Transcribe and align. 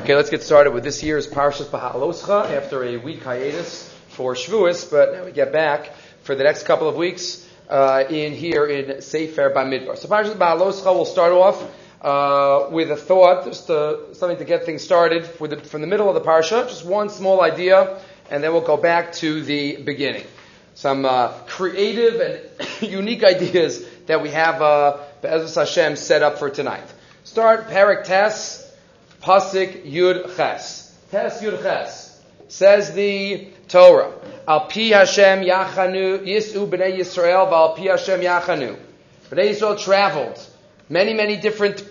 Okay, 0.00 0.14
let's 0.14 0.30
get 0.30 0.42
started 0.42 0.72
with 0.72 0.82
this 0.82 1.02
year's 1.02 1.26
Parshas 1.26 1.66
Beha'aloscha 1.66 2.56
after 2.56 2.82
a 2.84 2.96
week 2.96 3.22
hiatus 3.22 3.86
for 4.08 4.32
Shavuos, 4.32 4.90
but 4.90 5.12
now 5.12 5.26
we 5.26 5.30
get 5.30 5.52
back 5.52 5.92
for 6.22 6.34
the 6.34 6.42
next 6.42 6.62
couple 6.62 6.88
of 6.88 6.96
weeks 6.96 7.46
uh, 7.68 8.04
in 8.08 8.32
here 8.32 8.64
in 8.64 9.02
Sefer 9.02 9.50
Bamidbar. 9.50 9.98
So 9.98 10.08
Parshas 10.08 10.36
Beha'aloscha 10.36 10.86
will 10.94 11.04
start 11.04 11.32
off 11.32 11.62
uh, 12.00 12.70
with 12.70 12.90
a 12.90 12.96
thought, 12.96 13.44
just 13.44 13.68
uh, 13.68 14.14
something 14.14 14.38
to 14.38 14.46
get 14.46 14.64
things 14.64 14.82
started 14.82 15.24
the, 15.24 15.58
from 15.58 15.82
the 15.82 15.86
middle 15.86 16.08
of 16.08 16.14
the 16.14 16.22
parsha, 16.22 16.66
just 16.66 16.86
one 16.86 17.10
small 17.10 17.42
idea, 17.42 18.00
and 18.30 18.42
then 18.42 18.52
we'll 18.54 18.62
go 18.62 18.78
back 18.78 19.12
to 19.12 19.42
the 19.42 19.82
beginning. 19.82 20.24
Some 20.72 21.04
uh, 21.04 21.28
creative 21.46 22.22
and 22.22 22.90
unique 22.90 23.22
ideas 23.22 23.84
that 24.06 24.22
we 24.22 24.30
have, 24.30 24.62
uh, 24.62 24.96
Be'ezus 25.20 25.56
Hashem, 25.56 25.96
set 25.96 26.22
up 26.22 26.38
for 26.38 26.48
tonight. 26.48 26.90
Start 27.24 27.68
Parak 27.68 28.04
Tess. 28.04 28.59
Pasik 29.22 29.84
Yud 29.84 30.34
Ches. 30.36 30.96
Tes 31.10 31.42
Yud 31.42 31.62
Ches. 31.62 32.20
Says 32.48 32.92
the 32.94 33.48
Torah. 33.68 34.12
Al 34.48 34.66
Pi 34.66 34.88
Hashem 34.88 35.40
Yachanu 35.40 36.26
Yisu 36.26 36.68
B'nai 36.68 36.98
Yisrael 36.98 37.48
Val 37.50 37.76
Pi 37.76 37.82
Hashem 37.82 38.20
Yachanu. 38.20 38.78
B'nai 39.30 39.50
Yisrael 39.50 39.78
traveled. 39.78 40.40
Many, 40.88 41.14
many 41.14 41.36
different 41.36 41.86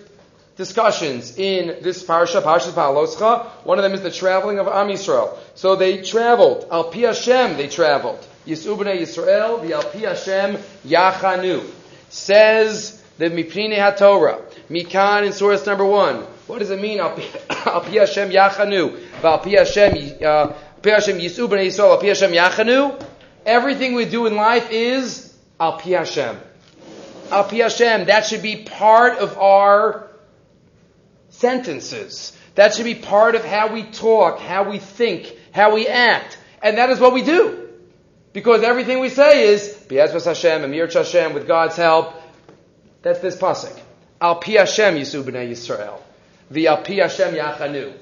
discussions 0.56 1.38
in 1.38 1.82
this 1.82 2.02
parasha, 2.02 2.42
Parashat 2.42 2.72
Paloscha. 2.72 3.46
One 3.64 3.78
of 3.78 3.82
them 3.84 3.94
is 3.94 4.02
the 4.02 4.10
traveling 4.10 4.58
of 4.58 4.66
Am 4.66 4.88
Yisrael. 4.88 5.38
So 5.54 5.76
they 5.76 6.02
traveled. 6.02 6.66
Al 6.70 6.90
Pi 6.90 6.98
Hashem 7.00 7.56
they 7.56 7.68
traveled. 7.68 8.26
Yisu 8.46 8.76
B'nai 8.76 9.00
Yisrael 9.00 9.62
the 9.62 9.74
Al 9.74 9.84
Pi 9.84 10.00
Hashem 10.00 10.56
Yachanu. 10.84 11.64
Says 12.08 13.02
the 13.18 13.30
Mipnei 13.30 13.78
HaTorah. 13.78 14.42
Mikan 14.68 15.26
in 15.26 15.32
source 15.32 15.64
number 15.64 15.84
one. 15.84 16.26
What 16.50 16.58
does 16.58 16.72
it 16.72 16.80
mean? 16.80 16.98
Al 16.98 17.14
pi 17.14 17.90
Hashem 17.90 18.30
yachanu, 18.30 19.00
al 19.22 19.38
pi 19.38 19.50
Hashem 19.50 19.92
uh, 19.92 20.52
yisu 20.82 21.48
b'nei 21.48 21.68
Yisrael, 21.68 21.90
al 21.90 21.98
pi 21.98 22.08
Hashem 22.08 22.32
yachanu. 22.32 23.00
Everything 23.46 23.94
we 23.94 24.04
do 24.04 24.26
in 24.26 24.34
life 24.34 24.68
is 24.72 25.32
al 25.60 25.78
pi 25.78 25.90
Hashem. 25.90 26.36
Al 27.30 27.44
pi 27.44 27.58
Hashem. 27.58 28.06
That 28.06 28.26
should 28.26 28.42
be 28.42 28.64
part 28.64 29.18
of 29.18 29.38
our 29.38 30.10
sentences. 31.28 32.36
That 32.56 32.74
should 32.74 32.84
be 32.84 32.96
part 32.96 33.36
of 33.36 33.44
how 33.44 33.72
we 33.72 33.84
talk, 33.84 34.40
how 34.40 34.68
we 34.68 34.80
think, 34.80 35.32
how 35.52 35.72
we 35.72 35.86
act. 35.86 36.36
And 36.60 36.78
that 36.78 36.90
is 36.90 36.98
what 36.98 37.12
we 37.12 37.22
do. 37.22 37.68
Because 38.32 38.64
everything 38.64 38.98
we 38.98 39.08
say 39.08 39.46
is, 39.50 39.68
Be'ezras 39.88 40.24
Hashem, 40.24 40.64
Amir 40.64 40.88
Hashem, 40.88 41.32
with 41.32 41.46
God's 41.46 41.76
help. 41.76 42.12
That's 43.02 43.20
this 43.20 43.36
pasuk. 43.36 43.80
Al 44.20 44.40
pi 44.40 44.52
Hashem 44.54 44.96
yisu 44.96 45.22
b'nei 45.22 45.48
Yisrael 45.48 46.00
the 46.50 46.66
Alpi 46.66 47.00
Hashem 47.00 47.34
Yachanu. 47.34 47.92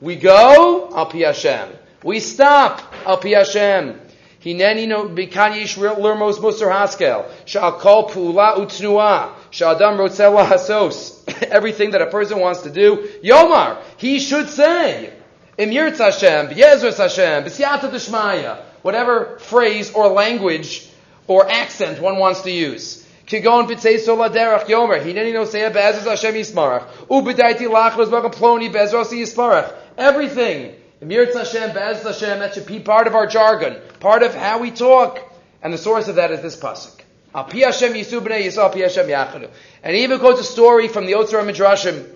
We 0.00 0.16
go, 0.16 0.88
Alpi 0.92 1.24
Hashem. 1.24 1.68
We 2.02 2.20
stop, 2.20 2.80
Alpi 3.04 3.36
Hashem. 3.36 4.00
Hineni 4.44 4.88
no 4.88 5.04
bikan 5.04 5.52
yish 5.52 5.78
lermos 5.78 6.38
musar 6.38 6.72
haskel. 6.72 7.30
Shal 7.44 7.78
kol 7.78 8.08
pula 8.08 8.56
utnua. 8.56 9.34
Shadam 9.52 9.98
rotzela 9.98 10.44
hasos. 10.44 11.22
Everything 11.42 11.92
that 11.92 12.02
a 12.02 12.06
person 12.06 12.40
wants 12.40 12.62
to 12.62 12.70
do, 12.70 13.08
Yomar, 13.22 13.80
he 13.98 14.18
should 14.18 14.48
say. 14.48 15.12
Imyirtz 15.56 15.98
Hashem, 15.98 16.48
B'yezras 16.48 16.98
Hashem, 16.98 17.44
B'siyata 17.44 17.90
Deshmaya. 17.90 18.62
Whatever 18.82 19.38
phrase 19.38 19.92
or 19.92 20.08
language 20.08 20.88
or 21.28 21.48
accent 21.48 22.00
one 22.00 22.18
wants 22.18 22.40
to 22.40 22.50
use. 22.50 23.01
Kigon 23.26 23.68
pitzei 23.68 23.98
sola 23.98 24.28
derech 24.30 24.66
yomer. 24.66 25.00
Hineni 25.02 25.32
no 25.32 25.44
seya 25.44 25.72
be'ezras 25.72 26.04
Hashem 26.04 26.34
yismarach. 26.34 26.86
Ubedaiti 27.08 27.68
lachros 27.68 28.08
bagam 28.08 28.32
ploni 28.34 28.72
be'ezras 28.72 29.12
yismarach. 29.12 29.72
Everything. 29.96 30.74
Mirtz 31.02 31.34
Hashem, 31.34 31.72
be'ezras 31.72 32.20
Hashem, 32.20 32.38
that 32.40 32.54
should 32.54 32.66
be 32.66 32.78
part 32.78 33.06
of 33.06 33.14
our 33.14 33.26
jargon, 33.26 33.76
part 34.00 34.22
of 34.22 34.34
how 34.34 34.58
we 34.58 34.70
talk. 34.70 35.20
And 35.62 35.72
the 35.72 35.78
source 35.78 36.08
of 36.08 36.16
that 36.16 36.30
is 36.30 36.42
this 36.42 36.56
pasuk. 36.56 37.00
Al 37.34 37.44
Hashem 37.44 37.94
yisu 37.94 38.20
b'nei 38.20 38.44
yisrael, 38.44 38.72
pi 38.72 38.80
Hashem 38.80 39.06
yachadu. 39.06 39.50
And 39.82 39.96
he 39.96 40.04
even 40.04 40.18
quotes 40.18 40.40
a 40.40 40.44
story 40.44 40.88
from 40.88 41.06
the 41.06 41.12
Otzar 41.12 41.44
Midrashim. 41.44 42.08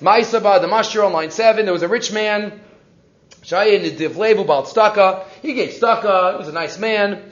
Ma'isaba, 0.00 0.60
the 0.60 0.66
Mashir 0.66 1.04
on 1.04 1.12
line 1.12 1.30
7, 1.30 1.64
there 1.64 1.72
was 1.72 1.82
a 1.82 1.88
rich 1.88 2.12
man, 2.12 2.60
Shayin 3.42 3.96
Divlevu 3.96 4.46
Bal 4.46 4.64
Staka. 4.64 5.24
He 5.40 5.54
gave 5.54 5.70
Staka, 5.70 6.32
he 6.32 6.38
was 6.38 6.48
a 6.48 6.52
nice 6.52 6.78
man. 6.78 7.22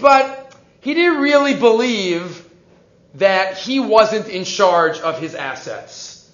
But 0.00 0.54
he 0.80 0.94
didn't 0.94 1.20
really 1.20 1.54
believe 1.54 2.48
that 3.14 3.58
he 3.58 3.78
wasn't 3.78 4.28
in 4.28 4.42
charge 4.44 4.98
of 4.98 5.20
his 5.20 5.36
assets. 5.36 6.28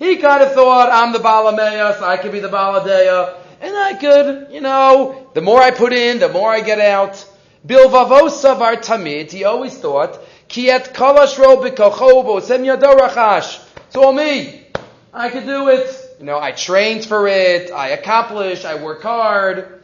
He 0.00 0.16
kind 0.16 0.42
of 0.42 0.54
thought, 0.54 0.90
I'm 0.90 1.12
the 1.12 1.20
Balameya, 1.20 1.98
so 1.98 2.04
I 2.04 2.16
could 2.16 2.32
be 2.32 2.40
the 2.40 2.48
Baladeya, 2.48 3.36
and 3.60 3.76
I 3.76 3.94
could, 3.94 4.48
you 4.52 4.60
know, 4.60 5.30
the 5.34 5.40
more 5.40 5.60
I 5.60 5.70
put 5.70 5.92
in, 5.92 6.18
the 6.18 6.28
more 6.28 6.50
I 6.50 6.60
get 6.60 6.80
out. 6.80 7.24
Bilvavo 7.64 8.28
savar 8.28 8.76
tamid, 8.84 9.30
he 9.30 9.44
always 9.44 9.78
thought, 9.78 10.18
kiet 10.48 10.92
kalash 10.94 11.38
ro 11.38 11.58
b'kochobo, 11.58 12.42
sem. 12.42 12.64
It's 12.64 13.96
all 13.96 14.12
me. 14.12 14.66
I 15.12 15.28
could 15.28 15.46
do 15.46 15.68
it. 15.68 16.03
You 16.18 16.26
know, 16.26 16.38
I 16.38 16.52
trained 16.52 17.04
for 17.04 17.26
it, 17.26 17.70
I 17.72 17.88
accomplished, 17.88 18.64
I 18.64 18.76
work 18.76 19.02
hard. 19.02 19.82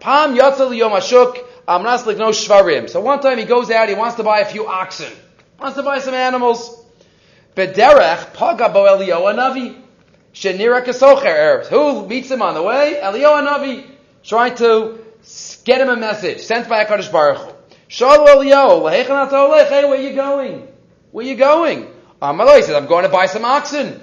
Pam 0.00 0.36
yatzal 0.36 0.76
yom 0.76 0.92
ashuk 0.92 1.38
amnas 1.68 2.02
shvarim. 2.02 2.90
So 2.90 3.00
one 3.00 3.20
time 3.20 3.38
he 3.38 3.44
goes 3.44 3.70
out, 3.70 3.88
he 3.88 3.94
wants 3.94 4.16
to 4.16 4.24
buy 4.24 4.40
a 4.40 4.44
few 4.44 4.66
oxen, 4.66 5.12
wants 5.60 5.76
to 5.76 5.84
buy 5.84 6.00
some 6.00 6.14
animals. 6.14 6.84
Bederech 7.54 8.34
paga 8.34 8.70
bo 8.70 8.84
Eliyahu 8.84 9.34
Navi. 9.36 9.78
Shenira 10.34 10.82
kasocher 10.82 11.66
Who 11.66 12.06
meets 12.08 12.30
him 12.30 12.42
on 12.42 12.54
the 12.54 12.62
way? 12.62 12.98
Eliyahu 13.00 13.46
Navi, 13.46 13.86
trying 14.24 14.56
to 14.56 14.98
get 15.64 15.80
him 15.80 15.90
a 15.90 15.96
message 15.96 16.40
sent 16.40 16.68
by 16.68 16.84
Hakadosh 16.84 17.12
Baruch 17.12 17.38
Hu. 17.38 17.52
Shalom 17.86 18.26
Eliyahu, 18.26 18.90
hey, 18.90 19.84
where 19.84 20.00
you 20.00 20.14
going? 20.14 20.66
Where 21.12 21.24
you 21.24 21.36
going? 21.36 21.88
Amaloi 22.20 22.62
says, 22.62 22.74
I'm 22.74 22.86
going 22.86 23.04
to 23.04 23.10
buy 23.10 23.26
some 23.26 23.44
oxen. 23.44 24.00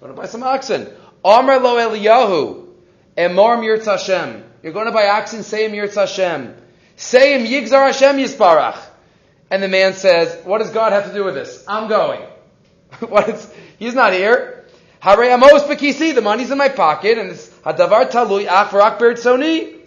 Going 0.00 0.14
to 0.14 0.18
buy 0.18 0.26
some 0.26 0.42
oxen. 0.42 0.88
Amar 1.22 1.60
lo 1.60 1.76
Eliyahu, 1.76 2.66
Emor 3.18 3.58
Mirtz 3.58 3.84
Hashem. 3.84 4.44
You're 4.62 4.72
going 4.72 4.86
to 4.86 4.92
buy 4.92 5.08
oxen, 5.08 5.42
say 5.42 5.68
Mirtz 5.68 5.94
Hashem. 5.94 6.56
Say 6.96 7.38
him 7.38 7.46
Yigzar 7.46 7.86
Hashem 7.86 8.16
Yisparach. 8.16 8.78
And 9.50 9.62
the 9.62 9.68
man 9.68 9.92
says, 9.92 10.42
what 10.44 10.58
does 10.58 10.70
God 10.70 10.92
have 10.92 11.06
to 11.08 11.12
do 11.12 11.24
with 11.24 11.34
this? 11.34 11.64
I'm 11.68 11.88
going. 11.88 12.20
what 13.08 13.28
is, 13.28 13.52
he's 13.78 13.94
not 13.94 14.12
here. 14.12 14.64
Hare 15.00 15.24
Amos 15.24 15.64
Bekisi, 15.64 16.14
the 16.14 16.22
money's 16.22 16.50
in 16.50 16.58
my 16.58 16.68
pocket, 16.68 17.18
and 17.18 17.30
it's 17.30 17.48
Hadavar 17.48 18.10
Talui 18.10 18.46
Achvarak 18.46 18.98
Soni. 18.98 19.80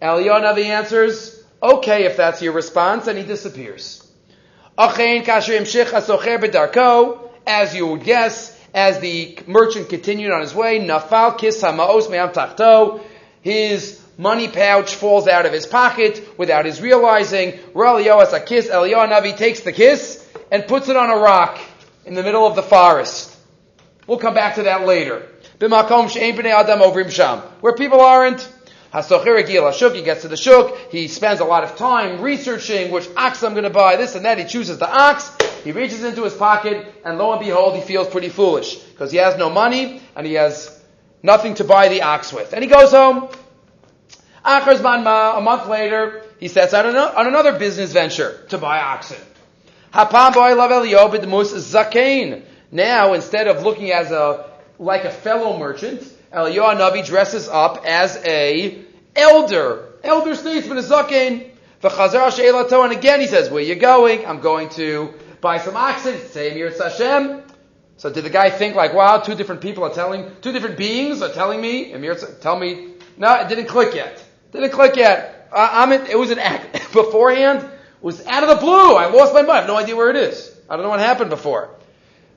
Eliyahu 0.00 0.64
answers, 0.64 1.42
okay, 1.62 2.04
if 2.04 2.16
that's 2.16 2.40
your 2.42 2.52
response, 2.52 3.08
and 3.08 3.18
he 3.18 3.24
disappears. 3.24 4.00
As 7.46 7.74
you 7.74 7.86
would 7.86 8.04
guess, 8.04 8.53
as 8.74 8.98
the 8.98 9.38
merchant 9.46 9.88
continued 9.88 10.32
on 10.32 10.40
his 10.40 10.54
way, 10.54 10.80
nafal 10.80 11.38
kis 11.38 11.62
hamaos 11.62 12.10
me'am 12.10 12.30
tachto, 12.30 13.00
his 13.40 14.02
money 14.18 14.48
pouch 14.48 14.96
falls 14.96 15.28
out 15.28 15.46
of 15.46 15.52
his 15.52 15.66
pocket 15.66 16.36
without 16.36 16.66
his 16.66 16.80
realizing. 16.80 17.52
Eliyahu 17.52 18.32
a 18.32 18.40
kiss. 18.40 18.68
Navi 18.68 19.36
takes 19.36 19.60
the 19.60 19.72
kiss 19.72 20.26
and 20.50 20.66
puts 20.66 20.88
it 20.88 20.96
on 20.96 21.10
a 21.10 21.16
rock 21.16 21.58
in 22.04 22.14
the 22.14 22.22
middle 22.22 22.46
of 22.46 22.56
the 22.56 22.62
forest. 22.62 23.36
We'll 24.06 24.18
come 24.18 24.34
back 24.34 24.56
to 24.56 24.64
that 24.64 24.86
later. 24.86 25.28
Where 27.60 27.74
people 27.74 28.00
aren't. 28.00 28.48
He 28.92 30.02
gets 30.02 30.22
to 30.22 30.28
the 30.28 30.36
shuk, 30.36 30.92
he 30.92 31.08
spends 31.08 31.40
a 31.40 31.44
lot 31.44 31.64
of 31.64 31.76
time 31.76 32.20
researching 32.20 32.92
which 32.92 33.08
ox 33.16 33.42
I'm 33.42 33.52
going 33.52 33.64
to 33.64 33.70
buy, 33.70 33.96
this 33.96 34.14
and 34.14 34.24
that, 34.24 34.38
he 34.38 34.44
chooses 34.44 34.78
the 34.78 34.88
ox, 34.88 35.36
he 35.64 35.72
reaches 35.72 36.04
into 36.04 36.22
his 36.22 36.34
pocket, 36.34 36.86
and 37.04 37.18
lo 37.18 37.32
and 37.32 37.40
behold, 37.40 37.74
he 37.74 37.80
feels 37.80 38.06
pretty 38.08 38.28
foolish, 38.28 38.76
because 38.76 39.10
he 39.10 39.18
has 39.18 39.36
no 39.36 39.50
money, 39.50 40.02
and 40.14 40.26
he 40.26 40.34
has 40.34 40.80
nothing 41.22 41.54
to 41.54 41.64
buy 41.64 41.88
the 41.88 42.02
ox 42.02 42.32
with. 42.32 42.52
And 42.52 42.62
he 42.62 42.68
goes 42.70 42.92
home. 42.92 43.28
A 44.44 45.40
month 45.40 45.68
later, 45.68 46.22
he 46.38 46.48
sets 46.48 46.74
out 46.74 46.84
on 46.84 47.26
another 47.26 47.58
business 47.58 47.92
venture 47.92 48.44
to 48.50 48.58
buy 48.58 48.78
oxen. 48.78 49.16
Now, 52.70 53.14
instead 53.14 53.46
of 53.48 53.62
looking 53.62 53.90
as 53.90 54.10
a, 54.10 54.50
like 54.78 55.04
a 55.04 55.10
fellow 55.10 55.56
merchant, 55.58 56.02
Eliyahu 56.30 56.76
Navi 56.78 57.06
dresses 57.06 57.48
up 57.48 57.86
as 57.86 58.16
a 58.26 58.84
elder, 59.16 59.88
elder 60.02 60.34
statesman, 60.34 60.78
a 60.78 60.82
zaken. 60.82 61.50
And 61.82 62.92
again 62.92 63.20
he 63.20 63.26
says, 63.26 63.50
where 63.50 63.62
are 63.62 63.66
you 63.66 63.76
going? 63.76 64.26
I'm 64.26 64.40
going 64.40 64.68
to 64.70 65.14
buy 65.44 65.58
some 65.58 65.76
oxen. 65.76 66.18
Say 66.30 66.54
Mir 66.54 66.70
Hashem. 66.70 67.42
So 67.98 68.10
did 68.10 68.24
the 68.24 68.30
guy 68.30 68.50
think 68.50 68.74
like, 68.74 68.94
wow, 68.94 69.18
two 69.18 69.36
different 69.36 69.60
people 69.60 69.84
are 69.84 69.92
telling, 69.92 70.32
two 70.40 70.50
different 70.50 70.76
beings 70.76 71.22
are 71.22 71.32
telling 71.32 71.60
me, 71.60 71.94
tell 72.40 72.58
me, 72.58 72.94
no, 73.16 73.32
it 73.34 73.48
didn't 73.48 73.66
click 73.66 73.94
yet. 73.94 74.24
Didn't 74.50 74.70
click 74.70 74.96
yet. 74.96 75.48
Uh, 75.52 75.68
I'm 75.70 75.92
in, 75.92 76.06
it 76.06 76.18
was 76.18 76.30
an 76.30 76.40
act 76.40 76.72
beforehand. 76.92 77.60
It 77.62 78.02
was 78.02 78.26
out 78.26 78.42
of 78.42 78.48
the 78.48 78.56
blue. 78.56 78.96
I 78.96 79.06
lost 79.06 79.32
my 79.34 79.42
mind. 79.42 79.50
I 79.50 79.56
have 79.58 79.66
no 79.68 79.76
idea 79.76 79.94
where 79.94 80.10
it 80.10 80.16
is. 80.16 80.50
I 80.68 80.74
don't 80.74 80.82
know 80.82 80.88
what 80.88 81.00
happened 81.00 81.30
before. 81.30 81.70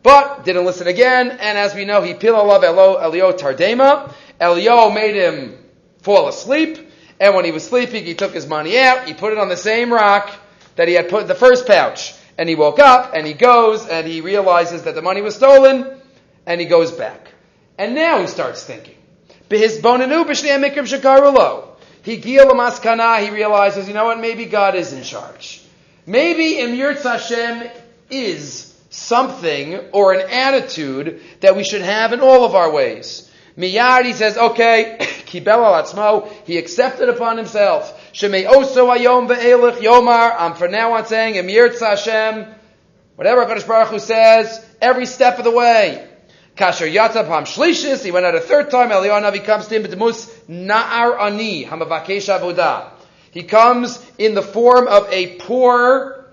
but 0.03 0.44
didn't 0.44 0.65
listen 0.65 0.88
again. 0.88 1.31
And 1.31 1.57
as 1.57 1.74
we 1.74 1.86
know, 1.86 2.01
he 2.01 2.13
pilalav 2.13 2.62
Elio 2.63 3.31
Tardema. 3.31 4.13
Elio 4.39 4.92
made 4.92 5.15
him 5.15 5.57
fall 6.01 6.27
asleep. 6.27 6.77
And 7.19 7.33
when 7.33 7.45
he 7.45 7.51
was 7.51 7.63
sleeping, 7.63 8.06
he 8.06 8.13
took 8.13 8.33
his 8.33 8.45
money 8.45 8.77
out. 8.77 9.07
He 9.07 9.13
put 9.15 9.31
it 9.31 9.39
on 9.39 9.50
the 9.50 9.57
same 9.57 9.92
rock 9.92 10.30
that 10.75 10.88
he 10.88 10.94
had 10.94 11.10
put 11.10 11.24
in 11.24 11.27
the 11.27 11.36
first 11.36 11.65
pouch. 11.65 12.13
And 12.38 12.48
he 12.48 12.56
woke 12.56 12.80
up 12.80 13.13
and 13.16 13.25
he 13.25 13.34
goes 13.34 13.88
and 13.88 14.07
he 14.07 14.22
realizes 14.22 14.84
that 14.84 14.95
the 14.95 15.01
money 15.01 15.22
was 15.22 15.36
stolen 15.36 16.00
and 16.45 16.62
he 16.62 16.68
goes 16.68 16.92
back. 16.92 17.31
And 17.78 17.95
now 17.95 18.19
he 18.19 18.28
starts 18.28 18.63
thinking. 18.63 18.95
He 19.50 19.68
he 22.16 23.30
realizes, 23.31 23.88
you 23.88 23.94
know 23.94 24.06
what, 24.06 24.19
maybe 24.19 24.45
God 24.45 24.75
is 24.75 24.94
in 24.94 25.04
charge. 25.04 25.62
Maybe 26.06 26.60
Emir 26.60 26.94
Hashem 26.94 27.69
is 28.10 28.74
something 28.89 29.75
or 29.92 30.13
an 30.13 30.30
attitude 30.30 31.22
that 31.42 31.56
we 31.56 31.63
should 31.63 31.81
have 31.81 32.13
in 32.13 32.22
all 32.22 32.45
of 32.45 32.56
our 32.56 32.72
ways. 32.72 33.30
Miyad, 33.57 34.06
he 34.06 34.13
says, 34.13 34.38
okay, 34.38 34.98
kibel 35.00 35.98
al 35.98 36.30
he 36.45 36.57
accepted 36.57 37.10
upon 37.10 37.38
himself. 37.38 38.06
Shemei 38.18 38.48
oso 38.48 38.90
ayom 38.98 39.28
ve'elech 39.28 39.78
yomar, 39.78 40.36
I'm 40.40 40.56
for 40.56 40.68
now 40.68 40.94
on 40.94 41.06
saying, 41.06 41.36
Emir 41.36 41.72
Hashem, 41.78 42.48
whatever 43.16 43.46
HaKadosh 43.46 43.68
Baruch 43.68 43.90
Hu 43.90 44.00
says, 44.00 44.66
every 44.81 45.06
step 45.06 45.38
of 45.38 45.44
the 45.44 45.52
way. 45.52 46.10
Kasher 46.56 46.92
Yatza 46.92 47.28
Pam 47.28 47.44
Shlishis, 47.44 48.04
he 48.04 48.10
went 48.10 48.25
out 48.25 48.34
a 48.34 48.40
third 48.40 48.72
time, 48.72 48.90
Eliyahu 48.90 49.46
comes 49.46 49.68
to 49.68 49.75
him, 49.75 49.84
B'demus 49.84 50.34
Na'ar 50.50 51.19
Ani, 51.22 51.64
Hamavakesh 51.64 52.28
Avodah. 52.36 52.90
He 53.30 53.44
comes 53.44 54.04
in 54.18 54.34
the 54.34 54.42
form 54.42 54.88
of 54.88 55.13
a 55.13 55.36
poor 55.36 56.25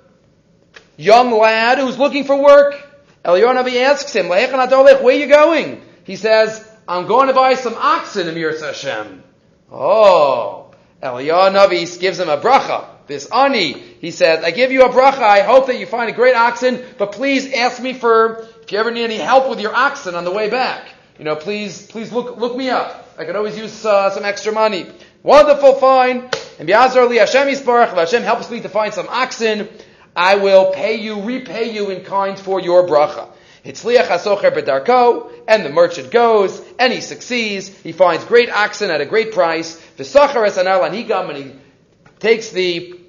young 0.96 1.38
lad 1.38 1.76
who's 1.76 1.98
looking 1.98 2.24
for 2.24 2.42
work. 2.42 2.82
Eliyahu 3.26 3.76
asks 3.82 4.16
him, 4.16 4.28
where 4.28 4.48
are 4.50 5.12
you 5.12 5.26
going? 5.26 5.82
He 6.04 6.16
says, 6.16 6.66
I'm 6.88 7.06
going 7.06 7.26
to 7.28 7.34
buy 7.34 7.56
some 7.56 7.74
oxen, 7.74 8.26
Amir 8.26 8.58
Hashem. 8.58 9.22
Oh, 9.70 10.63
Eliyahu 11.04 11.52
Navi 11.52 12.00
gives 12.00 12.18
him 12.18 12.30
a 12.30 12.38
bracha. 12.38 12.86
This 13.06 13.30
ani, 13.30 13.72
he 13.74 14.10
says, 14.10 14.42
I 14.42 14.50
give 14.50 14.72
you 14.72 14.82
a 14.82 14.88
bracha. 14.88 15.20
I 15.20 15.42
hope 15.42 15.66
that 15.66 15.78
you 15.78 15.84
find 15.84 16.08
a 16.08 16.14
great 16.14 16.34
oxen, 16.34 16.82
but 16.96 17.12
please 17.12 17.52
ask 17.52 17.80
me 17.82 17.92
for 17.92 18.48
if 18.62 18.72
you 18.72 18.78
ever 18.78 18.90
need 18.90 19.04
any 19.04 19.18
help 19.18 19.50
with 19.50 19.60
your 19.60 19.74
oxen 19.74 20.14
on 20.14 20.24
the 20.24 20.30
way 20.30 20.48
back, 20.48 20.88
you 21.18 21.24
know, 21.24 21.36
please, 21.36 21.86
please 21.86 22.10
look, 22.10 22.38
look 22.38 22.56
me 22.56 22.70
up. 22.70 23.06
I 23.18 23.26
could 23.26 23.36
always 23.36 23.58
use 23.58 23.84
uh, 23.84 24.10
some 24.10 24.24
extra 24.24 24.52
money. 24.52 24.86
Wonderful, 25.22 25.74
fine. 25.74 26.30
And 26.58 26.66
Biazar 26.66 27.08
li 27.08 27.18
Hashem 27.18 27.48
Yisbarach, 27.48 27.88
if 27.88 27.94
Hashem 27.94 28.22
helps 28.22 28.50
me 28.50 28.60
to 28.60 28.70
find 28.70 28.94
some 28.94 29.06
oxen, 29.08 29.68
I 30.16 30.36
will 30.36 30.72
pay 30.72 30.94
you, 30.96 31.22
repay 31.22 31.74
you 31.74 31.90
in 31.90 32.04
kind 32.04 32.38
for 32.38 32.60
your 32.60 32.88
bracha. 32.88 33.28
Hitzliach 33.64 34.08
hasocher 34.08 34.54
bedarko, 34.54 35.32
and 35.48 35.64
the 35.64 35.70
merchant 35.70 36.10
goes, 36.10 36.60
and 36.78 36.92
he 36.92 37.00
succeeds. 37.00 37.68
He 37.68 37.92
finds 37.92 38.24
great 38.24 38.50
oxen 38.50 38.90
at 38.90 39.00
a 39.00 39.06
great 39.06 39.32
price. 39.32 39.80
V'sachar 39.96 40.46
es 40.46 40.58
anal 40.58 40.84
and 40.84 40.94
he 40.94 41.54
takes 42.18 42.50
the 42.50 43.00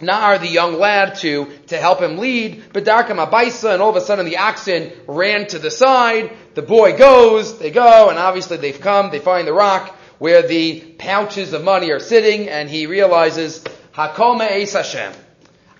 Na'ar, 0.00 0.38
the 0.38 0.48
young 0.48 0.78
lad, 0.78 1.14
to, 1.16 1.46
to 1.68 1.78
help 1.78 2.02
him 2.02 2.18
lead. 2.18 2.72
Bedarkam 2.74 3.24
Abaisa, 3.24 3.72
and 3.72 3.80
all 3.80 3.90
of 3.90 3.96
a 3.96 4.02
sudden 4.02 4.26
the 4.26 4.36
oxen 4.36 4.92
ran 5.06 5.46
to 5.46 5.58
the 5.58 5.70
side. 5.70 6.36
The 6.54 6.60
boy 6.60 6.98
goes, 6.98 7.58
they 7.58 7.70
go, 7.70 8.10
and 8.10 8.18
obviously 8.18 8.58
they've 8.58 8.78
come, 8.78 9.10
they 9.10 9.20
find 9.20 9.48
the 9.48 9.54
rock 9.54 9.94
where 10.18 10.42
the 10.42 10.80
pouches 10.98 11.54
of 11.54 11.64
money 11.64 11.90
are 11.90 12.00
sitting, 12.00 12.48
and 12.48 12.68
he 12.68 12.86
realizes, 12.86 13.64
Hakol 13.94 14.38
Me'es 14.38 14.74
Hashem. 14.74 15.12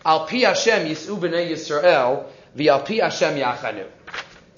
Al 0.05 0.27
Pi 0.27 0.39
Hashem 0.39 0.87
Yis'u 0.87 1.19
B'nei 1.19 1.51
Yisrael, 1.51 2.25
V'al 2.57 2.87
Pi 2.87 3.05
Hashem 3.05 3.37
Yachanu. 3.37 3.87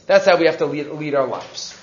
That's 0.08 0.24
how 0.24 0.38
we 0.38 0.46
have 0.46 0.56
to 0.58 0.66
lead, 0.66 0.88
lead 0.88 1.14
our 1.14 1.26
lives. 1.26 1.78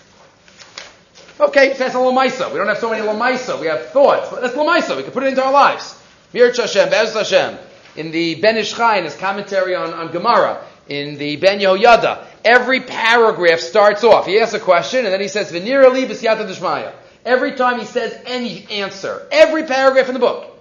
Okay, 1.39 1.73
that's 1.73 1.93
a 1.93 1.97
Lamaisa. 1.97 2.51
We 2.51 2.57
don't 2.57 2.67
have 2.67 2.79
so 2.79 2.89
many 2.89 3.05
Lamaisa. 3.05 3.61
We 3.61 3.67
have 3.67 3.91
thoughts. 3.91 4.31
That's 4.31 4.55
Lamaisa. 4.55 4.97
We 4.97 5.03
can 5.03 5.11
put 5.11 5.23
it 5.23 5.27
into 5.27 5.43
our 5.43 5.51
lives. 5.51 6.01
Mirch 6.33 6.57
Hashem, 6.57 6.89
Bez 6.89 7.13
Hashem, 7.13 7.57
in 7.95 8.09
the 8.11 8.35
Ben 8.35 8.57
Ish 8.57 8.73
Chai, 8.73 8.97
in 8.97 9.03
his 9.03 9.15
commentary 9.15 9.75
on, 9.75 9.93
on 9.93 10.11
Gemara, 10.11 10.65
in 10.89 11.17
the 11.17 11.35
Ben 11.35 11.59
Yehoyada, 11.59 12.25
every 12.43 12.81
paragraph 12.81 13.59
starts 13.59 14.03
off. 14.03 14.25
He 14.25 14.39
asks 14.39 14.55
a 14.55 14.59
question, 14.59 15.05
and 15.05 15.13
then 15.13 15.21
he 15.21 15.27
says, 15.27 15.51
V'nira 15.51 15.93
li 15.93 16.05
b'siyata 16.05 16.47
d'shmaya. 16.47 16.93
Every 17.23 17.53
time 17.53 17.79
he 17.79 17.85
says 17.85 18.19
any 18.25 18.65
answer, 18.71 19.27
every 19.31 19.65
paragraph 19.65 20.07
in 20.07 20.13
the 20.13 20.19
book, 20.19 20.57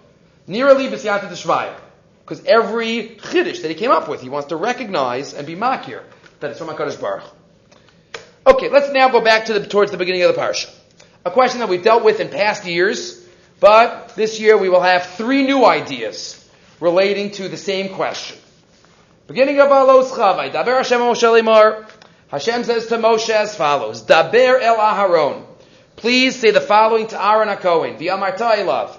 Nira 0.47 0.77
li 0.77 0.89
b'siyata 0.89 1.31
d'shmaya. 1.31 1.75
Because 2.25 2.45
every 2.45 3.17
chiddush 3.21 3.63
that 3.63 3.69
he 3.69 3.75
came 3.75 3.91
up 3.91 4.07
with, 4.07 4.21
he 4.21 4.29
wants 4.29 4.49
to 4.49 4.57
recognize 4.57 5.33
and 5.33 5.47
be 5.47 5.57
makir 5.57 6.03
that 6.41 6.51
it's 6.51 6.59
from 6.59 6.69
HaKadosh 6.69 7.01
Baruch. 7.01 7.34
Okay, 8.47 8.69
let's 8.69 8.91
now 8.91 9.09
go 9.09 9.23
back 9.23 9.47
to 9.47 9.55
the, 9.55 9.67
towards 9.67 9.91
the 9.91 9.97
beginning 9.97 10.23
of 10.23 10.35
the 10.35 10.41
parsha. 10.41 10.71
A 11.25 11.31
question 11.31 11.61
that 11.61 11.71
we've 11.71 11.83
dealt 11.83 12.05
with 12.05 12.21
in 12.21 12.29
past 12.29 12.67
years, 12.67 13.27
but 13.59 14.15
this 14.17 14.39
year 14.39 14.59
we 14.59 14.69
will 14.69 14.83
have 14.83 15.07
three 15.07 15.47
new 15.47 15.65
ideas 15.65 16.47
relating 16.79 17.31
to 17.33 17.49
the 17.49 17.57
same 17.57 17.95
question. 17.95 18.37
Beginning 19.27 19.61
of 19.61 19.69
Alos 19.69 20.11
Chavai, 20.11 20.53
Daber 20.53 20.77
Hashem 20.77 21.01
Moshe 21.01 21.23
Limar. 21.23 21.89
Hashem 22.29 22.65
says 22.65 22.89
to 22.89 22.99
Moshe 22.99 23.31
as 23.31 23.57
follows, 23.57 24.03
Daber 24.03 24.61
El 24.61 24.77
Aharon. 24.77 25.47
Please 25.97 26.37
say 26.37 26.51
the 26.51 26.61
following 26.61 27.07
to 27.07 27.25
Aaron 27.25 27.49
HaKohen, 27.49 27.99
V'amarta 27.99 28.57
Elav. 28.57 28.99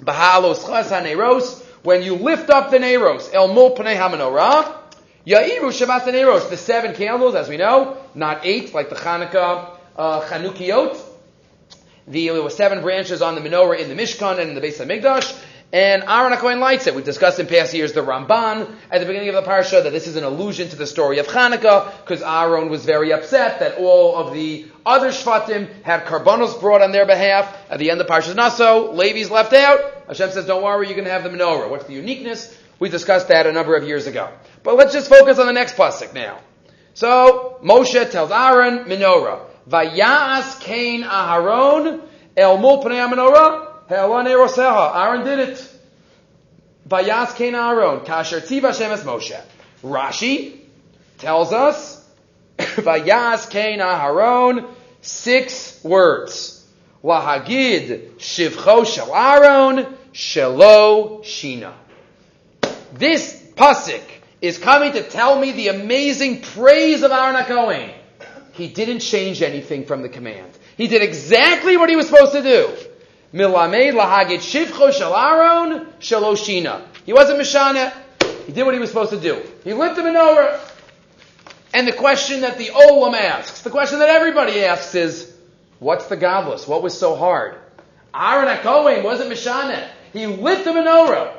Bahalos 0.00 0.66
Chas 0.66 0.90
HaNeiros, 0.90 1.62
when 1.82 2.02
you 2.02 2.14
lift 2.14 2.48
up 2.48 2.70
the 2.70 2.78
Neiros, 2.78 3.28
El 3.34 3.52
Mul 3.52 3.76
Pnei 3.76 3.96
HaMenorah, 3.96 4.79
Ya'iru 5.30 5.70
Shabbat 5.70 6.06
Neiros, 6.12 6.50
the 6.50 6.56
seven 6.56 6.92
candles, 6.92 7.36
as 7.36 7.48
we 7.48 7.56
know, 7.56 7.96
not 8.16 8.44
eight, 8.44 8.74
like 8.74 8.90
the 8.90 8.96
Hanukkah, 8.96 9.76
uh, 9.96 10.98
the, 12.08 12.28
there 12.28 12.42
were 12.42 12.50
seven 12.50 12.82
branches 12.82 13.22
on 13.22 13.36
the 13.36 13.40
menorah 13.40 13.78
in 13.78 13.88
the 13.88 13.94
Mishkan 13.94 14.40
and 14.40 14.48
in 14.48 14.54
the 14.56 14.60
Beis 14.60 14.84
Hamikdash. 14.84 15.40
And 15.72 16.02
Aaron 16.02 16.32
HaKohen 16.32 16.58
lights 16.58 16.88
it. 16.88 16.96
We've 16.96 17.04
discussed 17.04 17.38
in 17.38 17.46
past 17.46 17.72
years 17.74 17.92
the 17.92 18.00
Ramban 18.00 18.74
at 18.90 18.98
the 18.98 19.06
beginning 19.06 19.28
of 19.28 19.36
the 19.36 19.48
parsha 19.48 19.84
that 19.84 19.92
this 19.92 20.08
is 20.08 20.16
an 20.16 20.24
allusion 20.24 20.68
to 20.70 20.74
the 20.74 20.88
story 20.88 21.20
of 21.20 21.28
Hanukkah 21.28 21.92
because 22.00 22.22
Aaron 22.22 22.68
was 22.68 22.84
very 22.84 23.12
upset 23.12 23.60
that 23.60 23.78
all 23.78 24.16
of 24.16 24.34
the 24.34 24.66
other 24.84 25.10
Shvatim 25.10 25.82
had 25.84 26.06
karbanos 26.06 26.60
brought 26.60 26.82
on 26.82 26.90
their 26.90 27.06
behalf. 27.06 27.56
At 27.70 27.78
the 27.78 27.92
end 27.92 28.00
of 28.00 28.08
the 28.08 28.12
Parshas 28.12 28.34
Naso, 28.34 28.92
Levi's 28.94 29.30
left 29.30 29.52
out. 29.52 29.78
Hashem 30.08 30.32
says, 30.32 30.46
don't 30.46 30.64
worry, 30.64 30.88
you're 30.88 30.96
going 30.96 31.04
to 31.04 31.12
have 31.12 31.22
the 31.22 31.30
menorah. 31.30 31.70
What's 31.70 31.84
the 31.84 31.94
uniqueness? 31.94 32.52
We 32.80 32.88
discussed 32.88 33.28
that 33.28 33.46
a 33.46 33.52
number 33.52 33.76
of 33.76 33.86
years 33.86 34.08
ago. 34.08 34.32
But 34.62 34.76
let's 34.76 34.92
just 34.92 35.08
focus 35.08 35.38
on 35.38 35.46
the 35.46 35.52
next 35.52 35.76
pasuk 35.76 36.12
now. 36.14 36.38
So 36.94 37.58
Moshe 37.62 38.10
tells 38.10 38.30
Aaron 38.30 38.84
menorah. 38.84 39.46
Vayas 39.68 40.60
Cain 40.60 41.02
Aharon 41.02 42.02
El 42.36 42.58
Mul 42.58 42.82
Menorah 42.82 43.88
He'alane 43.88 44.26
Roseha. 44.26 44.94
Aaron 44.96 45.24
did 45.24 45.38
it. 45.50 45.78
Vayas 46.88 47.34
Cain 47.36 47.54
Aharon 47.54 48.04
Kasher 48.04 48.40
Tziv 48.40 48.62
Hashem 48.62 48.90
es 48.92 49.04
Moshe. 49.04 49.40
Rashi 49.82 50.58
tells 51.18 51.52
us 51.52 52.06
Vayas 52.58 53.48
Cain 53.48 53.78
Aharon 53.78 54.68
six 55.00 55.82
words. 55.82 56.56
Lahagid 57.02 58.16
Shivcho 58.16 58.84
Shel 58.84 59.14
Aaron 59.14 59.96
Shelo 60.12 61.22
Shina. 61.22 61.72
This 62.92 63.40
pasuk 63.54 64.02
is 64.40 64.58
coming 64.58 64.92
to 64.92 65.02
tell 65.02 65.38
me 65.38 65.52
the 65.52 65.68
amazing 65.68 66.40
praise 66.40 67.02
of 67.02 67.12
Aaron 67.12 67.36
HaKohen. 67.36 67.92
He 68.52 68.68
didn't 68.68 69.00
change 69.00 69.42
anything 69.42 69.84
from 69.84 70.02
the 70.02 70.08
command. 70.08 70.50
He 70.76 70.86
did 70.86 71.02
exactly 71.02 71.76
what 71.76 71.88
he 71.88 71.96
was 71.96 72.08
supposed 72.08 72.32
to 72.32 72.42
do. 72.42 72.74
Milamed 73.32 73.94
lahagit 73.94 74.38
shivcho 74.38 74.92
shel 74.92 75.14
Aaron 75.14 75.86
shaloshina. 76.00 76.82
He 77.04 77.12
wasn't 77.12 77.40
mishana. 77.40 77.92
He 78.46 78.52
did 78.52 78.64
what 78.64 78.74
he 78.74 78.80
was 78.80 78.88
supposed 78.88 79.10
to 79.10 79.20
do. 79.20 79.42
He 79.62 79.72
lit 79.72 79.94
the 79.94 80.02
menorah. 80.02 80.58
And 81.72 81.86
the 81.86 81.92
question 81.92 82.40
that 82.40 82.58
the 82.58 82.66
Olam 82.66 83.14
asks, 83.14 83.62
the 83.62 83.70
question 83.70 84.00
that 84.00 84.08
everybody 84.08 84.64
asks 84.64 84.94
is, 84.94 85.32
what's 85.78 86.06
the 86.06 86.16
godless? 86.16 86.66
What 86.66 86.82
was 86.82 86.98
so 86.98 87.14
hard? 87.14 87.56
Aaron 88.12 88.48
HaKohen 88.56 89.04
wasn't 89.04 89.30
mishana. 89.30 89.88
He 90.12 90.26
lit 90.26 90.64
the 90.64 90.72
menorah. 90.72 91.36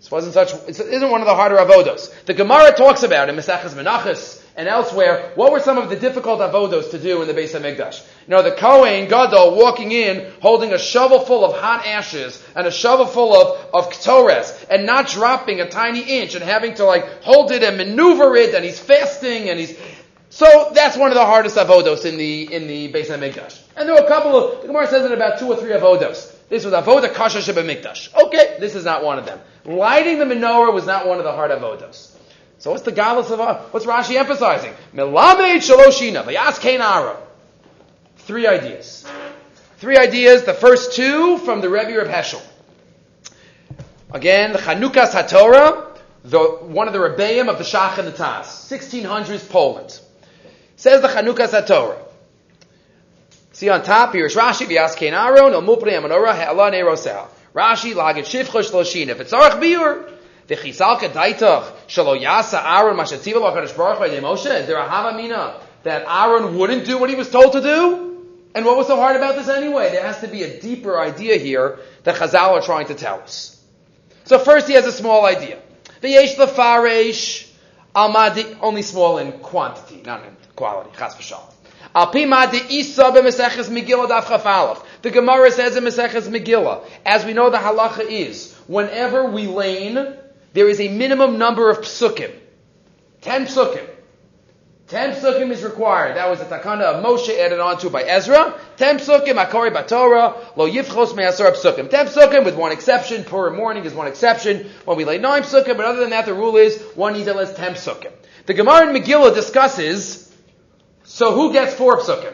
This 0.00 0.10
wasn't 0.10 0.32
such, 0.32 0.54
it 0.66 0.80
isn't 0.80 1.10
one 1.10 1.20
of 1.20 1.26
the 1.26 1.34
harder 1.34 1.56
avodos. 1.56 2.10
The 2.24 2.32
Gemara 2.32 2.72
talks 2.72 3.02
about 3.02 3.28
in 3.28 3.36
Mesachas 3.36 3.74
Menachos 3.74 4.42
and 4.56 4.66
elsewhere, 4.66 5.32
what 5.34 5.52
were 5.52 5.60
some 5.60 5.76
of 5.76 5.90
the 5.90 5.96
difficult 5.96 6.40
avodos 6.40 6.92
to 6.92 6.98
do 6.98 7.20
in 7.20 7.28
the 7.28 7.34
Beis 7.34 7.50
Hamikdash? 7.50 8.02
You 8.26 8.30
know, 8.30 8.42
the 8.42 8.52
Kohen 8.52 9.10
Gadol 9.10 9.56
walking 9.56 9.92
in, 9.92 10.32
holding 10.40 10.72
a 10.72 10.78
shovel 10.78 11.20
full 11.20 11.44
of 11.44 11.54
hot 11.54 11.86
ashes 11.86 12.42
and 12.56 12.66
a 12.66 12.70
shovel 12.70 13.04
full 13.04 13.34
of, 13.34 13.74
of 13.74 13.92
ktores 13.92 14.66
and 14.70 14.86
not 14.86 15.08
dropping 15.08 15.60
a 15.60 15.68
tiny 15.68 16.00
inch 16.00 16.34
and 16.34 16.42
having 16.42 16.72
to 16.76 16.86
like 16.86 17.22
hold 17.22 17.50
it 17.50 17.62
and 17.62 17.76
maneuver 17.76 18.34
it 18.36 18.54
and 18.54 18.64
he's 18.64 18.80
fasting 18.80 19.50
and 19.50 19.60
he's, 19.60 19.78
so 20.30 20.70
that's 20.72 20.96
one 20.96 21.10
of 21.10 21.14
the 21.14 21.26
hardest 21.26 21.56
avodos 21.56 22.06
in 22.06 22.16
the, 22.16 22.50
in 22.50 22.66
the 22.66 22.90
Beis 22.90 23.08
Hamikdash. 23.08 23.60
And 23.76 23.86
there 23.86 23.94
were 23.94 24.06
a 24.06 24.08
couple 24.08 24.34
of, 24.34 24.62
the 24.62 24.68
Gemara 24.68 24.86
says 24.86 25.04
it 25.04 25.12
about 25.12 25.38
two 25.38 25.48
or 25.48 25.56
three 25.56 25.72
avodos. 25.72 26.39
This 26.50 26.64
was 26.64 26.74
avodah 26.74 27.14
kasha 27.14 27.38
mikdash. 27.38 28.12
Okay, 28.26 28.56
this 28.58 28.74
is 28.74 28.84
not 28.84 29.04
one 29.04 29.18
of 29.18 29.24
them. 29.24 29.40
Lighting 29.64 30.18
the 30.18 30.24
menorah 30.24 30.74
was 30.74 30.84
not 30.84 31.06
one 31.06 31.18
of 31.18 31.24
the 31.24 31.32
hard 31.32 31.52
avodos. 31.52 32.10
So 32.58 32.72
what's 32.72 32.82
the 32.82 32.92
galus 32.92 33.30
of 33.30 33.72
what's 33.72 33.86
Rashi 33.86 34.16
emphasizing? 34.16 34.74
Melamed 34.92 35.60
shaloshina 35.60 36.26
Aaron. 36.26 37.16
Three 38.16 38.48
ideas. 38.48 39.06
Three 39.78 39.96
ideas. 39.96 40.42
The 40.42 40.52
first 40.52 40.94
two 40.94 41.38
from 41.38 41.60
the 41.60 41.70
Rebbe 41.70 42.00
of 42.00 42.08
Heschel. 42.08 42.42
Again, 44.12 44.52
the 44.52 44.58
Chanukas 44.58 45.12
HaTorah, 45.12 45.96
the, 46.24 46.40
one 46.40 46.88
of 46.88 46.92
the 46.92 46.98
Rebbeim 46.98 47.48
of 47.48 47.58
the 47.58 47.64
Shach 47.64 47.96
and 47.96 48.08
the 48.08 48.12
Taz, 48.12 48.42
1600s 48.42 49.48
Poland. 49.48 50.00
Says 50.74 51.00
the 51.00 51.08
Chanukas 51.08 51.50
HaTorah. 51.50 52.09
See 53.60 53.68
on 53.68 53.82
top 53.82 54.14
here 54.14 54.24
is 54.24 54.34
Rashi, 54.34 54.66
V'yas 54.66 54.96
Kein 54.96 55.12
Aaron, 55.12 55.52
El 55.52 55.60
Mupri 55.60 55.92
Amanora, 55.92 56.34
He'ala 56.34 56.70
Neirosel. 56.70 57.28
Rashi, 57.54 57.92
Lagit 57.92 58.24
Shivcha 58.24 58.62
Shloshin. 58.62 59.08
If 59.08 59.20
it's 59.20 59.34
Arach 59.34 59.60
Biur, 59.60 60.10
V'chisalka 60.48 61.10
Daitach, 61.10 61.70
Shalo 61.86 62.18
Yasa 62.18 62.58
Aaron, 62.64 62.96
Mashatziva 62.96 63.34
Lachadish 63.34 63.76
Baruch 63.76 63.98
Moshe. 64.22 64.60
Is 64.60 64.66
there 64.66 64.78
a 64.78 64.88
Havamina 64.88 65.60
that 65.82 66.06
Aaron 66.08 66.56
wouldn't 66.56 66.86
do 66.86 66.96
what 66.96 67.10
he 67.10 67.16
was 67.16 67.28
told 67.28 67.52
to 67.52 67.60
do? 67.60 68.26
And 68.54 68.64
what 68.64 68.78
was 68.78 68.86
so 68.86 68.96
hard 68.96 69.16
about 69.16 69.34
this 69.34 69.48
anyway? 69.48 69.90
There 69.90 70.06
has 70.06 70.20
to 70.20 70.28
be 70.28 70.42
a 70.42 70.58
deeper 70.58 70.98
idea 70.98 71.36
here 71.36 71.80
that 72.04 72.14
Chazal 72.14 72.52
are 72.52 72.62
trying 72.62 72.86
to 72.86 72.94
tell 72.94 73.20
us. 73.20 73.62
So 74.24 74.38
first 74.38 74.68
he 74.68 74.72
has 74.72 74.86
a 74.86 74.92
small 74.92 75.26
idea. 75.26 75.58
V'yesh 76.02 76.36
lefaresh 76.36 77.46
almadi, 77.94 78.56
only 78.62 78.80
small 78.80 79.18
in 79.18 79.32
quantity, 79.32 80.00
not 80.06 80.24
in 80.24 80.34
quality. 80.56 80.88
Chas 80.96 81.14
v'shalom. 81.14 81.49
The 81.92 82.10
Gemara 85.12 85.50
says 85.50 85.76
in 85.76 85.84
Meseches 85.84 86.28
Megillah, 86.28 86.84
as 87.04 87.24
we 87.24 87.32
know 87.32 87.50
the 87.50 87.56
halacha 87.58 88.04
is, 88.08 88.54
whenever 88.66 89.24
we 89.24 89.46
lane, 89.46 90.14
there 90.52 90.68
is 90.68 90.80
a 90.80 90.88
minimum 90.88 91.38
number 91.38 91.68
of 91.70 91.78
psukim. 91.78 92.32
Ten 93.20 93.46
psukim. 93.46 93.88
Ten 94.86 95.14
psukim 95.14 95.50
is 95.50 95.62
required. 95.62 96.16
That 96.16 96.28
was 96.28 96.40
the 96.40 96.46
takana 96.46 96.82
of 96.82 97.04
Moshe 97.04 97.38
added 97.38 97.60
on 97.60 97.78
to 97.78 97.90
by 97.90 98.02
Ezra. 98.02 98.58
Ten 98.76 98.98
psukim, 98.98 99.34
akori 99.34 99.72
batorah, 99.72 100.56
lo 100.56 100.68
yifchos 100.68 101.14
me'asar 101.14 101.52
psukim. 101.52 101.88
Ten 101.88 102.06
psukim 102.06 102.44
with 102.44 102.56
one 102.56 102.72
exception. 102.72 103.22
Purim 103.22 103.56
morning 103.56 103.84
is 103.84 103.94
one 103.94 104.08
exception. 104.08 104.68
When 104.84 104.96
we 104.96 105.04
lay 105.04 105.18
nine 105.18 105.42
psukim, 105.42 105.76
but 105.76 105.86
other 105.86 106.00
than 106.00 106.10
that, 106.10 106.26
the 106.26 106.34
rule 106.34 106.56
is 106.56 106.80
one 106.96 107.12
needs 107.12 107.28
at 107.28 107.36
least 107.36 107.56
ten 107.56 107.74
psukim. 107.74 108.10
The 108.46 108.54
Gemara 108.54 108.88
in 108.88 108.96
Megillah 109.00 109.32
discusses, 109.32 110.29
so 111.10 111.34
who 111.34 111.52
gets 111.52 111.74
four 111.74 111.98
psukim? 111.98 112.32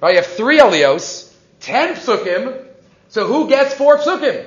Right, 0.00 0.10
you 0.10 0.16
have 0.16 0.26
three 0.26 0.58
alios, 0.58 1.32
ten 1.60 1.94
psukim, 1.94 2.66
so 3.08 3.26
who 3.26 3.48
gets 3.48 3.72
four 3.72 3.96
psukim? 3.96 4.46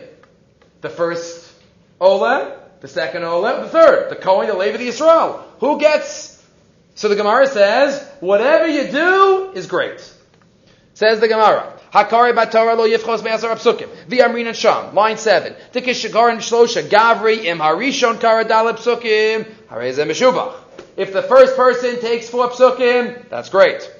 The 0.82 0.90
first 0.90 1.52
Ola, 2.00 2.60
the 2.82 2.88
second 2.88 3.24
Ola, 3.24 3.62
the 3.64 3.70
third, 3.70 4.12
the 4.12 4.16
Kohen, 4.16 4.48
the 4.48 4.54
Levi, 4.54 4.78
the 4.78 4.88
Israel. 4.88 5.44
Who 5.60 5.80
gets 5.80 6.36
so 6.94 7.10
the 7.10 7.16
Gemara 7.16 7.48
says, 7.48 8.08
whatever 8.20 8.68
you 8.68 8.90
do 8.90 9.52
is 9.56 9.68
great. 9.68 10.00
Says 10.94 11.20
the 11.20 11.28
Gemara. 11.28 11.74
Hakari 11.92 12.34
batora 12.34 12.78
lo 12.78 12.88
yifchos 12.88 13.24
me'asar 13.24 13.54
apsukim. 13.54 13.90
V'amrin 14.08 14.48
and 14.48 14.56
sham. 14.56 14.94
Line 14.94 15.18
seven. 15.18 15.56
Tikish 15.74 16.06
and 16.06 16.40
shlosha 16.40 16.84
gavri 16.84 17.44
im 17.46 17.58
harishon 17.58 18.16
karadal 18.16 18.78
psukim. 18.78 19.46
Hareze 19.70 20.06
meshubach. 20.06 20.54
If 20.98 21.12
the 21.12 21.22
first 21.22 21.58
person 21.58 22.00
takes 22.00 22.30
four 22.30 22.50
psukim, 22.50 23.28
that's 23.30 23.50
great. 23.50 23.92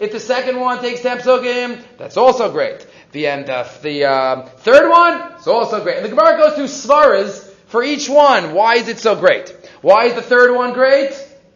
If 0.00 0.12
the 0.12 0.20
second 0.20 0.60
one 0.60 0.80
takes 0.80 1.00
ten 1.00 1.18
psukim, 1.18 1.82
that's 1.96 2.16
also 2.18 2.52
great. 2.52 2.86
The 3.12 3.26
end 3.26 3.48
of 3.48 3.80
the 3.80 4.04
uh, 4.04 4.46
third 4.46 4.90
one, 4.90 5.32
it's 5.32 5.46
also 5.46 5.82
great. 5.82 5.96
And 5.96 6.04
the 6.04 6.10
Gemara 6.10 6.36
goes 6.36 6.54
through 6.56 6.66
svaras 6.66 7.50
for 7.68 7.82
each 7.82 8.08
one. 8.08 8.52
Why 8.52 8.74
is 8.74 8.88
it 8.88 8.98
so 8.98 9.16
great? 9.16 9.50
Why 9.80 10.04
is 10.04 10.14
the 10.14 10.22
third 10.22 10.54
one 10.54 10.74
great? 10.74 11.12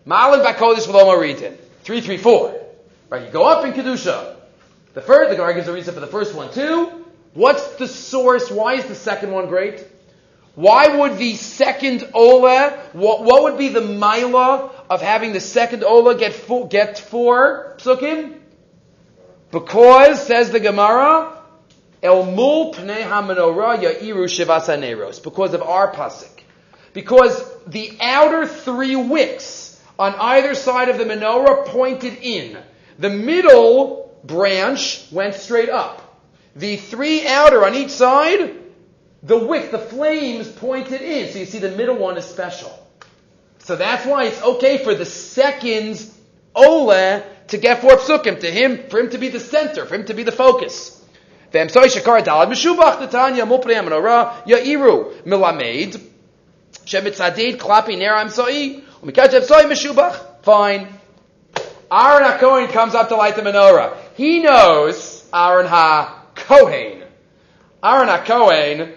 Malin 0.07 0.41
Bakodesh 0.41 0.87
V'loma 0.87 1.19
Ritin. 1.19 1.59
Three, 1.83 2.01
three, 2.01 2.17
four. 2.17 2.59
Right, 3.11 3.27
you 3.27 3.31
go 3.31 3.45
up 3.45 3.67
in 3.67 3.75
Kedusha. 3.75 4.37
The 4.95 5.03
first, 5.03 5.29
the 5.29 5.37
Gemara 5.37 5.55
gives 5.55 5.69
a 5.69 5.73
reason 5.73 5.93
for 5.93 6.01
the 6.01 6.07
first 6.07 6.35
one 6.35 6.51
too. 6.53 7.05
What's 7.35 7.77
the 7.77 7.87
source? 7.87 8.51
Why 8.51 8.75
is 8.75 8.87
the 8.87 8.95
second 8.95 9.31
one 9.31 9.49
great? 9.49 9.87
Why 10.55 10.97
would 10.97 11.17
the 11.17 11.35
second 11.37 12.09
Ola, 12.13 12.71
what, 12.93 13.25
what 13.25 13.43
would 13.45 13.59
be 13.59 13.69
the 13.69 13.81
Mila 13.81 14.71
of 14.91 15.01
having 15.01 15.33
the 15.33 15.41
second 15.41 15.83
Ola 15.83 16.15
get 16.15 16.35
four, 16.35 16.69
get 16.69 16.99
four 16.99 17.75
psukim? 17.79 18.39
Because, 19.51 20.27
says 20.27 20.51
the 20.51 20.61
Gemara, 20.61 21.39
El 22.03 22.27
mul 22.27 22.75
pnei 22.75 23.03
ha-menorah 23.03 23.81
ya'iru 23.81 24.27
shivasa 24.27 25.23
Because 25.23 25.55
of 25.55 25.63
our 25.63 25.93
pasuk. 25.93 26.41
Because 26.93 27.43
the 27.67 27.97
outer 28.01 28.47
three 28.47 28.97
wicks 28.97 29.81
on 29.99 30.15
either 30.15 30.55
side 30.55 30.89
of 30.89 30.99
the 30.99 31.05
menorah 31.05 31.67
pointed 31.67 32.19
in. 32.21 32.59
The 32.99 33.09
middle 33.09 34.19
branch 34.25 35.07
went 35.11 35.35
straight 35.35 35.71
up. 35.71 36.21
The 36.57 36.77
three 36.77 37.27
outer 37.27 37.65
on 37.65 37.75
each 37.75 37.91
side, 37.91 38.62
the 39.23 39.39
wick, 39.39 39.71
the 39.71 39.79
flames 39.79 40.49
pointed 40.49 41.01
in. 41.01 41.33
So 41.33 41.39
you 41.39 41.47
see 41.47 41.59
the 41.59 41.71
middle 41.71 41.97
one 41.97 42.17
is 42.17 42.25
special. 42.25 42.77
So 43.59 43.77
that's 43.77 44.05
why 44.05 44.25
it's 44.25 44.43
okay 44.43 44.79
for 44.79 44.95
the 44.95 45.07
second 45.07 46.05
Ola 46.55 47.23
to 47.49 47.59
get 47.59 47.81
four 47.81 47.93
psukim, 47.93 48.41
to 48.41 48.51
him, 48.51 48.89
for 48.89 48.99
him 48.99 49.11
to 49.11 49.19
be 49.19 49.29
the 49.29 49.41
center, 49.41 49.87
for 49.87 49.95
him 49.95 50.07
to 50.07 50.15
be 50.15 50.25
the 50.25 50.33
focus. 50.33 50.99
Fine. 60.43 60.89
Aaron 61.91 62.25
HaKohen 62.25 62.73
comes 62.73 62.95
up 62.95 63.09
to 63.11 63.17
light 63.17 63.37
the 63.37 63.43
menorah. 63.43 63.97
He 64.17 64.41
knows 64.41 65.29
Aaron 65.33 65.67
HaKohen. 65.67 67.07
Aaron 67.85 68.09
HaKohen, 68.09 68.95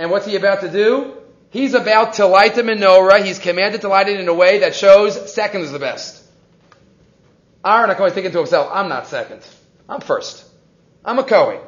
and 0.00 0.10
what's 0.10 0.24
he 0.24 0.34
about 0.34 0.62
to 0.62 0.70
do? 0.70 1.14
He's 1.50 1.74
about 1.74 2.14
to 2.14 2.26
light 2.26 2.54
the 2.54 2.62
menorah. 2.62 3.22
He's 3.22 3.38
commanded 3.38 3.82
to 3.82 3.88
light 3.88 4.08
it 4.08 4.18
in 4.18 4.26
a 4.28 4.34
way 4.34 4.60
that 4.60 4.74
shows 4.74 5.32
second 5.32 5.60
is 5.60 5.72
the 5.72 5.78
best. 5.78 6.24
Aaron 7.62 7.90
HaKohen 7.90 8.08
is 8.08 8.14
thinking 8.14 8.32
to 8.32 8.38
himself, 8.38 8.70
I'm 8.72 8.88
not 8.88 9.08
second. 9.08 9.46
I'm 9.90 10.00
first. 10.00 10.42
I'm 11.04 11.18
a 11.18 11.22
Kohen. 11.22 11.60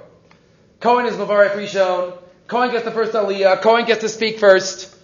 Kohen 0.80 1.04
is 1.04 1.14
Mavarek 1.14 1.56
Rishon. 1.56 2.16
Kohen 2.46 2.70
gets 2.70 2.86
the 2.86 2.90
first 2.90 3.12
aliyah. 3.12 3.60
Kohen 3.60 3.84
gets 3.84 4.00
to 4.00 4.08
speak 4.08 4.38
first. 4.38 4.96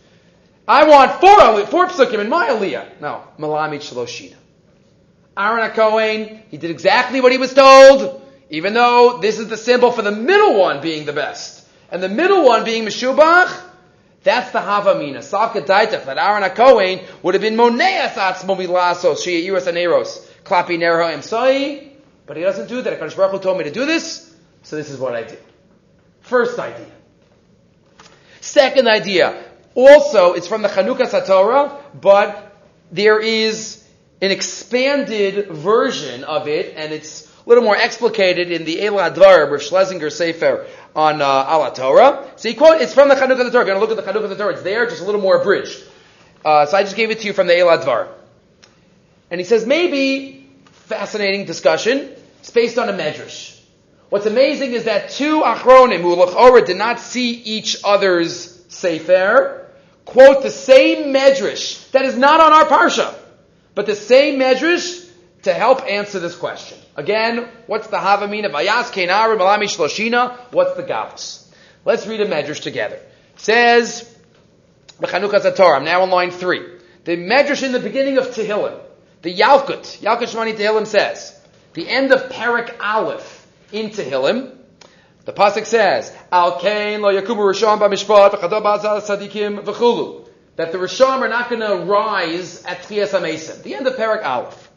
I 0.67 0.89
want 0.89 1.21
four, 1.21 1.67
four 1.67 1.87
psukim 1.89 2.21
in 2.21 2.31
my 2.31 2.49
aliyah. 2.49 2.99
No, 2.99 3.25
Malamid 3.39 3.81
Shaloshina. 3.81 4.37
Aaron 5.37 5.71
HaKohen, 5.71 6.45
he 6.49 6.57
did 6.57 6.71
exactly 6.71 7.21
what 7.21 7.33
he 7.33 7.37
was 7.37 7.53
told, 7.53 8.27
even 8.49 8.73
though 8.73 9.19
this 9.21 9.39
is 9.39 9.49
the 9.49 9.59
symbol 9.59 9.93
for 9.93 10.01
the 10.01 10.13
middle 10.13 10.59
one 10.59 10.81
being 10.81 11.05
the 11.05 11.13
best. 11.13 11.58
And 11.91 12.03
the 12.03 12.09
middle 12.09 12.45
one 12.45 12.65
being 12.65 12.85
Meshubach, 12.85 13.65
that's 14.23 14.51
the 14.51 14.59
Havamina. 14.59 15.19
Salka 15.19 15.65
Daitach, 15.65 16.05
that 16.05 16.19
Aaron 16.19 16.43
HaKohen 16.43 17.05
would 17.23 17.35
have 17.35 17.41
been 17.41 17.57
Moneas 17.57 18.13
Atzmo 18.13 18.57
Milasos, 18.57 19.17
Shia 19.17 19.45
Iras 19.45 19.67
Aneros, 19.67 20.27
Nerho 20.45 21.15
Emsai, 21.15 21.91
but 22.27 22.37
he 22.37 22.43
doesn't 22.43 22.69
do 22.69 22.83
that. 22.83 22.99
HaKadosh 22.99 23.17
Baruch 23.17 23.33
Hu 23.33 23.39
told 23.39 23.59
me 23.59 23.65
to 23.65 23.71
do 23.71 23.87
this, 23.87 24.35
so 24.63 24.77
this 24.77 24.91
is 24.91 24.99
what 24.99 25.15
I 25.15 25.23
did. 25.23 25.39
First 26.21 26.59
idea. 26.59 26.87
Second 28.41 28.89
idea, 28.89 29.45
also, 29.75 30.33
it's 30.35 30.49
from 30.49 30.63
the 30.63 30.69
Chanukas 30.69 31.11
HaTorah, 31.11 32.01
but 32.01 32.57
there 32.91 33.21
is 33.21 33.85
an 34.21 34.31
expanded 34.31 35.49
version 35.49 36.25
of 36.25 36.49
it, 36.49 36.75
and 36.77 36.93
it's 36.93 37.28
little 37.49 37.65
more 37.65 37.77
explicated 37.77 38.51
in 38.51 38.65
the 38.65 38.85
Elah 38.85 39.11
Advar, 39.11 39.51
Rav 39.51 39.63
Schlesinger 39.63 40.11
Sefer 40.11 40.67
on 40.95 41.23
uh, 41.23 41.25
Ala 41.49 41.73
Torah. 41.75 42.31
So 42.37 42.49
he 42.49 42.55
quote, 42.55 42.83
it's 42.83 42.93
from 42.93 43.09
the 43.09 43.15
Chanukah 43.15 43.37
Torah. 43.37 43.47
If 43.47 43.53
you're 43.55 43.65
going 43.65 43.81
to 43.81 43.81
look 43.81 43.91
at 43.91 43.97
the 43.97 44.03
Chanukah 44.03 44.37
Torah, 44.37 44.53
it's 44.53 44.63
there, 44.63 44.87
just 44.87 45.01
a 45.01 45.05
little 45.05 45.21
more 45.21 45.41
abridged. 45.41 45.83
Uh, 46.45 46.67
so 46.67 46.77
I 46.77 46.83
just 46.83 46.95
gave 46.95 47.11
it 47.11 47.21
to 47.21 47.27
you 47.27 47.33
from 47.33 47.47
the 47.47 47.59
Elah 47.59 47.79
Advar. 47.79 48.09
And 49.31 49.41
he 49.41 49.45
says, 49.45 49.67
maybe, 49.67 50.47
fascinating 50.87 51.47
discussion, 51.47 52.11
it's 52.41 52.51
based 52.51 52.79
on 52.79 52.89
a 52.89 52.93
medrash. 52.93 53.59
What's 54.11 54.27
amazing 54.27 54.73
is 54.73 54.85
that 54.85 55.11
two 55.11 55.43
Achronim, 55.43 56.01
who 56.01 56.67
did 56.67 56.77
not 56.77 57.01
see 57.01 57.33
each 57.33 57.79
other's 57.85 58.65
Sefer, 58.69 59.67
quote 60.05 60.43
the 60.43 60.51
same 60.51 61.13
medrash 61.15 61.91
that 61.93 62.05
is 62.05 62.17
not 62.17 62.41
on 62.41 62.53
our 62.53 62.65
parsha, 62.65 63.15
but 63.75 63.87
the 63.87 63.97
same 63.97 64.39
medrash 64.39 65.11
to 65.43 65.53
help 65.53 65.85
answer 65.87 66.21
this 66.21 66.37
question. 66.37 66.79
Again, 66.99 67.49
what's 67.69 67.87
the 67.87 67.97
Havamina? 67.97 68.51
Vayas 68.51 68.91
Kenar 68.91 69.37
Malami 69.39 69.69
Shloshina. 69.69 70.37
What's 70.51 70.77
the 70.77 70.83
Gavus? 70.83 71.47
Let's 71.85 72.09
read 72.09 72.21
a 72.21 72.27
medrash 72.27 72.61
together. 72.61 72.97
It 72.97 73.41
says, 73.41 74.19
B'Chanukah 75.01 75.41
Zator, 75.41 75.77
I'm 75.77 75.85
now 75.85 76.03
on 76.03 76.11
line 76.11 76.33
three. 76.33 76.61
The 77.05 77.17
medrash 77.17 77.63
in 77.63 77.71
the 77.71 77.79
beginning 77.79 78.19
of 78.19 78.27
Tehillim, 78.27 78.81
the 79.23 79.33
Yalkut, 79.33 80.01
Yalkut 80.01 80.25
Shimoni 80.25 80.57
Tehillim 80.57 80.89
says, 80.89 81.41
the 81.75 81.89
end 81.89 82.13
of 82.13 82.33
Parak 82.33 82.75
Aleph 82.81 83.47
in 83.71 83.91
Tehillim, 83.91 84.59
The 85.25 85.35
pasuk 85.35 85.67
says, 85.67 86.11
"Al 86.33 86.59
kain 86.59 87.03
lo 87.03 87.13
yakumu 87.13 87.53
rishon 87.53 87.79
b'mishpat 87.79 88.31
v'chadol 88.31 88.63
ba'azal 88.63 89.03
sadikim 89.03 89.63
v'chulu." 89.63 90.27
That 90.57 90.73
the 90.73 90.79
rishon 90.79 91.21
are 91.21 91.29
not 91.29 91.51
going 91.51 91.61
to 91.61 91.85
rise 91.85 92.65
at 92.65 92.83
Tchias 92.85 93.11
HaMesim. 93.11 93.63
The 93.63 93.75
end 93.75 93.87
of 93.87 93.97
Perak 93.97 94.25
Aleph. 94.25 94.71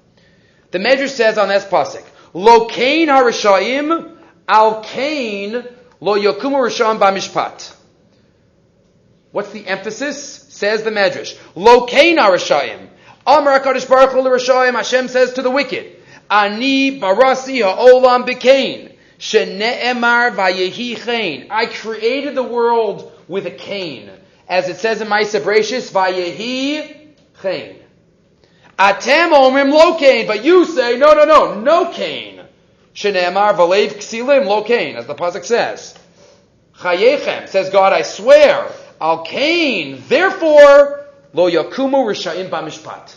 The 0.71 0.79
Medrash 0.79 1.09
says 1.09 1.37
on 1.37 1.49
this 1.49 1.65
pasuk, 1.65 2.03
"Lo 2.33 2.65
kain 2.65 3.07
harishayim 3.07 4.15
al 4.47 4.83
kain 4.83 5.63
lo 5.99 6.17
yakumu 6.17 6.57
rishon 6.57 6.99
b'mishpat." 6.99 7.73
What's 9.31 9.51
the 9.51 9.65
emphasis? 9.67 10.45
Says 10.49 10.83
the 10.83 10.91
Medrash, 10.91 11.37
"Lo 11.55 11.85
kain 11.85 12.17
harishayim." 12.17 12.87
Amar 13.25 13.59
Hakadosh 13.59 13.87
Baruch 13.87 14.11
Hu 14.11 14.21
l'rishayim. 14.21 14.73
Hashem 14.73 15.07
says 15.07 15.33
to 15.33 15.41
the 15.41 15.51
wicked, 15.51 15.85
"Ani 16.29 16.99
barasi 16.99 17.61
ha'olam 17.61 18.25
b'kain." 18.25 18.91
Shene'emar 19.19 20.31
vayehi 20.35 20.97
chain. 21.05 21.47
I 21.51 21.67
created 21.67 22.33
the 22.33 22.43
world 22.43 23.11
with 23.27 23.45
a 23.45 23.51
cane. 23.51 24.09
As 24.49 24.67
it 24.67 24.77
says 24.77 24.99
in 24.99 25.07
my 25.07 25.21
Sabratius, 25.21 25.91
vayehi 25.91 27.07
chain. 27.41 27.75
Atem 28.81 29.31
omrim 29.31 29.71
lo 29.71 29.95
cane. 29.99 30.25
But 30.25 30.43
you 30.43 30.65
say, 30.65 30.97
no, 30.97 31.13
no, 31.13 31.25
no, 31.25 31.59
no 31.59 31.91
cane. 31.91 32.41
Shene'emar 32.95 33.53
valev 33.53 33.93
ksilim 33.93 34.47
lo 34.47 34.63
cane, 34.63 34.95
as 34.95 35.05
the 35.05 35.13
Pasuk 35.13 35.45
says. 35.45 35.95
Chayechem, 36.77 37.47
says 37.47 37.69
God, 37.69 37.93
I 37.93 38.01
swear, 38.01 38.71
al 38.99 39.23
cane. 39.23 40.01
Therefore, 40.07 41.05
lo 41.31 41.49
yakumu 41.51 42.07
rishayim 42.09 42.49
b'mishpat. 42.49 43.15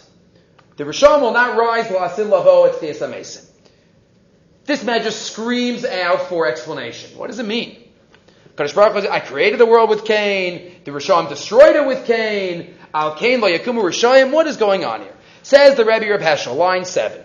The 0.76 0.84
Rishon 0.84 1.22
will 1.22 1.32
not 1.32 1.56
rise 1.56 1.86
la'asin 1.86 2.28
lavo 2.28 2.66
at 2.66 2.74
Thesamesim. 2.74 3.48
This 4.66 4.84
man 4.84 5.02
just 5.02 5.22
screams 5.22 5.84
out 5.86 6.28
for 6.28 6.46
explanation. 6.46 7.16
What 7.16 7.28
does 7.28 7.38
it 7.38 7.46
mean? 7.46 7.78
Kadosh 8.56 8.74
Baruch 8.74 9.04
Hu, 9.04 9.08
I 9.08 9.20
created 9.20 9.58
the 9.58 9.66
world 9.66 9.88
with 9.88 10.04
Cain. 10.04 10.74
The 10.84 10.90
Rishayim 10.90 11.30
destroyed 11.30 11.76
it 11.76 11.86
with 11.86 12.04
Cain. 12.04 12.74
Al 12.92 13.14
Cain 13.16 13.40
lo 13.40 13.48
yakumu 13.48 13.82
Rishayim. 13.82 14.30
What 14.30 14.46
is 14.46 14.58
going 14.58 14.84
on 14.84 15.00
here? 15.00 15.13
Says 15.44 15.76
the 15.76 15.84
Rebbe 15.84 16.08
Reb 16.08 16.20
Heschel, 16.20 16.56
line 16.56 16.86
seven. 16.86 17.22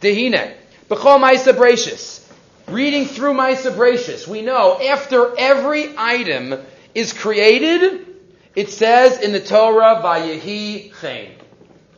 Dehine 0.00 0.54
b'chol 0.88 1.20
ma'isa. 1.20 2.24
Reading 2.66 3.04
through 3.04 3.34
ma'isa 3.34 4.26
we 4.26 4.40
know 4.40 4.80
after 4.80 5.38
every 5.38 5.94
item 5.96 6.58
is 6.94 7.12
created, 7.12 8.06
it 8.54 8.70
says 8.70 9.20
in 9.20 9.32
the 9.32 9.40
Torah, 9.40 10.00
"Vayehi 10.02 10.98
Chain," 10.98 11.32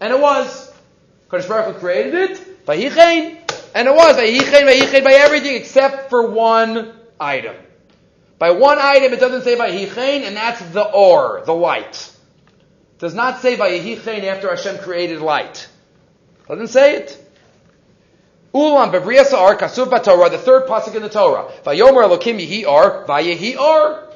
and 0.01 0.13
it 0.13 0.21
was. 0.21 0.73
Kadosh 1.31 1.49
Baruch 1.49 1.75
Hu 1.77 1.81
created 1.81 2.15
it. 2.15 2.67
Vayehi 2.67 2.93
Chain. 2.93 3.39
And 3.73 3.87
it 3.87 3.95
was 3.95 4.17
Vayichen, 4.17 4.67
Vayichen 4.67 5.05
by 5.05 5.13
everything 5.13 5.55
except 5.55 6.11
for 6.11 6.27
one 6.27 6.93
item. 7.21 7.55
By 8.41 8.51
one 8.51 8.79
item, 8.81 9.13
it 9.13 9.21
doesn't 9.21 9.43
say 9.43 9.55
Vayichen, 9.55 10.27
and 10.27 10.37
that's 10.37 10.61
the 10.73 10.83
or, 10.83 11.45
the 11.47 11.55
light. 11.55 12.11
Does 13.01 13.15
not 13.15 13.41
say 13.41 13.57
Vayichen 13.57 14.25
after 14.25 14.51
Hashem 14.51 14.79
created 14.79 15.21
light. 15.21 15.69
Doesn't 16.47 16.69
say 16.69 16.97
it. 16.97 17.27
Ulam 18.55 18.93
bebriasa 18.93 19.35
ar 19.35 19.57
kasuv 19.57 20.05
Torah, 20.05 20.29
the 20.29 20.37
third 20.37 20.67
pasuk 20.69 20.95
in 20.95 21.03
the 21.03 21.09
Torah. 21.09 21.51
Vayomer 21.65 22.05
Elokim 22.07 22.39
yihi 22.39 22.67
ar, 22.67 23.07
vayehi 23.07 23.57
ar. 23.57 24.07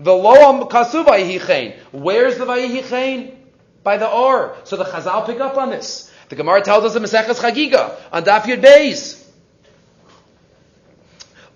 The 0.00 0.14
loam 0.14 0.68
kasuv 0.70 1.04
vayichen. 1.04 1.76
Where's 1.92 2.38
the 2.38 2.46
vayichen? 2.46 3.34
By 3.82 3.98
the 3.98 4.08
or. 4.08 4.56
So 4.64 4.76
the 4.76 4.84
Chazal 4.84 5.26
pick 5.26 5.40
up 5.40 5.58
on 5.58 5.68
this. 5.68 6.10
The 6.30 6.36
Gemara 6.36 6.62
tells 6.62 6.84
us 6.84 6.96
in 6.96 7.02
Maseches 7.02 7.38
Chagiga 7.38 7.94
on 8.10 8.24
Daf 8.24 8.42
Yud 8.42 8.62
Beis. 8.62 9.22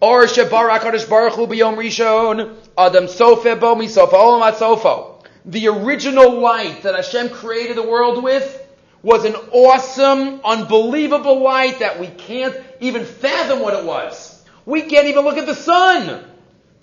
Or 0.00 0.24
shebarak 0.24 0.80
Hakadosh 0.80 1.08
Baruch 1.08 1.32
Hu 1.32 1.46
Rishon 1.46 2.54
Adam 2.76 3.04
Sofe 3.04 3.58
bo 3.58 3.74
misofa 3.74 4.12
olam 4.12 4.52
sofo. 4.52 5.07
The 5.48 5.68
original 5.68 6.40
light 6.40 6.82
that 6.82 6.94
Hashem 6.94 7.30
created 7.30 7.78
the 7.78 7.82
world 7.82 8.22
with 8.22 8.66
was 9.02 9.24
an 9.24 9.34
awesome, 9.34 10.42
unbelievable 10.44 11.42
light 11.42 11.78
that 11.78 11.98
we 11.98 12.08
can't 12.08 12.54
even 12.80 13.06
fathom 13.06 13.60
what 13.60 13.72
it 13.72 13.84
was. 13.86 14.44
We 14.66 14.82
can't 14.82 15.06
even 15.06 15.24
look 15.24 15.38
at 15.38 15.46
the 15.46 15.54
sun. 15.54 16.22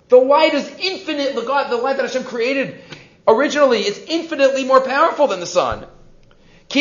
The 0.08 0.16
light 0.16 0.52
is 0.54 0.68
infinite. 0.80 1.36
The, 1.36 1.42
God, 1.42 1.70
the 1.70 1.76
light 1.76 1.96
that 1.98 2.06
Hashem 2.06 2.24
created 2.24 2.80
originally 3.28 3.86
is 3.86 4.04
infinitely 4.08 4.64
more 4.64 4.80
powerful 4.80 5.28
than 5.28 5.38
the 5.38 5.46
sun. 5.46 5.86
But 6.68 6.80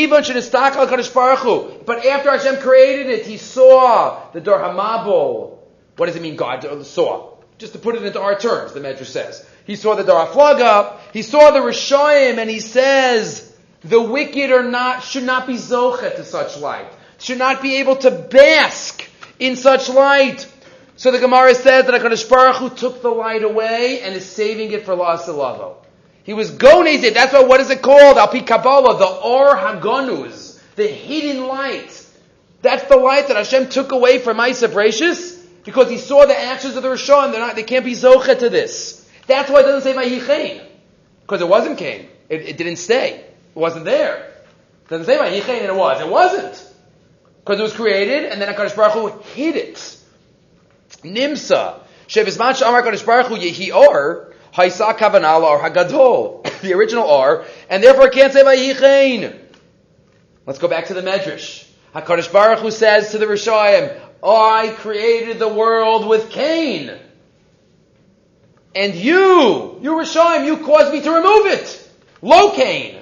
after 2.06 2.32
Hashem 2.32 2.62
created 2.62 3.12
it, 3.12 3.28
He 3.28 3.38
saw 3.38 4.32
the 4.32 4.42
Dor 4.42 4.58
Hamabul. 4.58 5.60
What 5.98 6.08
does 6.08 6.16
it 6.16 6.24
mean? 6.24 6.36
God 6.36 6.84
saw. 6.84 7.36
Just 7.60 7.74
to 7.74 7.80
put 7.80 7.94
it 7.94 8.04
into 8.04 8.20
our 8.20 8.38
terms, 8.40 8.74
the 8.74 8.80
Medrash 8.80 9.06
says. 9.06 9.48
He 9.66 9.76
saw 9.76 9.96
the 9.96 10.04
Dor 10.04 10.28
Haflaga. 10.28 10.98
He 11.12 11.22
saw 11.22 11.52
the 11.52 11.60
Rishayim, 11.60 12.38
and 12.38 12.50
he 12.50 12.60
says 12.60 13.54
the 13.82 14.02
wicked 14.02 14.52
are 14.52 14.64
not 14.64 15.04
should 15.04 15.24
not 15.24 15.48
be 15.48 15.56
zochet 15.56 16.16
to 16.16 16.24
such 16.24 16.58
light. 16.58 16.92
Should 17.20 17.38
not 17.38 17.62
be 17.62 17.78
able 17.78 17.96
to 17.98 18.12
bask 18.12 19.04
in 19.40 19.56
such 19.56 19.90
light. 19.90 20.48
So 20.98 21.12
the 21.12 21.20
Gemara 21.20 21.56
says 21.56 21.86
that 21.86 22.02
HaKadosh 22.02 22.30
Baruch 22.30 22.56
Hu 22.58 22.70
took 22.70 23.02
the 23.02 23.10
light 23.10 23.44
away 23.44 24.02
and 24.02 24.16
is 24.16 24.26
saving 24.26 24.72
it 24.72 24.86
for 24.86 24.96
La'asilavo. 24.96 25.76
He 26.24 26.34
was 26.34 26.52
gonazed. 26.52 27.14
That's 27.14 27.34
why, 27.34 27.44
what 27.44 27.60
is 27.60 27.70
it 27.70 27.82
called? 27.82 28.18
Alpi 28.18 28.46
Kabbalah, 28.46 28.98
the 28.98 29.06
Or 29.06 29.56
Hagonuz, 29.56 30.60
the 30.76 30.88
hidden 30.88 31.48
light. 31.48 32.06
That's 32.62 32.86
the 32.86 32.98
light 32.98 33.28
that 33.28 33.38
Hashem 33.38 33.70
took 33.70 33.92
away 33.92 34.20
from 34.20 34.40
Isa 34.40 34.70
Brachus 34.70 35.40
because 35.64 35.90
he 35.90 35.98
saw 35.98 36.26
the 36.26 36.38
actions 36.38 36.76
of 36.76 36.84
the 36.84 36.90
Rishon. 36.90 37.32
They're 37.32 37.42
not, 37.42 37.56
they 37.56 37.64
can't 37.64 37.86
be 37.86 37.92
Zocha 37.92 38.40
to 38.40 38.50
this. 38.50 39.05
That's 39.28 39.50
why 39.50 39.62
it 39.62 39.64
doesn't 39.64 39.82
say 39.82 39.98
Vayichain. 39.98 40.64
Because 41.22 41.42
it 41.42 41.48
wasn't 41.48 41.78
Cain. 41.78 42.08
It, 42.30 42.42
it, 42.42 42.58
didn't 42.58 42.78
stay. 42.78 43.20
It 43.20 43.60
wasn't 43.60 43.86
there. 43.86 44.18
It 44.18 44.90
doesn't 44.90 45.06
say 45.06 45.18
Vayichain 45.18 45.60
and 45.60 45.68
it 45.68 45.76
was. 45.76 46.02
It 46.02 46.08
wasn't. 46.08 46.74
Because 47.44 47.60
it 47.60 47.64
was 47.64 47.74
created 47.74 48.26
and 48.26 48.42
then 48.42 48.54
HaKadosh 48.54 48.76
Baruch 48.76 48.94
Hu 48.94 49.20
hid 49.34 49.56
it. 49.56 49.98
Nimsa. 51.04 51.80
Shebizman 52.08 52.54
Shamar 52.54 52.84
HaKadosh 52.84 53.06
Baruch 53.06 53.28
Hu 53.28 53.36
Yehi 53.36 53.74
Or. 53.74 54.34
Haisa 54.56 54.98
kavanal 54.98 55.44
or 55.44 55.60
hagadol, 55.60 56.42
the 56.62 56.74
original 56.74 57.10
R, 57.10 57.44
and 57.70 57.84
therefore 57.84 58.10
can't 58.10 58.32
say 58.32 58.42
vayichein. 58.42 59.38
Let's 60.46 60.60
go 60.60 60.70
back 60.70 60.86
to 60.86 60.94
the 60.94 61.02
Medrash. 61.02 61.68
Hakadosh 61.94 62.32
Baruch 62.32 62.60
Hu 62.60 62.72
says 62.72 63.12
to 63.12 63.18
the 63.18 63.26
Rishayim, 63.26 64.00
I 64.24 64.74
created 64.78 65.40
the 65.40 65.48
world 65.50 66.08
with 66.08 66.30
Cain, 66.30 66.92
and 68.76 68.94
you, 68.94 69.80
you 69.82 69.92
Rishayim, 69.94 70.46
you 70.46 70.58
caused 70.58 70.94
me 70.94 71.02
to 71.02 71.12
remove 71.12 71.46
it. 71.48 71.90
Lo 72.22 72.54
Cain. 72.54 73.02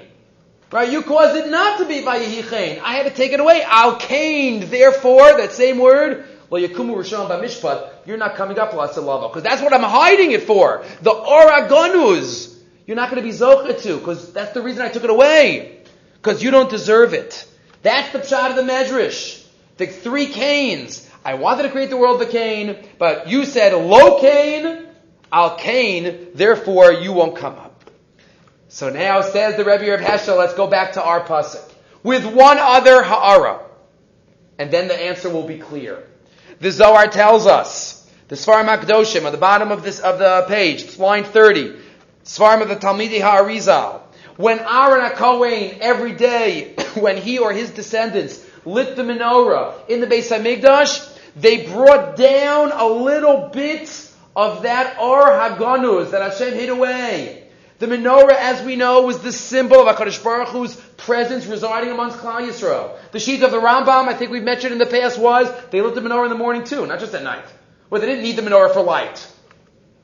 Right? 0.70 0.90
You 0.90 1.02
caused 1.02 1.36
it 1.36 1.50
not 1.50 1.78
to 1.78 1.84
be 1.86 2.00
vayichein. 2.02 2.80
I 2.80 2.94
had 2.94 3.06
to 3.06 3.14
take 3.14 3.32
it 3.32 3.40
away. 3.40 3.62
Al 3.64 3.96
Cain. 3.96 4.70
Therefore, 4.70 5.36
that 5.38 5.52
same 5.52 5.78
word, 5.78 6.26
well 6.50 6.60
you're 6.60 6.70
not 6.70 8.34
coming 8.36 8.58
up 8.58 8.72
Lasalava. 8.72 9.30
Because 9.30 9.42
that's 9.42 9.62
what 9.62 9.72
I'm 9.72 9.82
hiding 9.82 10.32
it 10.32 10.44
for. 10.44 10.84
The 11.02 11.10
Oragonus. 11.10 12.58
You're 12.86 12.96
not 12.96 13.10
going 13.10 13.22
to 13.22 13.28
be 13.28 13.34
Zocha 13.34 13.80
to, 13.82 13.98
because 13.98 14.32
that's 14.32 14.52
the 14.52 14.62
reason 14.62 14.82
I 14.82 14.88
took 14.88 15.04
it 15.04 15.10
away. 15.10 15.80
Because 16.14 16.42
you 16.42 16.50
don't 16.50 16.68
deserve 16.68 17.14
it. 17.14 17.46
That's 17.82 18.12
the 18.12 18.18
pshat 18.18 18.50
of 18.50 18.56
the 18.56 18.62
Medrash. 18.62 19.44
The 19.78 19.86
three 19.86 20.26
Cains. 20.26 21.08
I 21.24 21.34
wanted 21.34 21.62
to 21.62 21.70
create 21.70 21.88
the 21.88 21.96
world 21.96 22.20
of 22.20 22.30
Cain, 22.30 22.76
but 22.98 23.28
you 23.28 23.46
said, 23.46 23.72
Lo 23.72 24.20
Cain, 24.20 24.83
Al 25.34 25.56
therefore 26.36 26.92
you 26.92 27.12
won't 27.12 27.36
come 27.36 27.54
up. 27.54 27.90
So 28.68 28.88
now 28.88 29.20
says 29.20 29.56
the 29.56 29.64
Rebbe 29.64 29.92
of 29.92 29.98
Heschel, 29.98 30.38
let's 30.38 30.54
go 30.54 30.68
back 30.68 30.92
to 30.92 31.02
our 31.02 31.26
pasuk. 31.26 31.68
With 32.04 32.24
one 32.24 32.58
other 32.58 33.02
ha'ara. 33.02 33.60
And 34.60 34.70
then 34.70 34.86
the 34.86 34.94
answer 34.94 35.28
will 35.28 35.46
be 35.46 35.58
clear. 35.58 36.04
The 36.60 36.70
Zohar 36.70 37.08
tells 37.08 37.48
us, 37.48 38.08
the 38.28 38.36
Svarim 38.36 38.66
HaKadoshim, 38.66 39.24
at 39.24 39.32
the 39.32 39.38
bottom 39.38 39.72
of 39.72 39.82
this, 39.82 39.98
of 39.98 40.20
the 40.20 40.44
page, 40.46 40.98
line 40.98 41.24
30, 41.24 41.80
Svarim 42.24 42.62
of 42.62 42.68
the 42.68 42.76
Talmidi 42.76 43.18
HaArizal, 43.18 44.02
when 44.36 44.60
Aaron 44.60 45.10
HaKohen, 45.10 45.78
every 45.80 46.12
day, 46.12 46.76
when 46.94 47.16
he 47.16 47.40
or 47.40 47.52
his 47.52 47.70
descendants 47.70 48.48
lit 48.64 48.94
the 48.94 49.02
menorah 49.02 49.88
in 49.88 50.00
the 50.00 50.06
Beis 50.06 50.30
HaMikdash, 50.30 51.10
they 51.34 51.66
brought 51.66 52.14
down 52.14 52.70
a 52.70 52.86
little 52.86 53.48
bit 53.52 53.88
of 54.36 54.62
that 54.62 54.98
Or 54.98 55.22
Haganuz 55.22 56.10
that 56.10 56.22
Hashem 56.22 56.54
hid 56.54 56.68
away. 56.68 57.44
The 57.78 57.86
menorah, 57.86 58.34
as 58.34 58.64
we 58.64 58.76
know, 58.76 59.02
was 59.02 59.18
the 59.18 59.32
symbol 59.32 59.86
of 59.86 59.96
HaKadosh 59.96 60.22
Baruch 60.22 60.48
Hu's 60.48 60.76
presence 60.96 61.44
residing 61.46 61.90
amongst 61.90 62.18
Klal 62.18 62.48
Yisrael. 62.48 62.96
The 63.10 63.18
sheet 63.18 63.42
of 63.42 63.50
the 63.50 63.58
Rambam, 63.58 64.08
I 64.08 64.14
think 64.14 64.30
we've 64.30 64.44
mentioned 64.44 64.72
in 64.72 64.78
the 64.78 64.86
past, 64.86 65.18
was 65.18 65.52
they 65.70 65.80
lit 65.80 65.94
the 65.94 66.00
menorah 66.00 66.24
in 66.24 66.30
the 66.30 66.38
morning 66.38 66.64
too, 66.64 66.86
not 66.86 67.00
just 67.00 67.14
at 67.14 67.24
night. 67.24 67.44
Well, 67.90 68.00
they 68.00 68.06
didn't 68.06 68.22
need 68.22 68.36
the 68.36 68.42
menorah 68.42 68.72
for 68.72 68.82
light. 68.82 69.26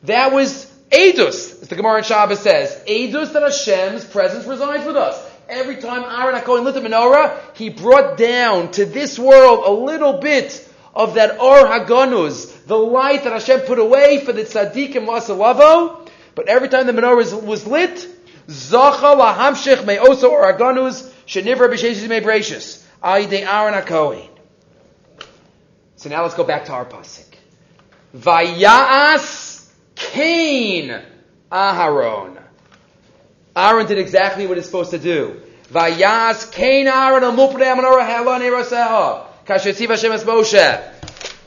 That 0.02 0.32
was 0.32 0.66
Edus, 0.90 1.62
as 1.62 1.68
the 1.68 1.76
Gemara 1.76 1.98
in 1.98 2.04
Shabbos 2.04 2.40
says. 2.40 2.82
Edus 2.86 3.32
that 3.32 3.42
Hashem's 3.42 4.04
presence 4.04 4.46
resides 4.46 4.84
with 4.84 4.96
us. 4.96 5.24
Every 5.48 5.76
time 5.76 6.02
Aaron 6.04 6.40
HaKohen 6.40 6.64
lit 6.64 6.74
the 6.74 6.80
menorah, 6.80 7.38
he 7.54 7.70
brought 7.70 8.16
down 8.16 8.72
to 8.72 8.84
this 8.84 9.18
world 9.18 9.64
a 9.64 9.70
little 9.70 10.18
bit 10.18 10.68
of 10.94 11.14
that 11.14 11.40
Or 11.40 11.66
Haganuz, 11.66 12.66
the 12.66 12.76
light 12.76 13.24
that 13.24 13.32
Hashem 13.32 13.60
put 13.60 13.78
away 13.78 14.24
for 14.24 14.32
the 14.32 14.42
tzaddikim 14.42 15.06
Lasalavo, 15.06 16.08
but 16.34 16.48
every 16.48 16.68
time 16.68 16.86
the 16.86 16.92
menorah 16.92 17.16
was, 17.16 17.34
was 17.34 17.66
lit, 17.66 18.06
Zacha 18.48 19.16
lahamshich 19.16 19.84
me'oso 19.86 20.30
Or 20.30 20.52
Haganuz, 20.52 21.10
shenivra 21.26 21.68
b'sheshis 21.68 22.08
me'brachis, 22.08 22.84
ayidei 23.02 23.46
Aaron 23.46 23.74
HaKohen. 23.74 24.28
So 25.96 26.08
now 26.08 26.22
let's 26.22 26.34
go 26.34 26.44
back 26.44 26.64
to 26.64 26.72
our 26.72 26.84
pasuk. 26.84 27.26
Vayas 28.16 29.68
Cain 29.94 31.02
Aharon. 31.52 32.42
Aaron 33.54 33.86
did 33.86 33.98
exactly 33.98 34.46
what 34.46 34.56
he's 34.56 34.66
supposed 34.66 34.92
to 34.92 34.98
do. 34.98 35.42
Vayas 35.70 36.50
Cain 36.50 36.86
Aaron 36.88 37.22
amupre 37.22 37.62
amanora 37.62 38.06
halon 38.08 38.40
eraseha. 38.40 39.29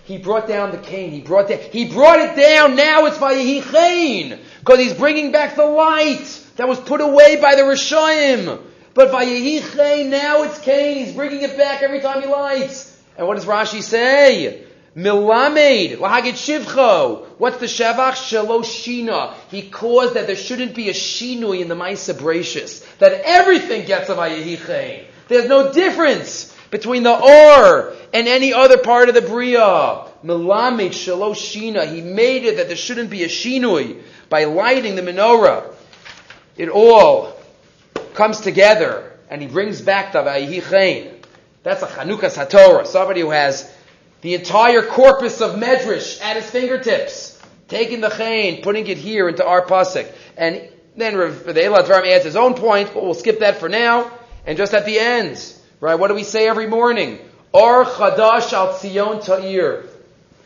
He 0.06 0.18
brought 0.18 0.48
down 0.48 0.72
the 0.72 0.78
cane. 0.78 1.12
He 1.12 1.22
brought 1.22 1.48
down, 1.48 1.60
he 1.60 1.86
brought 1.86 2.20
it 2.20 2.36
down. 2.36 2.76
Now 2.76 3.06
it's 3.06 3.18
Vayehi. 3.18 4.40
Because 4.60 4.80
he's 4.80 4.94
bringing 4.94 5.32
back 5.32 5.56
the 5.56 5.66
light 5.66 6.42
that 6.58 6.68
was 6.68 6.80
put 6.80 7.00
away 7.00 7.40
by 7.40 7.56
the 7.56 7.62
Rishayim. 7.62 8.62
But 8.94 9.10
Vayehi 9.12 10.10
now 10.10 10.44
it's 10.44 10.60
Cain. 10.60 11.06
He's 11.06 11.16
bringing 11.16 11.42
it 11.42 11.58
back 11.58 11.82
every 11.82 12.02
time 12.02 12.22
he 12.22 12.28
lights. 12.28 13.00
And 13.18 13.26
what 13.28 13.36
does 13.36 13.46
Rashi 13.46 13.82
say? 13.82 14.66
Milamed, 14.96 15.98
lahagit 15.98 16.34
shivcho. 16.34 17.26
What's 17.40 17.58
the 17.58 17.66
shavach? 17.66 18.14
Shaloshina. 18.14 19.34
He 19.50 19.70
caused 19.70 20.16
that 20.16 20.28
there 20.28 20.36
shouldn't 20.36 20.76
be 20.76 20.90
a 20.90 20.94
shinui 20.94 21.62
in 21.62 21.70
the 21.70 21.76
Maisa 21.76 22.14
Bracious. 22.14 22.86
That 23.00 23.22
everything 23.26 23.88
gets 23.88 24.10
a 24.10 24.16
vayehichein. 24.16 25.06
There's 25.30 25.48
no 25.48 25.72
difference 25.72 26.53
between 26.74 27.04
the 27.04 27.14
or 27.14 27.94
and 28.14 28.28
any 28.28 28.52
other 28.52 28.80
part 28.80 29.08
of 29.08 29.14
the 29.14 29.22
bria. 29.22 30.08
Milamed 30.24 30.92
shaloshina. 30.92 31.94
He 31.94 32.02
made 32.02 32.46
it 32.46 32.58
that 32.58 32.68
there 32.68 32.76
shouldn't 32.76 33.12
be 33.12 33.24
a 33.24 33.28
shinui 33.28 34.02
by 34.28 34.46
lighting 34.46 34.96
the 34.96 35.04
menorah. 35.04 35.72
It 36.58 36.70
all 36.70 37.40
comes 38.16 38.42
together 38.42 39.20
and 39.30 39.40
he 39.40 39.48
brings 39.48 39.82
back 39.82 40.14
the 40.14 40.24
vayehichein. 40.24 41.24
That's 41.62 41.84
a 41.84 41.88
Chanukas 41.88 42.44
HaTorah. 42.44 42.88
Somebody 42.88 43.22
who 43.22 43.30
has 43.30 43.72
the 44.22 44.34
entire 44.34 44.82
corpus 44.82 45.42
of 45.42 45.60
Medrash 45.60 46.20
at 46.24 46.38
his 46.38 46.50
fingertips, 46.50 47.40
taking 47.68 48.02
the 48.02 48.10
chain, 48.10 48.64
putting 48.64 48.88
it 48.88 48.98
here 48.98 49.30
into 49.30 49.46
our 49.46 49.64
pasuk, 49.64 50.12
and 50.38 50.68
then 50.98 51.18
the 51.18 51.54
Elad 51.54 51.86
Eladvarim 51.86 52.08
adds 52.08 52.26
his 52.26 52.36
own 52.36 52.56
point, 52.56 52.92
but 52.96 53.04
we'll 53.04 53.14
skip 53.14 53.40
that 53.40 53.58
for 53.58 53.70
now. 53.70 54.12
And 54.46 54.58
just 54.58 54.74
at 54.74 54.86
the 54.86 55.00
end, 55.00 55.38
right? 55.84 55.96
What 55.96 56.08
do 56.08 56.14
we 56.14 56.24
say 56.24 56.48
every 56.48 56.66
morning? 56.66 57.20
Or 57.52 57.84
chadash 57.84 58.54
al 58.54 58.74
tzion 58.76 59.24
ta'ir. 59.24 59.84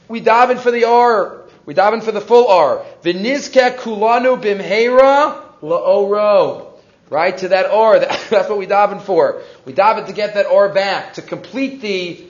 We 0.08 0.20
daven 0.20 0.58
for 0.58 0.72
the 0.72 0.86
R. 0.86 1.44
We 1.64 1.76
daven 1.76 2.02
for 2.02 2.12
the 2.12 2.22
full 2.22 2.48
R. 2.48 2.84
V'nizke 3.04 3.78
kulanu 3.78 4.42
bimheira 4.42 5.44
la'oro. 5.62 6.66
Right 7.12 7.38
to 7.38 7.50
that 7.50 7.68
R. 7.70 8.00
That's 8.30 8.50
what 8.50 8.58
we 8.58 8.66
daven 8.66 9.00
for. 9.00 9.44
We 9.64 9.74
daven 9.74 10.08
to 10.08 10.14
get 10.14 10.34
that 10.34 10.48
R 10.48 10.70
back 10.70 11.14
to 11.14 11.22
complete 11.22 11.82
the 11.82 12.26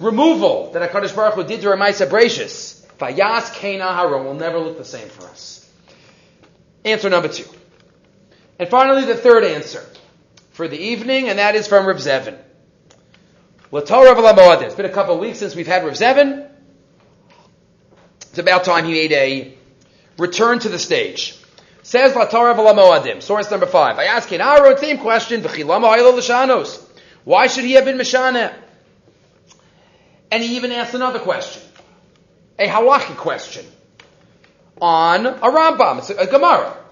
removal 0.00 0.72
that 0.72 0.90
HaKadosh 0.90 1.14
Baruch 1.14 1.34
Hu 1.34 1.44
did 1.44 1.60
to 1.60 1.68
Ramaisa 1.68 2.08
Brachis, 2.08 2.84
Vayas 2.98 3.54
Kain 3.54 3.78
Aharon, 3.78 4.24
will 4.24 4.34
never 4.34 4.58
look 4.58 4.76
the 4.76 4.84
same 4.84 5.08
for 5.08 5.24
us. 5.28 5.70
Answer 6.84 7.10
number 7.10 7.28
two. 7.28 7.48
And 8.58 8.68
finally, 8.68 9.04
the 9.04 9.14
third 9.14 9.44
answer 9.44 9.86
for 10.56 10.66
the 10.68 10.78
evening, 10.78 11.28
and 11.28 11.38
that 11.38 11.54
is 11.54 11.68
from 11.68 11.84
Rav 11.84 11.98
Zevin. 11.98 12.38
It's 13.70 14.74
been 14.74 14.86
a 14.86 14.88
couple 14.88 15.14
of 15.14 15.20
weeks 15.20 15.38
since 15.38 15.54
we've 15.54 15.66
had 15.66 15.84
Rav 15.84 15.92
Zevin. 15.92 16.48
It's 18.30 18.38
about 18.38 18.64
time 18.64 18.86
he 18.86 18.92
made 18.92 19.12
a 19.12 19.54
return 20.16 20.58
to 20.60 20.70
the 20.70 20.78
stage. 20.78 21.36
Says 21.82 22.14
Latorah 22.14 22.56
Moadim, 22.56 23.20
source 23.20 23.50
number 23.50 23.66
five. 23.66 23.98
I 23.98 24.04
ask 24.04 24.32
in 24.32 24.40
Aaron, 24.40 24.78
same 24.78 24.96
question. 24.96 25.42
Why 25.42 25.50
should 27.48 27.64
he 27.64 27.72
have 27.72 27.84
been 27.84 27.98
Mishaneh? 27.98 28.54
And 30.30 30.42
he 30.42 30.56
even 30.56 30.72
asked 30.72 30.94
another 30.94 31.18
question, 31.18 31.60
a 32.58 32.66
halachic 32.66 33.18
question, 33.18 33.66
on 34.80 35.26
a 35.26 35.50
Rambam. 35.50 35.98
It's 35.98 36.08
a, 36.08 36.16
a 36.16 36.26
Gemara. 36.26 36.85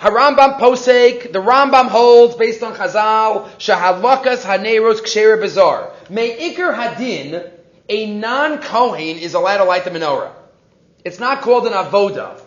Harambam 0.00 0.58
posek, 0.58 1.30
the 1.30 1.40
Rambam 1.40 1.88
holds 1.88 2.34
based 2.34 2.62
on 2.62 2.74
Chazal, 2.74 3.50
shahalakas 3.58 4.42
haneros 4.42 5.02
ksher 5.02 5.38
bazar. 5.38 5.92
May 6.08 6.54
ikar 6.54 6.74
hadin, 6.74 7.50
a 7.86 8.06
non-Kohen 8.06 9.18
is 9.18 9.34
allowed 9.34 9.58
to 9.58 9.64
light 9.64 9.84
the 9.84 9.90
menorah. 9.90 10.32
It's 11.04 11.20
not 11.20 11.42
called 11.42 11.66
an 11.66 11.74
avoda 11.74 12.40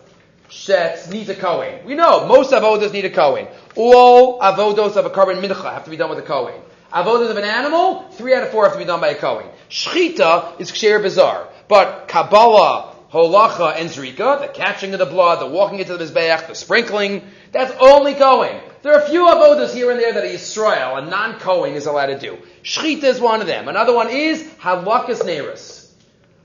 that 0.66 1.08
needs 1.10 1.28
a 1.28 1.34
Kohen. 1.36 1.84
We 1.86 1.94
know 1.94 2.26
most 2.26 2.52
avodas 2.52 2.92
need 2.92 3.04
a 3.04 3.10
Kohen. 3.10 3.46
All 3.76 4.40
avodos 4.40 4.96
of 4.96 5.06
a 5.06 5.10
korban 5.10 5.40
mincha 5.40 5.72
have 5.72 5.84
to 5.84 5.90
be 5.90 5.96
done 5.96 6.10
with 6.10 6.18
a 6.18 6.22
Kohen. 6.22 6.60
Avodas 6.92 7.30
of 7.30 7.36
an 7.36 7.44
animal, 7.44 8.02
three 8.12 8.34
out 8.34 8.42
of 8.42 8.50
four 8.50 8.64
have 8.64 8.72
to 8.72 8.78
be 8.78 8.84
done 8.84 9.00
by 9.00 9.08
a 9.08 9.14
Kohen. 9.14 9.46
Shchita 9.70 10.60
is 10.60 10.72
ksher 10.72 11.00
bizarre. 11.00 11.48
But 11.68 12.08
Kabbalah, 12.08 12.93
Holacha, 13.14 13.76
and 13.76 13.88
Zrika, 13.88 14.40
the 14.40 14.48
catching 14.48 14.92
of 14.92 14.98
the 14.98 15.06
blood, 15.06 15.40
the 15.40 15.46
walking 15.46 15.78
into 15.78 15.96
the 15.96 16.04
Mizbeach, 16.04 16.48
the 16.48 16.54
sprinkling, 16.56 17.22
that's 17.52 17.72
only 17.80 18.14
Kohen. 18.14 18.60
There 18.82 18.92
are 18.92 19.02
a 19.02 19.08
few 19.08 19.24
avodas 19.24 19.72
here 19.72 19.92
and 19.92 20.00
there 20.00 20.12
that 20.14 20.24
a 20.24 20.26
Yisrael, 20.26 20.98
a 20.98 21.08
non-Kohen, 21.08 21.74
is 21.74 21.86
allowed 21.86 22.06
to 22.06 22.18
do. 22.18 22.36
Shchita 22.64 23.04
is 23.04 23.20
one 23.20 23.40
of 23.40 23.46
them. 23.46 23.68
Another 23.68 23.94
one 23.94 24.10
is 24.10 24.42
Hadlakas 24.58 25.20
Neris. 25.20 25.92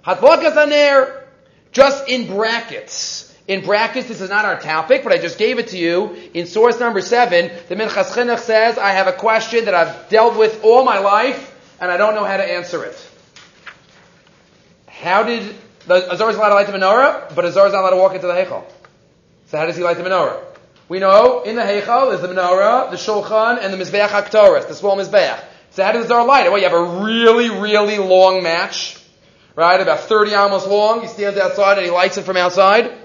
Hadlakas 0.05 0.55
Aner, 0.63 1.27
just 1.71 2.08
in 2.08 2.27
brackets. 2.27 3.36
In 3.47 3.65
brackets, 3.65 4.08
this 4.08 4.21
is 4.21 4.29
not 4.29 4.45
our 4.45 4.60
topic, 4.60 5.03
but 5.03 5.12
I 5.12 5.17
just 5.17 5.39
gave 5.39 5.58
it 5.58 5.69
to 5.69 5.77
you. 5.77 6.15
In 6.36 6.45
source 6.45 6.79
number 6.79 7.01
seven, 7.01 7.49
the 7.67 7.75
Minchas 7.75 8.12
Chinuch 8.12 8.38
says, 8.38 8.77
I 8.77 8.91
have 8.91 9.08
a 9.08 9.13
question 9.13 9.65
that 9.65 9.73
I've 9.73 10.08
dealt 10.10 10.38
with 10.38 10.63
all 10.63 10.86
my 10.86 10.99
life, 10.99 11.51
and 11.82 11.89
I 11.89 11.97
don't 11.97 12.13
know 12.13 12.25
how 12.25 12.38
to 12.38 12.43
answer 12.43 12.86
it. 12.86 13.10
How 14.86 15.23
did 15.23 15.55
the 15.89 16.13
Azar 16.13 16.30
is 16.30 16.36
allowed 16.36 16.49
to 16.49 16.56
light 16.56 16.67
the 16.67 16.73
menorah, 16.73 17.34
but 17.34 17.45
Azar 17.45 17.67
is 17.67 17.73
not 17.73 17.82
allowed 17.82 17.89
to 17.91 17.97
walk 17.97 18.13
into 18.13 18.28
the 18.28 18.34
Heichal. 18.34 18.63
So 19.47 19.58
how 19.58 19.65
does 19.65 19.75
he 19.75 19.84
light 19.84 19.97
the 19.97 20.04
menorah? 20.04 20.43
We 20.88 20.99
know 20.99 21.41
in 21.41 21.56
the 21.56 21.63
Heichal 21.63 22.13
is 22.13 22.21
the 22.21 22.28
menorah, 22.28 22.91
the 22.91 22.97
Shulchan, 22.97 23.63
and 23.63 23.73
the 23.73 23.78
Mizbeach 23.78 24.08
Haktoris, 24.08 24.67
the 24.67 24.75
small 24.75 24.95
Mizbeach. 24.95 25.43
So 25.71 25.84
how 25.84 25.91
does 25.91 26.06
Azar 26.06 26.25
light 26.25 26.45
it? 26.45 26.52
Well, 26.52 26.62
you 26.62 26.69
have 26.69 26.78
a 26.78 27.04
really, 27.04 27.49
really 27.49 27.97
long 27.97 28.43
match, 28.43 28.99
right? 29.56 29.82
About 29.82 30.02
30 30.02 30.36
almost 30.36 30.67
long. 30.67 31.02
He 31.02 31.08
stands 31.08 31.39
outside 31.39 31.78
and 31.78 31.86
he 31.86 31.91
lights 31.91 32.17
it 32.17 32.23
from 32.23 32.38
outside. 32.38 32.95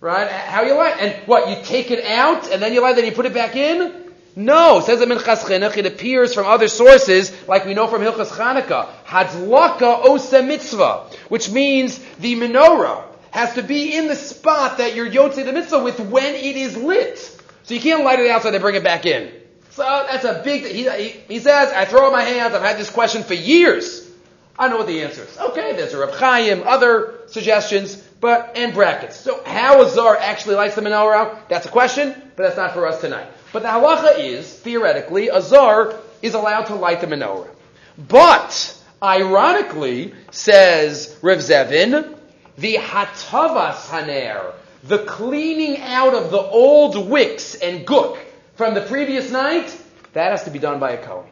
Right? 0.00 0.28
How 0.28 0.62
you 0.62 0.74
light? 0.74 0.96
And 0.98 1.26
what, 1.26 1.48
you 1.48 1.64
take 1.64 1.92
it 1.92 2.04
out 2.04 2.50
and 2.50 2.60
then 2.60 2.72
you 2.72 2.82
light, 2.82 2.96
then 2.96 3.04
you 3.04 3.12
put 3.12 3.26
it 3.26 3.34
back 3.34 3.54
in? 3.54 4.07
No, 4.38 4.78
says 4.78 5.00
the 5.00 5.06
Minchas 5.06 5.42
Chinuch, 5.42 5.76
it 5.78 5.86
appears 5.86 6.32
from 6.32 6.46
other 6.46 6.68
sources, 6.68 7.32
like 7.48 7.66
we 7.66 7.74
know 7.74 7.88
from 7.88 8.02
Hilchas 8.02 8.28
Chanukah, 8.28 8.86
Hadlaka 9.04 10.04
Osa 10.04 10.44
Mitzvah, 10.44 11.06
which 11.28 11.50
means 11.50 11.98
the 12.20 12.36
menorah 12.36 13.02
has 13.32 13.54
to 13.54 13.64
be 13.64 13.96
in 13.96 14.06
the 14.06 14.14
spot 14.14 14.78
that 14.78 14.94
you're 14.94 15.10
Yotze 15.10 15.44
the 15.44 15.52
Mitzvah 15.52 15.82
with 15.82 15.98
when 15.98 16.36
it 16.36 16.56
is 16.56 16.76
lit. 16.76 17.18
So 17.64 17.74
you 17.74 17.80
can't 17.80 18.04
light 18.04 18.20
it 18.20 18.30
outside 18.30 18.54
and 18.54 18.62
bring 18.62 18.76
it 18.76 18.84
back 18.84 19.06
in. 19.06 19.32
So 19.70 19.82
that's 19.82 20.22
a 20.22 20.40
big, 20.44 20.66
he, 20.66 21.08
he, 21.26 21.40
says, 21.40 21.72
I 21.72 21.84
throw 21.84 22.06
up 22.06 22.12
my 22.12 22.22
hands, 22.22 22.54
I've 22.54 22.62
had 22.62 22.78
this 22.78 22.90
question 22.90 23.24
for 23.24 23.34
years. 23.34 24.08
I 24.56 24.68
know 24.68 24.76
what 24.76 24.86
the 24.86 25.02
answer 25.02 25.24
is. 25.24 25.36
Okay, 25.36 25.74
there's 25.74 25.94
a 25.94 25.98
Reb 25.98 26.12
Chaim, 26.12 26.62
other 26.64 27.22
suggestions, 27.26 27.96
but, 28.20 28.52
and 28.56 28.72
brackets. 28.72 29.16
So 29.16 29.42
how 29.42 29.82
Azar 29.82 30.16
actually 30.16 30.54
lights 30.54 30.76
the 30.76 30.82
menorah, 30.82 31.48
that's 31.48 31.66
a 31.66 31.70
question, 31.70 32.14
but 32.36 32.44
that's 32.44 32.56
not 32.56 32.72
for 32.72 32.86
us 32.86 33.00
tonight. 33.00 33.26
But 33.52 33.62
the 33.62 33.68
halacha 33.68 34.18
is, 34.18 34.52
theoretically, 34.52 35.28
a 35.28 35.40
zar 35.40 35.94
is 36.22 36.34
allowed 36.34 36.64
to 36.66 36.74
light 36.74 37.00
the 37.00 37.06
menorah. 37.06 37.48
But, 37.96 38.76
ironically, 39.02 40.14
says 40.30 41.18
Rev 41.22 41.38
Zevin, 41.38 42.18
the 42.56 42.74
hatavas 42.74 43.86
haner, 43.88 44.52
the 44.84 44.98
cleaning 44.98 45.80
out 45.80 46.14
of 46.14 46.30
the 46.30 46.40
old 46.40 47.08
wicks 47.08 47.54
and 47.54 47.86
gook 47.86 48.18
from 48.54 48.74
the 48.74 48.82
previous 48.82 49.30
night, 49.30 49.76
that 50.12 50.30
has 50.30 50.44
to 50.44 50.50
be 50.50 50.58
done 50.58 50.78
by 50.78 50.92
a 50.92 51.02
Kohen. 51.02 51.30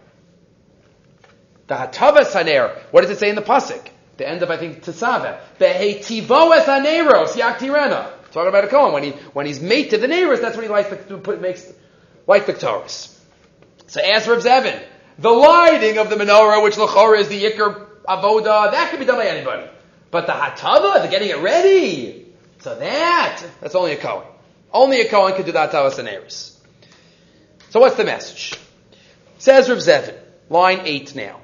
The 1.66 1.74
hatavas 1.74 2.32
haner, 2.32 2.76
what 2.90 3.02
does 3.02 3.10
it 3.10 3.18
say 3.18 3.28
in 3.28 3.34
the 3.34 3.42
pasuk? 3.42 3.88
The 4.16 4.28
end 4.28 4.42
of, 4.42 4.50
I 4.50 4.56
think, 4.56 4.82
Tesaveh. 4.82 5.38
Behetivoes 5.58 6.64
haneros 6.64 7.32
yaktirena. 7.32 8.10
Talking 8.32 8.48
about 8.48 8.64
a 8.64 8.68
Kohen. 8.68 8.92
When, 8.92 9.02
he, 9.02 9.10
when 9.10 9.46
he's 9.46 9.60
mate 9.60 9.90
to 9.90 9.98
the 9.98 10.08
neighbors, 10.08 10.40
that's 10.40 10.56
when 10.56 10.64
he 10.64 10.70
likes 10.70 10.88
to 10.88 11.18
put, 11.18 11.40
makes, 11.40 11.70
like 12.26 12.46
the. 12.46 12.54
So 13.88 14.00
ask 14.00 14.28
Reb 14.28 14.40
Zevin, 14.40 14.82
the 15.18 15.30
lighting 15.30 15.98
of 15.98 16.10
the 16.10 16.16
menorah, 16.16 16.62
which 16.62 16.74
lachora 16.74 17.20
is 17.20 17.28
the 17.28 17.44
ikr 17.44 17.86
avoda, 18.08 18.70
that 18.72 18.90
can 18.90 18.98
be 18.98 19.04
done 19.04 19.16
by 19.16 19.26
anybody. 19.26 19.68
But 20.10 20.26
the 20.26 20.32
hatava, 20.32 21.02
the 21.02 21.08
getting 21.08 21.30
it 21.30 21.38
ready, 21.38 22.26
so 22.60 22.74
that, 22.74 23.44
that's 23.60 23.74
only 23.74 23.92
a 23.92 23.96
Kohen. 23.96 24.26
Only 24.72 25.00
a 25.00 25.08
Kohen 25.08 25.34
can 25.34 25.44
do 25.44 25.52
the 25.52 25.58
hatava 25.58 25.96
and 25.98 26.32
So 27.70 27.80
what's 27.80 27.96
the 27.96 28.04
message? 28.04 28.58
Says 29.38 29.68
Reb 29.68 29.78
Zevin, 29.78 30.16
line 30.48 30.80
8 30.84 31.14
now. 31.14 31.40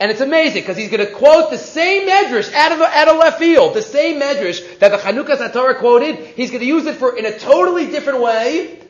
And 0.00 0.10
it's 0.10 0.20
amazing 0.20 0.62
because 0.62 0.76
he's 0.76 0.90
going 0.90 1.06
to 1.06 1.12
quote 1.12 1.50
the 1.50 1.58
same 1.58 2.08
medrash 2.08 2.52
out 2.52 2.72
of, 2.72 2.80
out 2.80 3.08
of 3.08 3.18
left 3.18 3.38
field, 3.38 3.74
the 3.74 3.82
same 3.82 4.20
medrash 4.20 4.80
that 4.80 4.90
the 4.90 4.96
Chanukas 4.96 5.36
HaTorah 5.36 5.78
quoted. 5.78 6.16
He's 6.16 6.50
going 6.50 6.60
to 6.60 6.66
use 6.66 6.86
it 6.86 6.96
for 6.96 7.16
in 7.16 7.24
a 7.24 7.38
totally 7.38 7.86
different 7.86 8.20
way, 8.20 8.80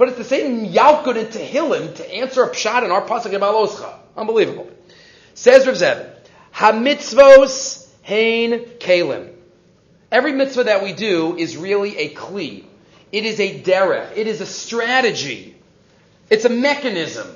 but 0.00 0.08
it's 0.08 0.16
the 0.16 0.24
same 0.24 0.66
Yalkut 0.66 1.18
and 1.18 1.28
Tehillim 1.28 1.94
to 1.96 2.10
answer 2.10 2.42
a 2.42 2.48
pshat 2.48 2.86
in 2.86 2.90
our 2.90 3.06
pasuk 3.06 3.34
in 3.34 3.40
Maloscha. 3.42 3.98
Unbelievable. 4.16 4.66
Says 5.34 5.66
Rav 5.66 5.76
Zevin, 5.76 6.10
Hamitzvos 6.54 7.86
hein 8.00 8.64
kalim. 8.78 9.30
Every 10.10 10.32
mitzvah 10.32 10.64
that 10.64 10.82
we 10.82 10.94
do 10.94 11.36
is 11.36 11.58
really 11.58 11.98
a 11.98 12.14
kli. 12.14 12.64
It 13.12 13.26
is 13.26 13.40
a 13.40 13.60
derech. 13.60 14.16
It 14.16 14.26
is 14.26 14.40
a 14.40 14.46
strategy. 14.46 15.54
It's 16.30 16.46
a 16.46 16.48
mechanism. 16.48 17.28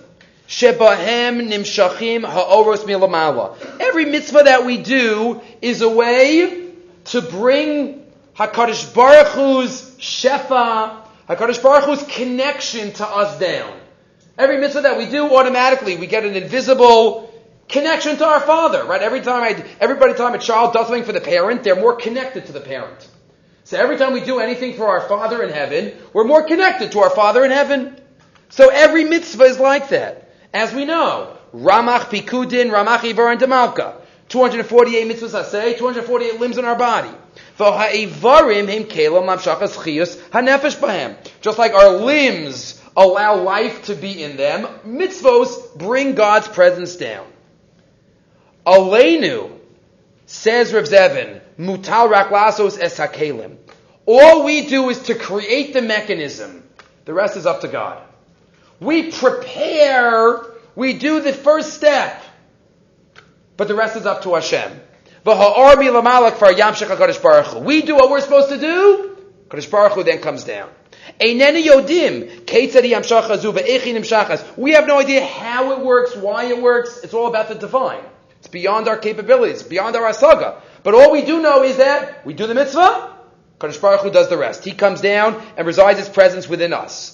Shebahem 0.49 1.47
nimshachim 1.47 2.25
ha'oros 2.25 2.85
milamala. 2.85 3.79
Every 3.79 4.07
mitzvah 4.07 4.45
that 4.45 4.65
we 4.65 4.79
do 4.79 5.43
is 5.61 5.83
a 5.83 5.91
way 5.91 6.71
to 7.05 7.21
bring 7.21 8.11
Hakadosh 8.35 8.95
Baruch 8.95 9.35
Hu's 9.35 9.83
shefa, 9.99 11.04
Hakadosh 11.29 11.63
Baruch 11.63 11.85
Hu's 11.85 12.03
connection 12.05 12.93
to 12.95 13.07
us 13.07 13.39
down. 13.39 13.79
Every 14.37 14.59
mitzvah 14.59 14.83
that 14.83 14.99
we 14.99 15.07
do, 15.07 15.35
automatically 15.35 15.97
we 15.97 16.07
get 16.07 16.25
an 16.25 16.35
invisible 16.35 17.33
connection 17.69 18.17
to 18.17 18.27
our 18.27 18.41
father, 18.41 18.85
right? 18.85 19.01
Every 19.01 19.21
time 19.21 19.43
I, 19.43 19.65
every 19.81 19.97
time 20.15 20.35
a 20.35 20.39
child 20.39 20.73
does 20.73 20.87
something 20.87 21.05
for 21.05 21.13
the 21.13 21.21
parent, 21.21 21.63
they're 21.63 21.77
more 21.77 21.97
connected 21.97 22.47
to 22.47 22.53
the 22.53 22.61
parent. 22.61 23.09
So 23.65 23.79
every 23.79 23.97
time 23.97 24.13
we 24.13 24.21
do 24.21 24.41
anything 24.41 24.75
for 24.75 24.87
our 24.87 25.01
Father 25.09 25.43
in 25.43 25.51
heaven, 25.51 25.95
we're 26.13 26.25
more 26.25 26.43
connected 26.43 26.93
to 26.93 26.99
our 27.01 27.11
Father 27.11 27.45
in 27.47 27.51
heaven. 27.51 27.99
So 28.51 28.69
every 28.69 29.05
mitzvah 29.05 29.45
is 29.45 29.59
like 29.59 29.89
that. 29.89 30.29
As 30.53 30.75
we 30.75 30.85
know, 30.85 31.39
Ramach 31.55 32.11
Pikudin, 32.11 32.71
Ramach 32.71 33.09
Ivar 33.09 33.33
and 33.33 33.41
Demalka. 33.41 33.95
248 34.29 35.11
mitzvahs 35.11 35.35
I 35.35 35.45
say, 35.45 35.75
248 35.75 36.41
limbs 36.41 36.59
in 36.59 36.67
our 36.67 36.77
body. 36.77 37.11
Just 37.57 38.19
like 41.59 41.73
our 41.73 41.91
limbs 41.91 42.83
allow 42.97 43.37
life 43.37 43.85
to 43.85 43.95
be 43.95 44.23
in 44.23 44.37
them, 44.37 44.67
mitzvos 44.85 45.77
bring 45.77 46.15
God's 46.15 46.49
presence 46.49 46.97
down. 46.97 47.27
Aleinu, 48.67 49.53
says 50.27 50.73
Rav 50.73 50.85
Zevin, 50.85 51.41
mutal 51.59 52.11
raklasos 52.11 52.81
es 52.81 52.99
hakelim. 52.99 53.57
All 54.07 54.45
we 54.45 54.67
do 54.67 54.91
is 54.91 55.05
to 55.05 55.15
create 55.15 55.75
the 55.75 55.83
mechanism. 55.83 56.63
The 57.05 57.15
rest 57.15 57.37
is 57.37 57.47
up 57.47 57.61
to 57.61 57.69
God. 57.69 58.03
We 58.81 59.13
prepare, 59.13 60.41
we 60.75 60.95
do 60.95 61.21
the 61.21 61.33
first 61.33 61.75
step, 61.75 62.23
but 63.57 63.69
the 63.69 63.75
rest 63.75 63.97
is 63.97 64.07
up 64.07 64.23
to 64.23 64.35
Hashem. 64.35 64.81
We 65.25 65.33
do 67.83 67.95
what 67.95 68.11
we're 68.11 68.21
supposed 68.21 68.51
to 68.51 68.59
do, 68.59 69.17
Kadosh 69.49 69.71
Baruch 69.71 69.93
Hu 69.93 70.03
then 70.05 70.21
comes 70.21 70.45
down. 70.45 70.69
We 71.21 71.39
have 74.73 74.87
no 74.87 74.99
idea 74.99 75.25
how 75.25 75.73
it 75.73 75.81
works, 75.81 76.17
why 76.17 76.45
it 76.45 76.61
works. 76.61 77.01
It's 77.03 77.15
all 77.15 77.29
about 77.29 77.49
the 77.49 77.55
divine. 77.55 78.03
It's 78.39 78.49
beyond 78.49 78.89
our 78.89 78.99
capabilities, 78.99 79.63
beyond 79.63 79.97
our 79.97 80.11
asaga. 80.11 80.61
But 80.83 80.95
all 80.95 81.11
we 81.11 81.25
do 81.25 81.41
know 81.41 81.63
is 81.63 81.79
that 81.79 82.27
we 82.27 82.35
do 82.35 82.47
the 82.47 82.55
mitzvah, 82.55 83.15
Kadosh 83.59 83.81
Baruch 83.81 84.01
Hu 84.01 84.11
does 84.11 84.29
the 84.29 84.37
rest. 84.37 84.65
He 84.65 84.73
comes 84.73 85.01
down 85.01 85.43
and 85.57 85.67
resides 85.67 85.99
His 85.99 86.09
presence 86.09 86.47
within 86.49 86.75
us. 86.75 87.14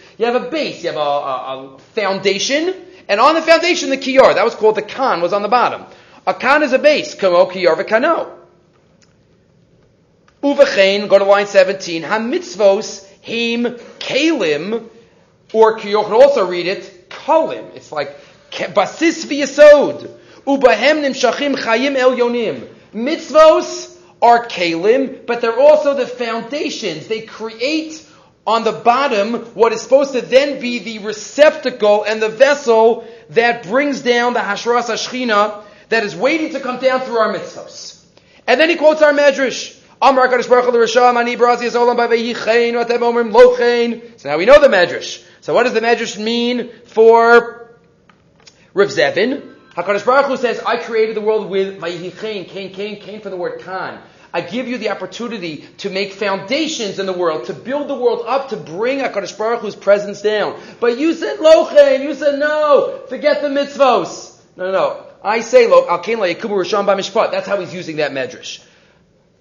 You 0.21 0.27
have 0.27 0.35
a 0.35 0.51
base, 0.51 0.83
you 0.83 0.89
have 0.91 0.97
a, 0.97 0.99
a, 0.99 1.73
a 1.73 1.79
foundation, 1.95 2.75
and 3.07 3.19
on 3.19 3.33
the 3.33 3.41
foundation, 3.41 3.89
the 3.89 3.97
kior. 3.97 4.35
That 4.35 4.45
was 4.45 4.53
called 4.53 4.75
the 4.75 4.83
kan, 4.83 5.19
was 5.19 5.33
on 5.33 5.41
the 5.41 5.47
bottom. 5.47 5.83
A 6.27 6.35
kan 6.35 6.61
is 6.61 6.73
a 6.73 6.77
base. 6.77 7.15
Kamo 7.15 7.47
kior 7.47 7.75
v'kano. 7.75 8.31
Uvachain, 10.43 11.09
go 11.09 11.17
to 11.17 11.25
line 11.25 11.47
17. 11.47 12.03
Hamitzvos 12.03 13.03
him 13.21 13.63
kalim, 13.97 14.87
or 15.53 15.79
you 15.79 16.03
can 16.03 16.13
also 16.13 16.47
read 16.47 16.67
it 16.67 17.09
kalim. 17.09 17.73
It's 17.73 17.91
like 17.91 18.15
basis 18.51 19.25
v'yasod. 19.25 20.07
Ubahem 20.45 21.01
nimshachim 21.01 21.55
chayim 21.55 21.95
el 21.95 22.11
yonim. 22.11 22.71
Mitzvos 22.93 23.99
are 24.21 24.45
kalim, 24.45 25.25
but 25.25 25.41
they're 25.41 25.59
also 25.59 25.95
the 25.95 26.05
foundations. 26.05 27.07
They 27.07 27.21
create 27.21 28.05
on 28.45 28.63
the 28.63 28.71
bottom 28.71 29.33
what 29.53 29.71
is 29.71 29.81
supposed 29.81 30.13
to 30.13 30.21
then 30.21 30.59
be 30.59 30.79
the 30.79 30.99
receptacle 30.99 32.03
and 32.03 32.21
the 32.21 32.29
vessel 32.29 33.07
that 33.29 33.63
brings 33.63 34.01
down 34.01 34.33
the 34.33 34.39
hashras 34.39 34.85
hashchina 34.85 35.63
that 35.89 36.03
is 36.03 36.15
waiting 36.15 36.51
to 36.53 36.59
come 36.59 36.79
down 36.79 37.01
through 37.01 37.17
our 37.17 37.33
mitzvos. 37.33 38.03
And 38.47 38.59
then 38.59 38.69
he 38.69 38.75
quotes 38.75 39.01
our 39.01 39.13
medrash. 39.13 39.77
Amar 40.01 40.27
Kadosh 40.29 40.49
Baruch 40.49 40.65
Hu 40.65 40.71
Risham 40.71 41.15
Ani 41.15 41.37
Brazi 41.37 41.69
Zolam 41.69 41.95
Ba'Veyichein 41.95 42.73
Vatem 42.73 42.99
Omrim 42.99 43.31
Lochein. 43.31 44.19
So 44.19 44.29
now 44.29 44.37
we 44.37 44.45
know 44.45 44.59
the 44.59 44.67
medrash. 44.67 45.23
So 45.41 45.53
what 45.53 45.63
does 45.63 45.73
the 45.73 45.81
medrash 45.81 46.17
mean 46.17 46.71
for 46.85 47.77
Rav 48.73 48.89
Zevin? 48.89 49.55
HaKadosh 49.75 50.05
Baruch 50.05 50.25
Hu 50.25 50.37
says, 50.37 50.59
I 50.59 50.77
created 50.77 51.15
the 51.15 51.21
world 51.21 51.49
with 51.49 51.79
Vayichein, 51.79 52.47
Cain, 52.47 52.73
Cain, 52.73 52.99
Cain 52.99 53.21
for 53.21 53.29
the 53.29 53.37
word 53.37 53.61
Khan. 53.61 54.01
I 54.33 54.41
give 54.41 54.67
you 54.67 54.77
the 54.77 54.89
opportunity 54.89 55.67
to 55.79 55.89
make 55.89 56.13
foundations 56.13 56.99
in 56.99 57.05
the 57.05 57.13
world, 57.13 57.45
to 57.45 57.53
build 57.53 57.89
the 57.89 57.95
world 57.95 58.25
up, 58.25 58.49
to 58.49 58.57
bring 58.57 58.99
HaKadosh 58.99 59.37
Baruch 59.37 59.61
Hu's 59.61 59.75
presence 59.75 60.21
down. 60.21 60.59
But 60.79 60.97
you 60.97 61.13
said 61.13 61.39
Lochein, 61.39 62.03
you 62.03 62.13
said 62.13 62.39
no, 62.39 63.03
forget 63.09 63.41
the 63.41 63.49
mitzvos. 63.49 64.39
No, 64.55 64.65
no, 64.65 64.71
no. 64.71 65.05
I 65.23 65.41
say, 65.41 65.67
Lo, 65.67 65.87
Al-Kain 65.87 66.19
La 66.19 66.25
Yakubu 66.25 66.63
Rishon. 66.63 67.31
That's 67.31 67.47
how 67.47 67.59
he's 67.59 67.73
using 67.73 67.97
that 67.97 68.11
medrash. 68.11 68.63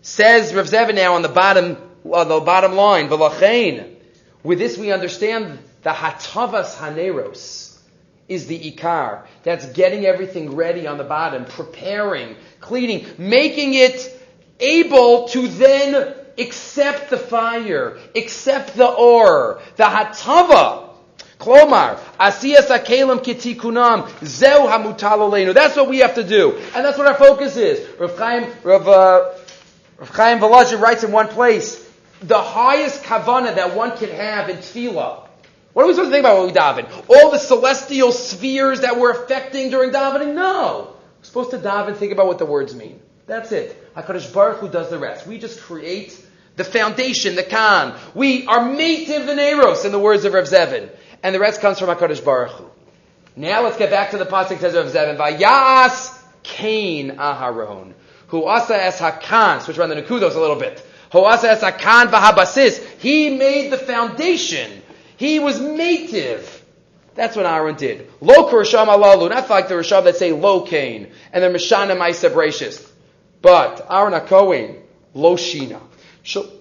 Says 0.03 0.53
Rav 0.55 0.67
Zevin 0.67 0.95
now 0.95 1.15
on 1.15 1.23
the 1.23 1.29
bottom, 1.29 1.77
on 2.05 2.29
the 2.29 2.41
bottom 2.41 2.75
line, 2.75 3.09
V'lachein. 3.09 3.97
With 4.43 4.59
this 4.59 4.77
we 4.79 4.91
understand 4.93 5.59
the 5.83 5.91
Hatavas 5.91 6.75
Haneros 6.75 7.79
is 8.29 8.47
the 8.47 8.73
ikar. 8.73 9.27
That's 9.43 9.67
getting 9.67 10.07
everything 10.07 10.55
ready 10.55 10.87
on 10.87 10.99
the 10.99 11.05
bottom, 11.05 11.45
preparing, 11.45 12.37
cleaning, 12.61 13.07
making 13.19 13.75
it 13.75 14.20
able 14.61 15.29
to 15.29 15.49
then 15.49 16.15
accept 16.39 17.11
the 17.11 17.17
fire, 17.17 17.99
accept 18.15 18.77
the 18.77 18.89
or, 18.89 19.61
the 19.77 19.85
hatava. 19.85 20.89
Klomar, 21.39 21.99
asiyas 22.19 22.67
akelim 22.67 23.25
kitikunam, 23.25 24.07
zeu 24.27 24.67
hamutal 24.67 25.55
That's 25.55 25.75
what 25.75 25.89
we 25.89 25.99
have 25.99 26.17
to 26.17 26.25
do. 26.25 26.57
And 26.75 26.85
that's 26.85 26.99
what 26.99 27.07
our 27.07 27.15
focus 27.15 27.57
is. 27.57 27.99
Rav 27.99 28.19
Chaim, 28.19 28.53
Rav, 28.63 28.87
uh, 28.87 29.31
Rav 29.99 30.09
Chaim 30.11 30.39
Volozhin 30.39 30.81
writes 30.81 31.03
in 31.03 31.13
one 31.13 31.29
place, 31.29 31.89
the 32.21 32.39
highest 32.39 33.05
kavana 33.05 33.55
that 33.55 33.75
one 33.75 33.97
can 33.97 34.11
have 34.11 34.51
in 34.51 34.59
tefillah 34.59 35.29
what 35.73 35.85
are 35.85 35.87
we 35.87 35.95
supposed 35.95 36.11
to 36.11 36.15
think 36.15 36.25
about 36.25 36.39
when 36.39 36.47
we 36.49 36.53
daven? 36.53 37.05
All 37.09 37.31
the 37.31 37.39
celestial 37.39 38.11
spheres 38.11 38.81
that 38.81 38.99
we're 38.99 39.13
affecting 39.13 39.71
during 39.71 39.91
davening? 39.91 40.35
No. 40.35 40.97
We're 41.19 41.25
supposed 41.25 41.51
to 41.53 41.59
daven, 41.59 41.97
think 41.97 42.13
about 42.13 42.27
what 42.27 42.39
the 42.39 42.47
words 42.47 42.75
mean. 42.75 43.01
That's 43.27 43.53
it. 43.53 43.80
HaKadosh 43.97 44.33
Baruch 44.33 44.59
Hu 44.59 44.69
does 44.69 44.91
the 44.91 44.99
rest. 44.99 45.27
We 45.27 45.39
just 45.39 45.61
create 45.61 46.19
the 46.57 46.65
foundation, 46.65 47.37
the 47.37 47.43
kan. 47.43 47.99
We 48.15 48.47
are 48.47 48.61
mative 48.61 49.27
the 49.27 49.35
neros, 49.35 49.85
in 49.85 49.93
the 49.93 49.99
words 49.99 50.25
of 50.25 50.33
Rav 50.33 50.45
Zevin. 50.45 50.91
And 51.23 51.35
the 51.35 51.41
rest 51.41 51.61
comes 51.61 51.79
from 51.79 51.89
HaKadosh 51.89 52.25
Baruch 52.25 52.53
Hu. 52.53 52.71
Now 53.37 53.63
let's 53.63 53.77
get 53.77 53.91
back 53.91 54.11
to 54.11 54.19
the 54.19 54.27
pasuk 54.27 54.59
says 54.59 54.75
Rav 54.75 54.87
Zevin. 54.87 55.17
Vayas 55.17 56.19
Cain 56.43 57.17
Aharon. 57.17 57.95
Who 58.29 58.45
asa 58.45 58.77
es 58.83 58.99
hakan. 58.99 59.63
Switch 59.63 59.79
around 59.79 59.91
the 59.91 59.97
nukudos 59.97 60.35
a 60.35 60.41
little 60.41 60.57
bit. 60.57 60.85
Who 61.13 61.25
asa 61.25 61.51
es 61.51 61.61
hakan 61.61 62.11
vahabasis. 62.11 62.85
He 62.99 63.37
made 63.37 63.73
the 63.73 63.79
foundation. 63.79 64.83
He 65.17 65.39
was 65.39 65.61
native. 65.61 66.65
That's 67.15 67.37
what 67.37 67.45
Aaron 67.47 67.77
did. 67.77 68.09
Lo 68.21 68.51
Risham 68.51 68.87
alalu, 68.87 69.31
not 69.31 69.51
like 69.51 69.69
the 69.69 69.75
Risham 69.75 70.05
that 70.05 70.17
say 70.17 70.33
lo 70.33 70.63
kain 70.63 71.11
and 71.33 71.43
the 71.43 71.49
Mishana 71.49 71.97
Maisa 71.97 72.31
Brachis. 72.31 72.90
But 73.43 73.87
Aaron 73.91 74.13
HaKohen, 74.13 74.81
lo 75.15 75.37
shina. 75.37 75.81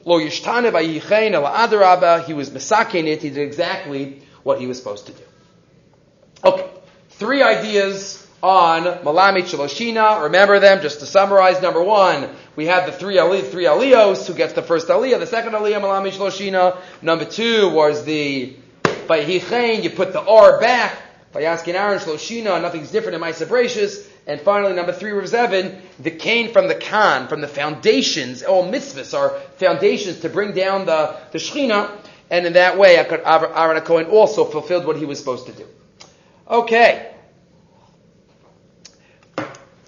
Lo 0.06 0.20
yishtane 0.20 0.72
vayichein 0.72 1.34
el 1.34 1.44
adarabah, 1.44 2.26
he 2.26 2.34
was 2.34 2.50
misakein 2.50 3.08
it, 3.08 3.22
he 3.22 3.30
did 3.30 3.39
exactly 3.39 4.22
what 4.44 4.60
he 4.60 4.68
was 4.68 4.78
supposed 4.78 5.08
to 5.08 5.12
do. 5.12 5.24
Okay, 6.44 6.70
three 7.10 7.44
ideas 7.44 8.26
on 8.42 8.84
Malamit 9.04 9.44
Shaloshina. 9.44 10.24
Remember 10.24 10.60
them, 10.60 10.82
just 10.82 11.02
to 11.02 11.06
summarize. 11.06 11.62
Number 11.62 11.84
one, 11.84 12.30
we 12.56 12.68
have 12.68 12.86
the 12.86 12.94
three, 12.94 13.18
Ali, 13.18 13.42
three 13.42 13.65
Aliyos, 13.65 14.26
who 14.26 14.34
gets 14.34 14.54
the 14.54 14.62
first 14.62 14.88
Aliyah, 14.88 15.20
the 15.20 15.28
second 15.28 15.54
Aliyah, 15.54 15.82
Malamit 15.82 16.13
Shaloshina. 16.13 16.78
Number 17.02 17.26
two 17.26 17.70
was 17.70 18.06
the, 18.06 18.56
by 19.08 19.26
Hichain, 19.26 19.84
you 19.84 19.89
put 19.89 20.13
the 20.13 20.22
R 20.22 20.60
back, 20.62 20.98
by 21.34 21.44
asking 21.44 21.76
Aaron 21.76 22.00
Shloshina, 22.00 22.62
nothing's 22.62 22.92
different 22.92 23.15
in 23.15 23.22
my 23.22 23.32
Sabratius. 23.32 24.09
And 24.30 24.39
finally, 24.39 24.74
number 24.74 24.92
three, 24.92 25.10
Rav 25.10 25.26
Zevin, 25.26 25.82
the 25.98 26.12
cane 26.12 26.54
from 26.54 26.68
the 26.68 26.76
Khan, 26.76 27.28
from 27.28 27.42
the 27.42 27.48
foundations, 27.48 28.44
all 28.44 28.72
mitzvahs 28.72 29.18
are 29.18 29.32
foundations 29.58 30.20
to 30.20 30.30
bring 30.30 30.54
down 30.54 30.86
the, 30.86 31.18
the 31.32 31.39
Shechina, 31.39 31.89
and 32.30 32.46
in 32.46 32.54
that 32.54 32.78
way, 32.78 32.98
Aaron 32.98 33.82
Cohen 33.82 34.06
also 34.06 34.46
fulfilled 34.46 34.86
what 34.86 34.98
he 34.98 35.06
was 35.06 35.18
supposed 35.18 35.48
to 35.48 35.52
do. 35.54 35.65
Okay. 36.48 37.12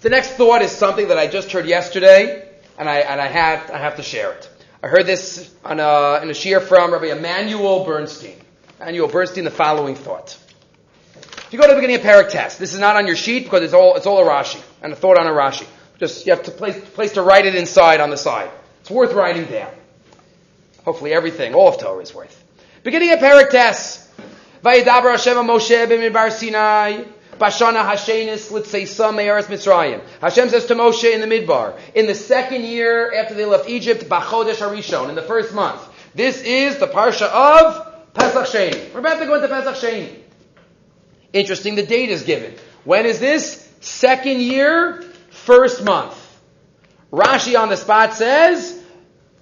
The 0.00 0.10
next 0.10 0.30
thought 0.30 0.62
is 0.62 0.72
something 0.72 1.06
that 1.06 1.18
I 1.18 1.28
just 1.28 1.52
heard 1.52 1.66
yesterday, 1.66 2.48
and 2.76 2.90
I, 2.90 2.96
and 2.96 3.20
I, 3.20 3.28
have, 3.28 3.70
I 3.70 3.78
have 3.78 3.94
to 3.98 4.02
share 4.02 4.32
it. 4.32 4.50
I 4.82 4.88
heard 4.88 5.06
this 5.06 5.54
on 5.64 5.78
a, 5.78 6.20
in 6.20 6.30
a 6.30 6.34
shiur 6.34 6.60
from 6.60 6.92
Rabbi 6.92 7.12
Emanuel 7.12 7.84
Bernstein. 7.84 8.40
Emanuel 8.80 9.06
Bernstein, 9.06 9.44
the 9.44 9.52
following 9.52 9.94
thought. 9.94 10.36
If 11.52 11.56
you 11.56 11.60
go 11.60 11.68
to 11.68 11.74
the 11.74 11.80
beginning 11.82 11.96
of 11.96 12.02
Parak 12.02 12.30
Tes, 12.30 12.56
this 12.56 12.72
is 12.72 12.80
not 12.80 12.96
on 12.96 13.06
your 13.06 13.14
sheet 13.14 13.44
because 13.44 13.62
it's 13.62 13.74
all, 13.74 13.94
it's 13.96 14.06
all 14.06 14.26
a 14.26 14.26
Rashi, 14.26 14.58
and 14.80 14.90
a 14.90 14.96
thought 14.96 15.18
on 15.18 15.26
a 15.26 15.32
Rashi. 15.32 15.66
Just, 15.98 16.24
you 16.24 16.32
have 16.32 16.44
to 16.44 16.50
place, 16.50 16.82
place 16.92 17.12
to 17.12 17.22
write 17.22 17.44
it 17.44 17.54
inside 17.54 18.00
on 18.00 18.08
the 18.08 18.16
side. 18.16 18.50
It's 18.80 18.90
worth 18.90 19.12
writing 19.12 19.44
down. 19.44 19.70
Hopefully 20.86 21.12
everything, 21.12 21.52
all 21.52 21.68
of 21.68 21.78
Torah 21.78 22.00
is 22.00 22.14
worth. 22.14 22.42
Beginning 22.84 23.12
of 23.12 23.18
Parak 23.18 23.50
Tes. 23.50 24.10
Vayidaber 24.64 25.10
Hashem 25.10 25.36
Moshe 25.36 25.86
b'midbar 25.88 26.32
Sinai. 26.32 27.04
Bashana 27.32 27.86
Hashenis 27.86 28.50
Litzeisa 28.50 29.14
Me'eretz 29.14 29.48
Mitzrayim. 29.48 30.00
Hashem 30.22 30.48
says 30.48 30.64
to 30.64 30.74
Moshe 30.74 31.12
in 31.12 31.20
the 31.20 31.26
Midbar, 31.26 31.78
in 31.94 32.06
the 32.06 32.14
second 32.14 32.64
year 32.64 33.12
after 33.14 33.34
they 33.34 33.44
left 33.44 33.68
Egypt, 33.68 34.04
Bachodesh 34.04 34.54
Harishon, 34.54 35.10
in 35.10 35.14
the 35.16 35.20
first 35.20 35.52
month. 35.52 35.86
This 36.14 36.40
is 36.40 36.78
the 36.78 36.86
Parsha 36.86 37.26
of 37.26 38.14
Pesach 38.14 38.46
Sheni. 38.46 38.94
We're 38.94 39.00
about 39.00 39.18
to 39.18 39.26
go 39.26 39.34
into 39.34 39.48
Pesach 39.48 39.74
Sheni. 39.74 40.21
Interesting, 41.32 41.74
the 41.76 41.82
date 41.82 42.10
is 42.10 42.22
given. 42.22 42.54
When 42.84 43.06
is 43.06 43.18
this? 43.18 43.68
Second 43.80 44.40
year, 44.40 45.02
first 45.30 45.82
month. 45.84 46.18
Rashi 47.10 47.58
on 47.58 47.68
the 47.68 47.76
spot 47.76 48.14
says, 48.14 48.80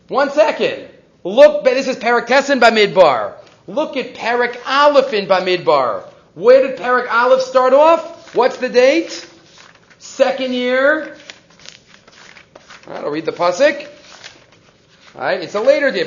one 0.09 0.31
second. 0.31 0.88
Look, 1.22 1.64
this 1.64 1.87
is 1.87 1.96
Parak 1.96 2.26
Bamidbar. 2.26 3.35
Look 3.66 3.96
at 3.96 4.14
Parak 4.14 4.59
Aleph 4.66 5.12
in 5.12 5.26
Bamidbar. 5.26 6.05
Where 6.35 6.66
did 6.66 6.79
Parak 6.79 7.11
Aleph 7.11 7.42
start 7.42 7.72
off? 7.72 8.35
What's 8.35 8.57
the 8.57 8.68
date? 8.68 9.29
Second 9.98 10.55
year. 10.55 11.16
Right, 12.87 13.05
I'll 13.05 13.11
read 13.11 13.26
the 13.26 13.33
pasuk. 13.33 13.87
All 15.14 15.20
right, 15.20 15.40
it's 15.40 15.55
a 15.55 15.61
later 15.61 15.90
day. 15.90 16.05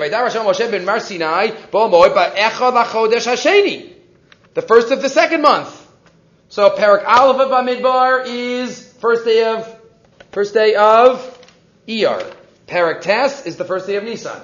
The 4.54 4.62
first 4.62 4.92
of 4.92 5.02
the 5.02 5.10
second 5.10 5.42
month. 5.42 5.80
So 6.50 6.70
Parak 6.70 7.06
Aleph 7.08 7.42
of 7.42 7.50
Bamidbar 7.50 8.28
is 8.28 8.94
first 9.00 9.26
day 9.26 9.44
of 9.44 9.80
first 10.32 10.54
day 10.54 10.76
of 10.76 11.40
Iyar. 11.88 12.32
Parak 12.68 13.02
Tes 13.02 13.48
is 13.48 13.58
the 13.58 13.66
first 13.66 13.88
day 13.88 13.96
of 13.96 14.04
Nisan. 14.04 14.40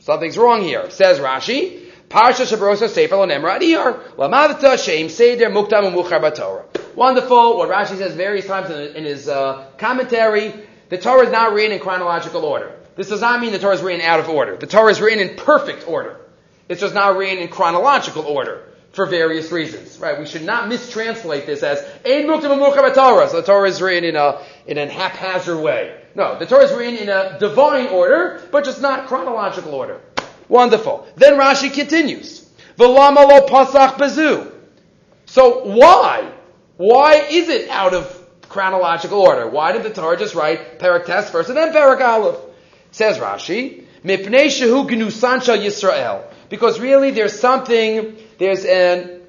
Something's 0.00 0.36
wrong 0.36 0.62
here. 0.62 0.90
Says 0.90 1.20
Rashi. 1.20 1.90
Parsha 2.08 2.44
Shabrosa 2.44 2.88
Sefer 2.88 3.14
Lonemra 3.14 3.60
Adiyar. 3.60 4.02
Lamadata 4.16 4.76
Shem 4.76 5.08
Seder 5.08 5.50
Muktam 5.50 5.92
Umuchar 5.92 6.20
Batorah. 6.20 6.64
Wonderful. 6.96 7.58
What 7.58 7.68
Rashi 7.68 7.98
says 7.98 8.16
various 8.16 8.48
times 8.48 8.70
in, 8.70 8.96
in 8.96 9.04
his 9.04 9.28
uh, 9.28 9.64
commentary, 9.78 10.52
the 10.88 10.98
Torah 10.98 11.26
is 11.26 11.32
not 11.32 11.52
written 11.52 11.70
in 11.70 11.78
chronological 11.78 12.44
order. 12.44 12.76
This 12.96 13.08
does 13.08 13.20
not 13.20 13.40
mean 13.40 13.52
the 13.52 13.60
Torah 13.60 13.76
is 13.76 13.82
written 13.82 14.00
out 14.00 14.18
of 14.18 14.28
order. 14.28 14.56
The 14.56 14.66
Torah 14.66 14.90
is 14.90 15.00
written 15.00 15.26
in 15.26 15.36
perfect 15.36 15.86
order. 15.86 16.20
It's 16.68 16.80
just 16.80 16.94
not 16.94 17.16
written 17.16 17.38
in 17.38 17.48
chronological 17.48 18.24
order 18.24 18.66
for 18.92 19.06
various 19.06 19.50
reasons. 19.50 19.98
Right? 19.98 20.18
We 20.18 20.26
should 20.26 20.44
not 20.44 20.70
mistranslate 20.70 21.46
this 21.46 21.62
as 21.62 21.80
Ein 22.06 22.26
Batorah. 22.26 23.28
So 23.28 23.40
the 23.40 23.46
Torah 23.46 23.68
is 23.68 23.80
written 23.82 24.04
in 24.04 24.16
a 24.16 24.42
in 24.66 24.78
a 24.78 24.86
haphazard 24.86 25.62
way. 25.62 25.98
No, 26.14 26.38
the 26.38 26.46
Torah 26.46 26.64
is 26.64 26.72
written 26.72 26.96
in 26.96 27.08
a 27.08 27.38
divine 27.38 27.88
order, 27.88 28.46
but 28.50 28.64
just 28.64 28.80
not 28.80 29.06
chronological 29.06 29.74
order. 29.74 30.00
Wonderful. 30.48 31.06
Then 31.16 31.38
Rashi 31.38 31.72
continues. 31.72 32.48
V'lama 32.78 33.26
lo 33.28 33.46
pasach 33.46 33.96
bezu. 33.96 34.52
So 35.26 35.64
why? 35.64 36.30
Why 36.76 37.14
is 37.30 37.48
it 37.48 37.70
out 37.70 37.94
of 37.94 38.18
chronological 38.48 39.20
order? 39.20 39.48
Why 39.48 39.72
did 39.72 39.82
the 39.82 39.90
Torah 39.90 40.18
just 40.18 40.34
write 40.34 40.78
Parak 40.78 41.06
Tes 41.06 41.30
first 41.30 41.48
and 41.48 41.56
then 41.56 41.72
Parak 41.72 42.00
Aleph? 42.00 42.38
Says 42.90 43.16
Rashi, 43.18 43.84
Mipnei 44.04 44.46
shehu 44.46 44.86
gnusan 44.86 45.40
Yisrael. 45.40 46.24
Because 46.50 46.78
really 46.78 47.12
there's 47.12 47.38
something, 47.38 48.16
there's 48.42 48.64
an, 48.64 49.20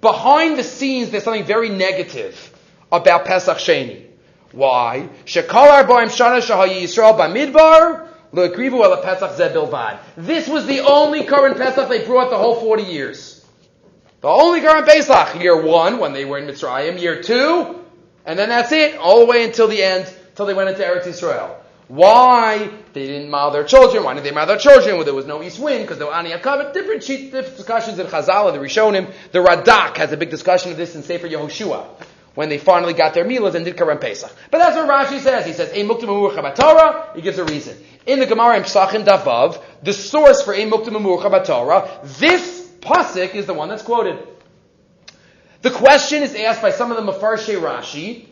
behind 0.00 0.58
the 0.58 0.64
scenes 0.64 1.10
there's 1.10 1.24
something 1.24 1.44
very 1.44 1.68
negative 1.68 2.34
about 2.90 3.26
Pesach 3.26 3.58
Sheni. 3.58 4.06
Why? 4.52 5.10
This 10.16 10.48
was 10.48 10.66
the 10.66 10.80
only 10.80 11.24
current 11.24 11.58
Pesach 11.58 11.88
they 11.88 12.06
brought 12.06 12.30
the 12.30 12.38
whole 12.38 12.60
40 12.60 12.84
years. 12.84 13.44
The 14.20 14.28
only 14.28 14.60
current 14.62 14.86
Pesach. 14.86 15.40
Year 15.40 15.62
one, 15.62 15.98
when 15.98 16.12
they 16.12 16.24
were 16.24 16.38
in 16.38 16.46
Mitzrayim. 16.46 17.00
Year 17.00 17.22
two, 17.22 17.84
and 18.24 18.38
then 18.38 18.48
that's 18.48 18.72
it. 18.72 18.96
All 18.96 19.20
the 19.20 19.26
way 19.26 19.44
until 19.44 19.68
the 19.68 19.82
end, 19.82 20.12
until 20.30 20.46
they 20.46 20.54
went 20.54 20.70
into 20.70 20.82
Eretz 20.82 21.06
Israel. 21.06 21.62
Why 21.88 22.70
they 22.92 23.06
didn't 23.06 23.30
mow 23.30 23.50
their 23.50 23.64
children? 23.64 24.04
Why 24.04 24.12
didn't 24.12 24.24
they 24.24 24.30
mow 24.30 24.44
their 24.44 24.58
children? 24.58 24.96
Well, 24.96 25.04
there 25.04 25.14
was 25.14 25.26
no 25.26 25.42
east 25.42 25.58
wind 25.58 25.82
because 25.82 25.96
there 25.96 26.06
were 26.06 26.14
Ani 26.14 26.30
Akavit. 26.30 26.74
Different, 26.74 27.02
discussions 27.56 27.98
in 27.98 28.06
Chazal, 28.06 28.52
the 28.52 28.58
Rishonim. 28.58 29.10
The 29.32 29.38
Radak 29.38 29.96
has 29.96 30.12
a 30.12 30.18
big 30.18 30.28
discussion 30.28 30.70
of 30.70 30.76
this 30.76 30.94
in 30.94 31.02
Sefer 31.02 31.28
Yehoshua 31.28 31.86
when 32.34 32.50
they 32.50 32.58
finally 32.58 32.92
got 32.92 33.14
their 33.14 33.24
milas 33.24 33.54
and 33.54 33.64
did 33.64 33.76
Korban 33.76 34.00
Pesach. 34.00 34.30
But 34.50 34.58
that's 34.58 34.76
what 34.76 34.88
Rashi 34.88 35.18
says. 35.18 35.46
He 35.46 35.52
says. 35.52 35.72
He 35.72 37.22
gives 37.22 37.38
a 37.38 37.44
reason. 37.44 37.76
In 38.06 38.20
the 38.20 38.26
Gemara 38.26 38.58
in 38.58 38.62
Psachim 38.62 39.04
Davav, 39.04 39.60
the 39.82 39.92
source 39.92 40.42
for 40.42 40.54
Ein 40.54 40.70
Muktim 40.70 40.92
this 42.18 42.70
pasuk 42.80 43.34
is 43.34 43.46
the 43.46 43.54
one 43.54 43.68
that's 43.68 43.82
quoted. 43.82 44.24
The 45.62 45.70
question 45.70 46.22
is 46.22 46.34
asked 46.34 46.62
by 46.62 46.70
some 46.70 46.92
of 46.92 47.04
the 47.04 47.12
Mefarshe 47.12 47.58
Rashi. 47.58 48.26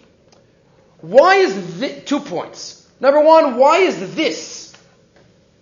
Why 1.00 1.36
is 1.36 1.80
this, 1.80 2.04
two 2.04 2.20
points. 2.20 2.85
Number 3.00 3.20
one, 3.20 3.56
why 3.56 3.78
is 3.78 4.14
this 4.14 4.74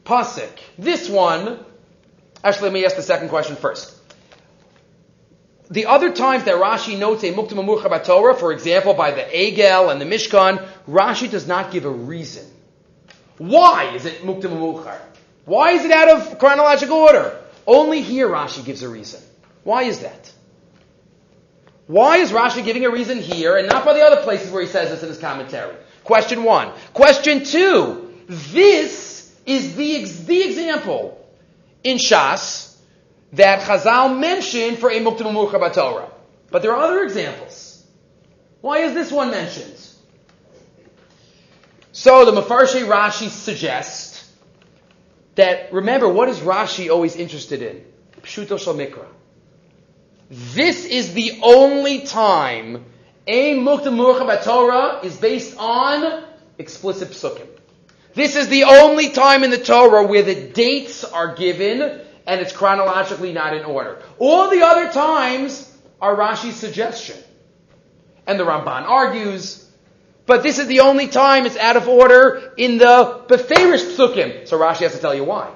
pasuk, 0.05 0.51
this 0.79 1.09
one, 1.09 1.59
actually 2.43 2.65
let 2.65 2.73
me 2.73 2.85
ask 2.85 2.97
the 2.97 3.03
second 3.03 3.29
question 3.29 3.57
first 3.57 3.95
the 5.71 5.87
other 5.87 6.13
times 6.13 6.45
that 6.45 6.55
Rashi 6.55 6.99
notes 6.99 7.25
a 7.25 7.33
Muktim 7.33 7.55
Amurcha 7.55 8.05
Torah, 8.05 8.35
for 8.35 8.53
example, 8.53 8.95
by 8.95 9.13
the 9.13 9.23
Egel 9.23 9.91
and 9.91 10.01
the 10.01 10.05
Mishkan, 10.05 10.67
Rashi 10.89 11.31
does 11.31 11.47
not 11.47 11.73
give 11.73 11.85
a 11.85 11.91
reason. 11.91 12.47
Why 13.39 13.95
is 13.95 14.05
it 14.05 14.23
Muktim 14.23 14.51
Amurcha? 14.51 14.99
Why 15.47 15.73
is 15.73 15.85
it 15.85 15.91
out 15.91 16.09
of 16.09 16.39
chronological 16.39 16.97
order? 16.97 17.41
Only 17.67 18.03
here 18.03 18.29
Rashi 18.29 18.65
gives 18.65 18.83
a 18.83 18.89
reason. 18.89 19.21
Why 19.65 19.85
is 19.85 20.01
that? 20.01 20.33
Why 21.87 22.19
is 22.19 22.31
Rashi 22.31 22.65
giving 22.65 22.85
a 22.85 22.91
reason 22.91 23.19
here 23.19 23.57
and 23.57 23.69
not 23.69 23.85
by 23.85 23.95
the 23.95 24.03
other 24.03 24.23
places 24.23 24.51
where 24.51 24.63
he 24.63 24.69
says 24.69 24.91
this 24.91 25.03
in 25.03 25.09
his 25.09 25.19
commentary? 25.19 25.75
Question 26.05 26.45
one. 26.45 26.73
Question 26.93 27.45
two. 27.45 28.13
This 28.29 29.35
is 29.47 29.75
the, 29.75 30.05
the 30.05 30.43
example 30.43 31.21
in 31.83 31.99
Shas 31.99 32.77
that 33.33 33.61
Chazal 33.63 34.19
mentioned 34.19 34.79
for 34.79 34.91
a 34.91 35.01
Muktim 35.01 35.75
Torah. 35.75 36.11
But 36.51 36.63
there 36.63 36.73
are 36.73 36.83
other 36.83 37.03
examples. 37.03 37.85
Why 38.61 38.79
is 38.79 38.95
this 38.95 39.11
one 39.11 39.31
mentioned? 39.31 39.77
So 41.93 42.25
the 42.25 42.41
Mefarshi 42.41 42.87
Rashi 42.87 43.29
suggests 43.29 44.31
that, 45.35 45.73
remember, 45.73 46.09
what 46.09 46.29
is 46.29 46.39
Rashi 46.39 46.91
always 46.91 47.17
interested 47.17 47.63
in? 47.63 47.85
Pshuto 48.23 48.59
Shal 48.59 48.75
Mikra. 48.75 49.07
This 50.31 50.85
is 50.85 51.13
the 51.13 51.41
only 51.43 52.01
time 52.01 52.85
a 53.27 53.55
Muktim 53.55 54.45
Torah 54.45 55.01
is 55.03 55.17
based 55.17 55.57
on 55.59 56.25
explicit 56.59 57.11
psukim. 57.11 57.47
This 58.15 58.37
is 58.37 58.49
the 58.49 58.65
only 58.65 59.11
time 59.11 59.43
in 59.43 59.51
the 59.51 59.59
Torah 59.59 60.07
where 60.07 60.23
the 60.23 60.35
dates 60.35 61.05
are 61.05 61.35
given 61.35 62.01
and 62.27 62.41
it's 62.41 62.53
chronologically 62.53 63.33
not 63.33 63.55
in 63.55 63.65
order. 63.65 64.03
All 64.19 64.51
the 64.51 64.63
other 64.63 64.91
times 64.93 65.71
are 66.01 66.17
Rashi's 66.17 66.57
suggestion. 66.57 67.17
And 68.27 68.39
the 68.39 68.45
Ramban 68.45 68.83
argues, 68.83 69.69
but 70.27 70.43
this 70.43 70.59
is 70.59 70.67
the 70.67 70.81
only 70.81 71.09
time 71.09 71.45
it's 71.45 71.57
out 71.57 71.77
of 71.77 71.89
order 71.89 72.55
in 72.57 72.79
the 72.79 73.25
Beferish 73.29 73.97
Psukim. 73.97 74.49
So 74.49 74.59
Rashi 74.59 74.81
has 74.81 74.93
to 74.93 74.99
tell 74.99 75.15
you 75.15 75.25
why. 75.25 75.53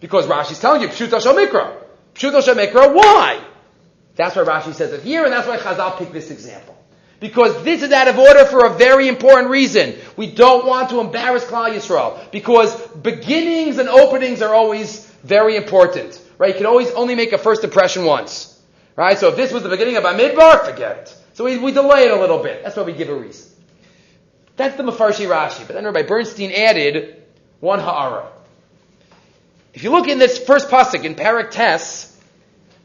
Because 0.00 0.26
Rashi's 0.26 0.58
telling 0.58 0.82
you, 0.82 0.88
Pshuta 0.88 1.20
Shomikra. 1.20 1.76
Pshuta 2.14 2.42
Shomikra, 2.42 2.94
why? 2.94 3.44
That's 4.16 4.36
why 4.36 4.44
Rashi 4.44 4.74
says 4.74 4.92
it 4.92 5.02
here, 5.02 5.24
and 5.24 5.32
that's 5.32 5.46
why 5.46 5.58
Chazal 5.58 5.98
picked 5.98 6.12
this 6.12 6.30
example. 6.30 6.76
Because 7.22 7.62
this 7.62 7.84
is 7.84 7.92
out 7.92 8.08
of 8.08 8.18
order 8.18 8.44
for 8.44 8.66
a 8.66 8.70
very 8.70 9.06
important 9.06 9.48
reason. 9.48 9.94
We 10.16 10.26
don't 10.26 10.66
want 10.66 10.90
to 10.90 10.98
embarrass 10.98 11.44
Klal 11.44 11.72
Yisrael. 11.72 12.18
Because 12.32 12.74
beginnings 12.96 13.78
and 13.78 13.88
openings 13.88 14.42
are 14.42 14.52
always 14.52 15.06
very 15.22 15.54
important. 15.54 16.20
Right? 16.36 16.48
You 16.48 16.56
can 16.56 16.66
always 16.66 16.90
only 16.90 17.14
make 17.14 17.32
a 17.32 17.38
first 17.38 17.62
impression 17.62 18.04
once. 18.04 18.60
Right? 18.96 19.16
So 19.16 19.28
if 19.28 19.36
this 19.36 19.52
was 19.52 19.62
the 19.62 19.68
beginning 19.68 19.96
of 19.96 20.02
Amidbar, 20.02 20.68
forget 20.68 20.98
it. 20.98 21.14
So 21.34 21.44
we, 21.44 21.58
we 21.58 21.70
delay 21.70 22.06
it 22.06 22.10
a 22.10 22.16
little 22.16 22.42
bit. 22.42 22.64
That's 22.64 22.76
why 22.76 22.82
we 22.82 22.92
give 22.92 23.08
a 23.08 23.14
reason. 23.14 23.52
That's 24.56 24.76
the 24.76 24.82
Mafarshi 24.82 25.28
Rashi. 25.28 25.64
But 25.64 25.74
then 25.74 25.84
Rabbi 25.84 26.02
Bernstein 26.02 26.50
added 26.50 27.22
one 27.60 27.78
ha'ara. 27.78 28.26
If 29.74 29.84
you 29.84 29.92
look 29.92 30.08
in 30.08 30.18
this 30.18 30.44
first 30.44 30.70
pasuk 30.70 31.04
in 31.04 31.14
Parak 31.14 31.52
Tes, 31.52 32.11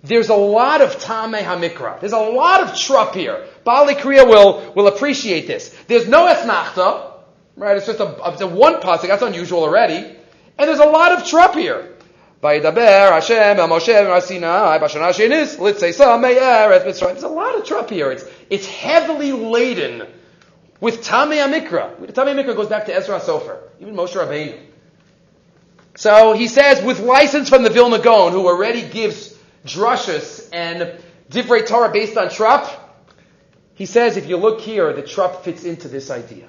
there's 0.03 0.29
a 0.29 0.35
lot 0.35 0.81
of 0.81 0.95
Tameh 0.97 1.41
HaMikra. 1.41 1.99
There's 1.99 2.13
a 2.13 2.19
lot 2.19 2.61
of 2.61 2.77
trup 2.77 3.15
here. 3.15 3.45
Bali 3.63 3.95
Kriya 3.95 4.27
will, 4.27 4.73
will 4.73 4.87
appreciate 4.87 5.47
this. 5.47 5.69
There's 5.87 6.07
no 6.07 6.27
Esnachta, 6.27 7.13
right? 7.55 7.77
It's 7.77 7.87
just 7.87 7.99
a, 7.99 8.15
it's 8.31 8.41
a 8.41 8.47
one 8.47 8.75
pasuk. 8.75 9.07
That's 9.07 9.23
unusual 9.23 9.63
already. 9.63 9.97
And 9.97 10.67
there's 10.67 10.79
a 10.79 10.85
lot 10.85 11.11
of 11.13 11.27
trup 11.27 11.55
here. 11.55 11.93
Vayidaber 12.41 13.11
Hashem 13.11 13.59
el 13.59 13.67
shenis. 13.69 15.57
There's 16.83 17.23
a 17.23 17.27
lot 17.27 17.55
of 17.55 17.65
trup 17.65 17.89
here. 17.89 18.11
It's, 18.11 18.23
it's 18.49 18.67
heavily 18.67 19.31
laden 19.31 20.07
with 20.79 21.03
Tamei 21.03 21.37
HaMikra. 21.37 21.97
Tamei 22.13 22.35
HaMikra 22.35 22.55
goes 22.55 22.67
back 22.67 22.85
to 22.85 22.95
Ezra 22.95 23.19
Sofer, 23.19 23.59
even 23.79 23.95
Moshe 23.95 24.13
Rabbeinu. 24.13 24.59
So 25.95 26.33
he 26.33 26.47
says, 26.47 26.83
with 26.83 26.99
license 26.99 27.49
from 27.49 27.63
the 27.63 27.71
Vilna 27.71 27.97
Gaon, 27.97 28.31
who 28.31 28.45
already 28.45 28.87
gives 28.87 29.36
drushas 29.67 30.49
and 30.51 30.99
divrei 31.29 31.67
Torah 31.67 31.91
based 31.91 32.17
on 32.17 32.29
trup, 32.29 32.67
he 33.75 33.85
says 33.85 34.17
if 34.17 34.27
you 34.27 34.37
look 34.37 34.61
here, 34.61 34.93
the 34.93 35.03
trup 35.03 35.43
fits 35.43 35.63
into 35.63 35.87
this 35.87 36.09
idea. 36.09 36.47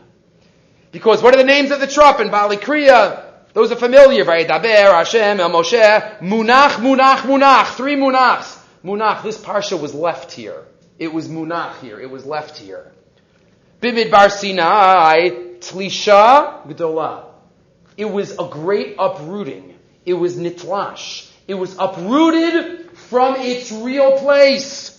Because 0.93 1.23
what 1.23 1.35
are 1.35 1.39
the 1.39 1.45
names 1.45 1.71
of 1.71 1.81
the 1.81 1.87
trup 1.87 2.21
in 2.21 2.31
Bali 2.31 2.57
Kriya? 2.57 3.25
Those 3.53 3.73
are 3.73 3.77
familiar. 3.77 4.25
Vayidaber, 4.25 4.93
Hashem, 4.93 5.41
El 5.41 5.51
Moshe, 5.51 6.19
Munach, 6.21 6.77
Munach, 6.77 7.19
Munach. 7.19 7.75
Three 7.75 7.97
Munachs. 7.97 8.59
Munach, 8.85 9.23
this 9.23 9.39
parsha 9.39 9.79
was 9.81 9.95
left 9.95 10.33
here. 10.33 10.65
It 10.99 11.13
was 11.13 11.29
Munach 11.29 11.81
here. 11.81 12.01
It 12.01 12.11
was 12.11 12.25
left 12.25 12.57
here. 12.57 12.93
Bimidbar 13.83 14.31
Sinai, 14.31 15.29
Tlisha, 15.59 16.67
Gdolah. 16.67 17.27
It 17.97 18.07
was 18.07 18.33
a 18.39 18.49
great 18.49 18.97
uprooting. 18.99 19.75
It 20.07 20.15
was 20.15 20.37
Nitlash. 20.37 21.28
It 21.49 21.55
was 21.55 21.75
uprooted 21.79 22.91
from 22.93 23.37
its 23.39 23.73
real 23.73 24.19
place. 24.19 24.95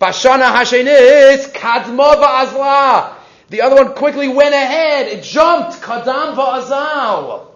Bashana 0.00 0.54
Hashenis, 0.54 1.50
Kadma 1.52 2.14
Va'azla. 2.14 3.14
The 3.48 3.62
other 3.62 3.76
one 3.76 3.94
quickly 3.94 4.28
went 4.28 4.54
ahead. 4.54 5.08
It 5.08 5.24
jumped. 5.24 5.80
Kadam 5.82 6.36
Va'azal. 6.36 7.48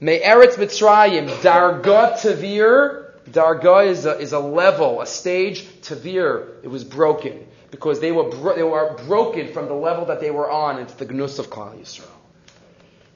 Me'eretz 0.00 0.56
Mitzrayim, 0.56 1.28
Darga 1.40 2.18
Tavir. 2.18 3.12
Darga 3.30 3.86
is 3.86 4.04
a, 4.04 4.18
is 4.18 4.32
a 4.32 4.38
level, 4.38 5.00
a 5.00 5.06
stage. 5.06 5.64
Tavir, 5.80 6.62
it 6.62 6.68
was 6.68 6.84
broken. 6.84 7.46
Because 7.70 8.00
they 8.00 8.12
were, 8.12 8.28
bro- 8.28 8.56
they 8.56 8.62
were 8.62 8.94
broken 9.06 9.52
from 9.52 9.68
the 9.68 9.74
level 9.74 10.06
that 10.06 10.20
they 10.20 10.30
were 10.30 10.50
on 10.50 10.78
into 10.78 10.96
the 10.96 11.12
Gnus 11.12 11.38
of 11.38 11.48
Klal 11.48 11.78
Yisrael. 11.78 12.04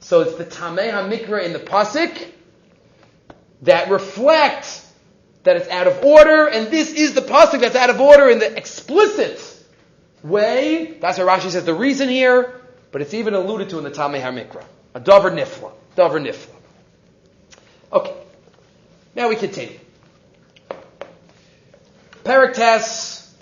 So 0.00 0.20
it's 0.20 0.36
the 0.36 0.44
Tameh 0.44 0.90
HaMikra 0.90 1.44
in 1.44 1.52
the 1.52 1.58
Pasik 1.58 2.33
that 3.64 3.90
reflect 3.90 4.82
that 5.42 5.56
it's 5.56 5.68
out 5.68 5.86
of 5.86 6.02
order, 6.02 6.46
and 6.46 6.68
this 6.68 6.92
is 6.92 7.14
the 7.14 7.20
pasuk 7.20 7.60
that's 7.60 7.76
out 7.76 7.90
of 7.90 8.00
order 8.00 8.30
in 8.30 8.38
the 8.38 8.56
explicit 8.56 9.40
way. 10.22 10.96
That's 11.00 11.18
what 11.18 11.26
Rashi 11.26 11.50
says 11.50 11.64
the 11.64 11.74
reason 11.74 12.08
here, 12.08 12.60
but 12.92 13.02
it's 13.02 13.14
even 13.14 13.34
alluded 13.34 13.70
to 13.70 13.78
in 13.78 13.84
the 13.84 13.90
Tamei 13.90 14.22
HaMikra. 14.22 14.64
A 14.94 15.00
davar 15.00 15.32
nifla. 15.32 15.72
Davar 15.96 16.24
nifla. 16.24 16.54
Okay. 17.92 18.14
Now 19.14 19.28
we 19.28 19.36
continue. 19.36 19.78
Parak 22.24 22.54
Tes, 22.54 23.34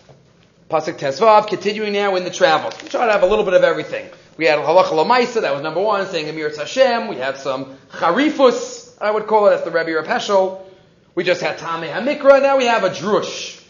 Pasuk 0.69 0.99
Tesvav, 0.99 1.47
continuing 1.47 1.93
now 1.93 2.17
in 2.17 2.25
the 2.25 2.31
travels. 2.31 2.75
We 2.83 2.89
try 2.89 3.07
to 3.07 3.13
have 3.13 3.23
a 3.23 3.27
little 3.27 3.45
bit 3.45 3.55
of 3.55 3.63
everything. 3.63 4.11
We 4.37 4.47
had 4.47 4.59
Halacha 4.59 4.87
Lamaisa, 4.87 5.43
that 5.43 5.53
was 5.53 5.63
number 5.63 5.81
one, 5.81 6.07
saying 6.09 6.29
Amir 6.29 6.51
Hashem. 6.55 7.07
We 7.09 7.17
had 7.17 7.37
some 7.37 7.77
Charifus, 7.91 8.82
I 9.03 9.11
would 9.11 9.27
call 9.27 9.49
it, 9.49 9.51
that's 9.51 9.65
the 9.65 9.73
Rebbe 9.73 9.93
Reb 9.95 10.05
Heschel. 10.05 10.61
We 11.17 11.25
just 11.25 11.41
had 11.41 11.59
Tame 11.59 11.91
HaMikra, 11.93 12.41
now 12.41 12.57
we 12.57 12.67
have 12.67 12.85
a 12.85 12.91
drush. 12.91 13.61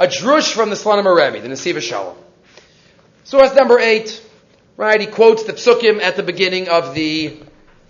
A 0.00 0.08
drush 0.08 0.52
from 0.52 0.70
the 0.70 0.74
Slonim 0.74 1.06
Rebbe, 1.06 1.40
the 1.40 1.48
Nesiva 1.48 1.80
Shalom. 1.80 2.16
Source 3.22 3.54
number 3.54 3.78
eight, 3.78 4.20
right, 4.76 5.00
he 5.00 5.06
quotes 5.06 5.44
the 5.44 5.52
psukim 5.52 6.00
at 6.02 6.16
the 6.16 6.24
beginning 6.24 6.68
of 6.68 6.96
the 6.96 7.38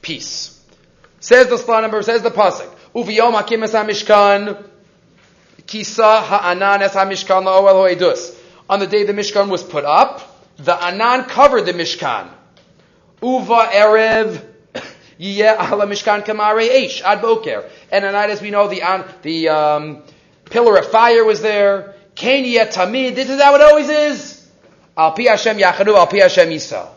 piece. 0.03 0.63
Says 1.21 1.47
the 1.49 1.57
Slonim, 1.57 2.05
says 2.05 2.21
the 2.21 2.31
Pasuk, 2.31 2.71
Uviyom 2.95 3.33
hakim 3.33 3.63
es 3.63 3.73
ha-mishkan, 3.73 4.69
kisa 5.67 6.21
ha'anan 6.21 6.83
es 6.83 6.93
ha-mishkan 6.93 7.45
la'oel 7.45 7.97
ho'edus. 7.97 8.39
On 8.69 8.79
the 8.79 8.87
day 8.87 9.05
the 9.05 9.15
Mishkan 9.15 9.49
was 9.49 9.63
put 9.63 9.87
up, 9.87 10.21
the 10.59 10.75
Anan 10.75 11.25
covered 11.25 11.63
the 11.63 11.73
Mishkan. 11.73 12.29
Uva 13.23 13.71
Erev 13.73 14.48
Yiyeh 15.19 15.73
Ala 15.73 15.87
Mishkan 15.87 16.25
Kamare 16.25 16.69
Eish 16.69 17.03
Ad 17.03 17.21
Boker. 17.21 17.69
And 17.91 18.05
at 18.05 18.13
night, 18.13 18.31
as 18.31 18.41
we 18.41 18.51
know, 18.51 18.69
the 18.69 19.05
the 19.23 19.49
um, 19.49 20.03
pillar 20.45 20.77
of 20.79 20.91
fire 20.91 21.25
was 21.25 21.41
there. 21.41 21.95
Kain 22.15 22.45
Tamid. 22.45 23.15
This 23.15 23.31
is 23.31 23.41
how 23.41 23.55
it 23.55 23.61
always 23.61 23.89
is. 23.89 24.49
Al 24.97 25.13
Pi 25.13 25.23
Hashem 25.23 25.59
Yachadu 25.59 25.97
Al 25.97 26.07
Pi 26.07 26.19
Hashem 26.19 26.49
Yisrael. 26.49 26.89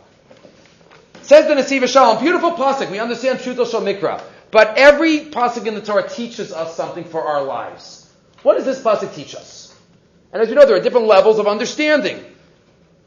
Says 1.22 1.48
the 1.48 1.54
Nesiva 1.54 1.88
Shalom, 1.88 2.22
beautiful 2.22 2.52
pasuk. 2.52 2.90
We 2.90 3.00
understand 3.00 3.40
Shuto 3.40 3.70
Shal 3.70 3.82
Mikra, 3.82 4.22
but 4.50 4.78
every 4.78 5.20
pasuk 5.20 5.68
in 5.68 5.76
the 5.76 5.82
Torah 5.82 6.10
teaches 6.10 6.52
us 6.52 6.76
something 6.76 7.04
for 7.04 7.24
our 7.24 7.44
lives. 7.44 8.12
What 8.42 8.56
does 8.56 8.66
this 8.66 8.82
pasuk 8.82 9.14
teach 9.14 9.36
us? 9.36 9.74
And 10.34 10.42
as 10.42 10.50
you 10.50 10.56
know, 10.56 10.66
there 10.66 10.76
are 10.76 10.82
different 10.82 11.08
levels 11.08 11.38
of 11.40 11.48
understanding. 11.48 12.24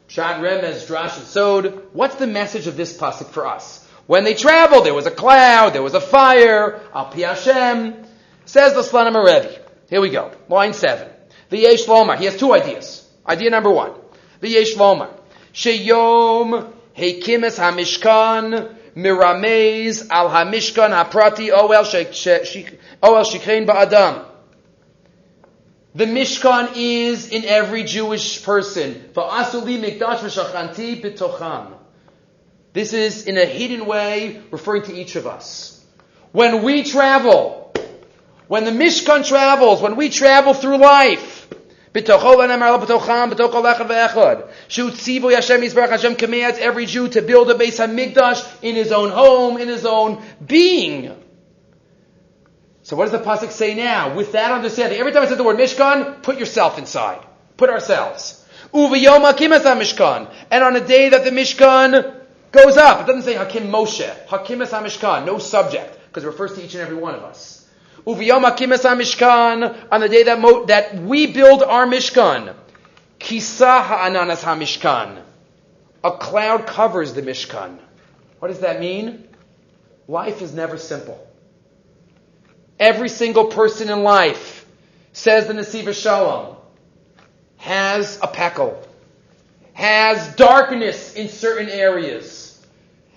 Shad 0.07 0.41
Remez, 0.41 0.87
Drash, 0.87 1.17
and 1.17 1.27
Sod. 1.27 1.93
What's 1.93 2.15
the 2.15 2.27
message 2.27 2.67
of 2.67 2.77
this 2.77 2.97
pasuk 2.97 3.27
for 3.27 3.45
us? 3.45 3.84
When 4.07 4.23
they 4.23 4.35
traveled, 4.35 4.85
there 4.85 4.93
was 4.93 5.07
a 5.07 5.11
cloud, 5.11 5.73
there 5.73 5.81
was 5.81 5.95
a 5.95 6.01
fire, 6.01 6.81
Al 6.93 7.05
Pi 7.05 7.21
Hashem. 7.21 8.05
Says 8.45 8.73
the 8.73 8.81
Slonim 8.81 9.15
Rebbe. 9.15 9.59
Here 9.89 9.99
we 9.99 10.09
go. 10.09 10.31
Line 10.49 10.73
seven. 10.73 11.09
The 11.49 11.57
Yesh 11.57 11.85
Lomar. 11.85 12.17
He 12.17 12.25
has 12.25 12.37
two 12.37 12.53
ideas. 12.53 13.07
Idea 13.27 13.49
number 13.49 13.71
one. 13.71 13.91
The 14.41 14.49
Yesh 14.49 14.75
Lomar. 14.75 15.09
Sheyom 15.53 16.71
Heikimis 16.95 17.57
HaMishkan 17.57 18.75
Miramez 18.95 20.07
Al 20.09 20.29
HaMishkan 20.29 20.91
HaPrati 20.91 21.49
Oel 21.51 21.83
Shikrein 23.01 23.65
Ba'adam. 23.65 24.25
The 25.95 26.05
Mishkan 26.05 26.73
is 26.75 27.29
in 27.29 27.45
every 27.45 27.83
Jewish 27.85 28.43
person. 28.43 29.11
This 32.75 32.91
is 32.91 33.25
in 33.25 33.37
a 33.37 33.45
hidden 33.45 33.85
way 33.85 34.41
referring 34.51 34.83
to 34.83 34.93
each 34.93 35.15
of 35.15 35.25
us. 35.25 35.81
When 36.33 36.61
we 36.61 36.83
travel, 36.83 37.71
when 38.49 38.65
the 38.65 38.71
Mishkan 38.71 39.25
travels, 39.25 39.81
when 39.81 39.95
we 39.95 40.09
travel 40.09 40.53
through 40.53 40.79
life, 40.79 41.47
Hashem 41.93 42.15
commands 46.17 46.59
every 46.59 46.85
Jew 46.85 47.07
to 47.07 47.21
build 47.21 47.49
a 47.49 47.55
base 47.55 47.79
Hamikdash 47.79 48.61
in 48.61 48.75
his 48.75 48.91
own 48.91 49.09
home, 49.09 49.57
in 49.57 49.69
his 49.69 49.85
own 49.85 50.21
being. 50.45 51.15
So 52.83 52.97
what 52.97 53.09
does 53.09 53.13
the 53.13 53.19
pasuk 53.25 53.51
say 53.51 53.73
now? 53.73 54.13
With 54.13 54.33
that 54.33 54.51
understanding, 54.51 54.99
every 54.99 55.13
time 55.13 55.23
I 55.23 55.27
say 55.27 55.35
the 55.35 55.45
word 55.45 55.55
Mishkan, 55.57 56.21
put 56.23 56.37
yourself 56.37 56.77
inside. 56.77 57.25
Put 57.55 57.69
ourselves. 57.69 58.45
Uvayoma 58.73 59.33
Mishkan. 59.33 60.29
And 60.51 60.61
on 60.61 60.75
a 60.75 60.85
day 60.85 61.07
that 61.07 61.23
the 61.23 61.29
Mishkan 61.29 62.24
goes 62.55 62.77
up, 62.77 63.01
it 63.01 63.07
doesn't 63.07 63.23
say 63.23 63.35
Hakim 63.35 63.67
Moshe. 63.67 64.27
Hakimas 64.27 64.69
Mishkan. 64.69 65.25
No 65.25 65.37
subject, 65.37 65.99
because 66.07 66.23
it 66.23 66.27
refers 66.27 66.53
to 66.53 66.63
each 66.63 66.73
and 66.73 66.81
every 66.81 66.95
one 66.95 67.13
of 67.13 67.23
us. 67.23 67.67
Uvayoma 68.05 68.55
Hakimas 68.55 68.83
Mishkan. 68.83 69.87
On 69.91 69.99
the 70.01 70.09
day 70.09 70.23
that 70.23 70.39
Mo, 70.39 70.65
that 70.65 70.95
we 70.95 71.27
build 71.27 71.61
our 71.61 71.85
Mishkan. 71.85 72.55
Kisa 73.19 73.81
Ha'ananas 73.81 74.43
HaMishkan. 74.43 75.21
A 76.03 76.11
cloud 76.11 76.67
covers 76.67 77.13
the 77.13 77.21
Mishkan. 77.21 77.79
What 78.39 78.49
does 78.49 78.59
that 78.59 78.79
mean? 78.79 79.27
Life 80.07 80.41
is 80.41 80.53
never 80.53 80.77
simple. 80.77 81.25
Every 82.79 83.09
single 83.09 83.45
person 83.45 83.89
in 83.89 84.03
life, 84.03 84.65
says 85.13 85.47
the 85.47 85.53
Nesiva 85.53 85.99
Shalom, 85.99 86.57
has 87.57 88.19
a 88.21 88.27
peckle, 88.27 88.85
has 89.73 90.35
darkness 90.35 91.15
in 91.15 91.29
certain 91.29 91.69
areas, 91.69 92.44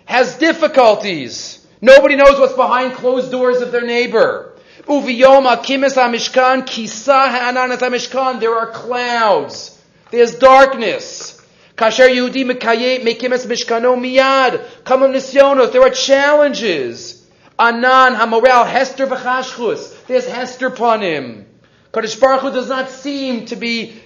has 0.09 0.37
difficulties. 0.39 1.67
Nobody 1.83 2.17
knows 2.17 2.41
what's 2.41 2.55
behind 2.55 2.95
closed 2.95 3.31
doors 3.31 3.61
of 3.61 3.73
their 3.73 3.85
neighbor. 3.85 4.55
Uviyoma 4.85 5.63
kimis 5.63 5.97
mishkan 5.97 6.67
kisa 6.67 7.13
ha'ananas 7.13 7.83
mishkan. 7.83 8.41
There 8.41 8.57
are 8.57 8.71
clouds 8.71 9.79
There's 10.11 10.37
darkness. 10.37 11.39
Kasher 11.77 12.09
Yehudi 12.09 12.47
mekimes 12.47 13.47
mishkano 13.47 13.99
miyad. 14.01 14.65
Kamam 14.85 15.13
nisyonos. 15.13 15.73
There 15.73 15.83
are 15.83 15.91
challenges. 15.91 17.29
Anan 17.59 18.15
hamoral 18.15 18.67
hester 18.67 19.07
v'chashchus. 19.07 20.07
There's 20.07 20.27
hester 20.27 20.69
upon 20.69 21.03
him. 21.03 21.45
Kadosh 21.93 22.19
Baruch 22.19 22.41
Hu 22.41 22.51
does 22.51 22.71
not 22.71 22.89
seem 22.89 23.45
to 23.47 23.57
be, 23.57 24.01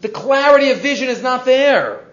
the 0.00 0.08
clarity 0.08 0.70
of 0.70 0.78
vision 0.78 1.08
is 1.08 1.20
not 1.20 1.44
there. 1.44 2.07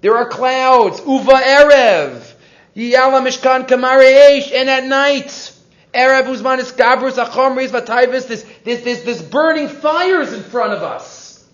There 0.00 0.16
are 0.16 0.28
clouds. 0.28 1.00
Uva 1.00 1.32
erev. 1.32 2.34
Yiyala 2.76 3.26
mishkan 3.26 3.66
kamare 3.66 4.52
And 4.52 4.70
at 4.70 4.84
night, 4.84 5.52
Erev 5.92 6.24
Uzmanis 6.24 6.72
Gabrus 6.72 7.22
Achomris 7.22 7.68
Vataivis, 7.68 8.28
this, 8.28 8.44
there's, 8.64 8.82
there's, 8.82 9.02
there's 9.02 9.22
burning 9.22 9.68
fires 9.68 10.32
in 10.32 10.42
front 10.42 10.72
of 10.72 10.82
us. 10.82 11.44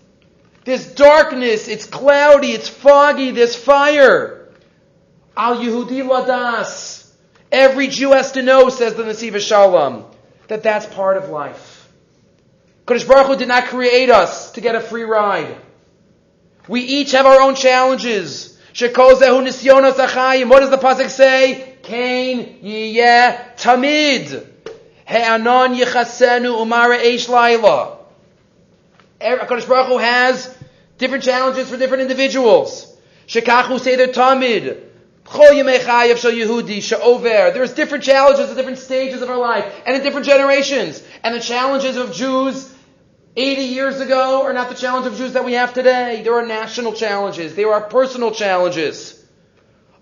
This 0.63 0.93
darkness, 0.93 1.67
it's 1.67 1.85
cloudy, 1.85 2.51
it's 2.51 2.67
foggy, 2.67 3.31
this 3.31 3.55
fire. 3.55 4.49
Al 5.35 5.57
Yehudi 5.57 6.03
Ladas. 6.03 7.09
Every 7.51 7.87
Jew 7.87 8.11
has 8.11 8.33
to 8.33 8.41
know, 8.41 8.69
says 8.69 8.95
the 8.95 9.03
Nesiva 9.03 9.39
Shalom, 9.39 10.05
that 10.49 10.63
that's 10.63 10.85
part 10.85 11.17
of 11.17 11.29
life. 11.29 11.89
Kodesh 12.85 13.07
Baruch 13.07 13.27
Hu 13.27 13.35
did 13.37 13.47
not 13.47 13.65
create 13.65 14.09
us 14.09 14.51
to 14.51 14.61
get 14.61 14.75
a 14.75 14.81
free 14.81 15.03
ride. 15.03 15.55
We 16.67 16.81
each 16.81 17.11
have 17.11 17.25
our 17.25 17.41
own 17.41 17.55
challenges. 17.55 18.57
What 18.79 18.95
does 19.05 19.19
the 19.19 20.79
Pasuk 20.81 21.09
say? 21.09 21.75
Kain 21.83 22.59
yiyeh 22.63 23.55
tamid. 23.57 24.45
He'anon 25.05 25.75
yichasenu 25.75 26.57
umara 26.59 26.99
eish 26.99 27.29
laila. 27.29 27.97
Er, 29.21 29.39
HaKadosh 29.39 29.67
Baruch 29.67 29.87
Hu 29.87 29.97
has 29.97 30.55
different 30.97 31.23
challenges 31.23 31.69
for 31.69 31.77
different 31.77 32.01
individuals. 32.01 32.95
Shekachu 33.27 33.79
seder 33.79 34.07
tamid. 34.07 34.83
There's 37.53 37.73
different 37.73 38.03
challenges 38.03 38.49
at 38.49 38.55
different 38.55 38.77
stages 38.77 39.21
of 39.21 39.29
our 39.29 39.37
life 39.37 39.65
and 39.85 39.97
in 39.97 40.01
different 40.01 40.25
generations. 40.25 41.03
And 41.21 41.35
the 41.35 41.41
challenges 41.41 41.97
of 41.97 42.13
Jews 42.13 42.73
80 43.37 43.61
years 43.61 43.99
ago 43.99 44.41
are 44.41 44.53
not 44.53 44.69
the 44.69 44.75
challenge 44.75 45.05
of 45.05 45.15
Jews 45.15 45.33
that 45.33 45.45
we 45.45 45.53
have 45.53 45.71
today. 45.71 46.23
There 46.23 46.33
are 46.33 46.45
national 46.45 46.93
challenges. 46.93 47.53
There 47.53 47.71
are 47.71 47.81
personal 47.81 48.31
challenges. 48.31 49.23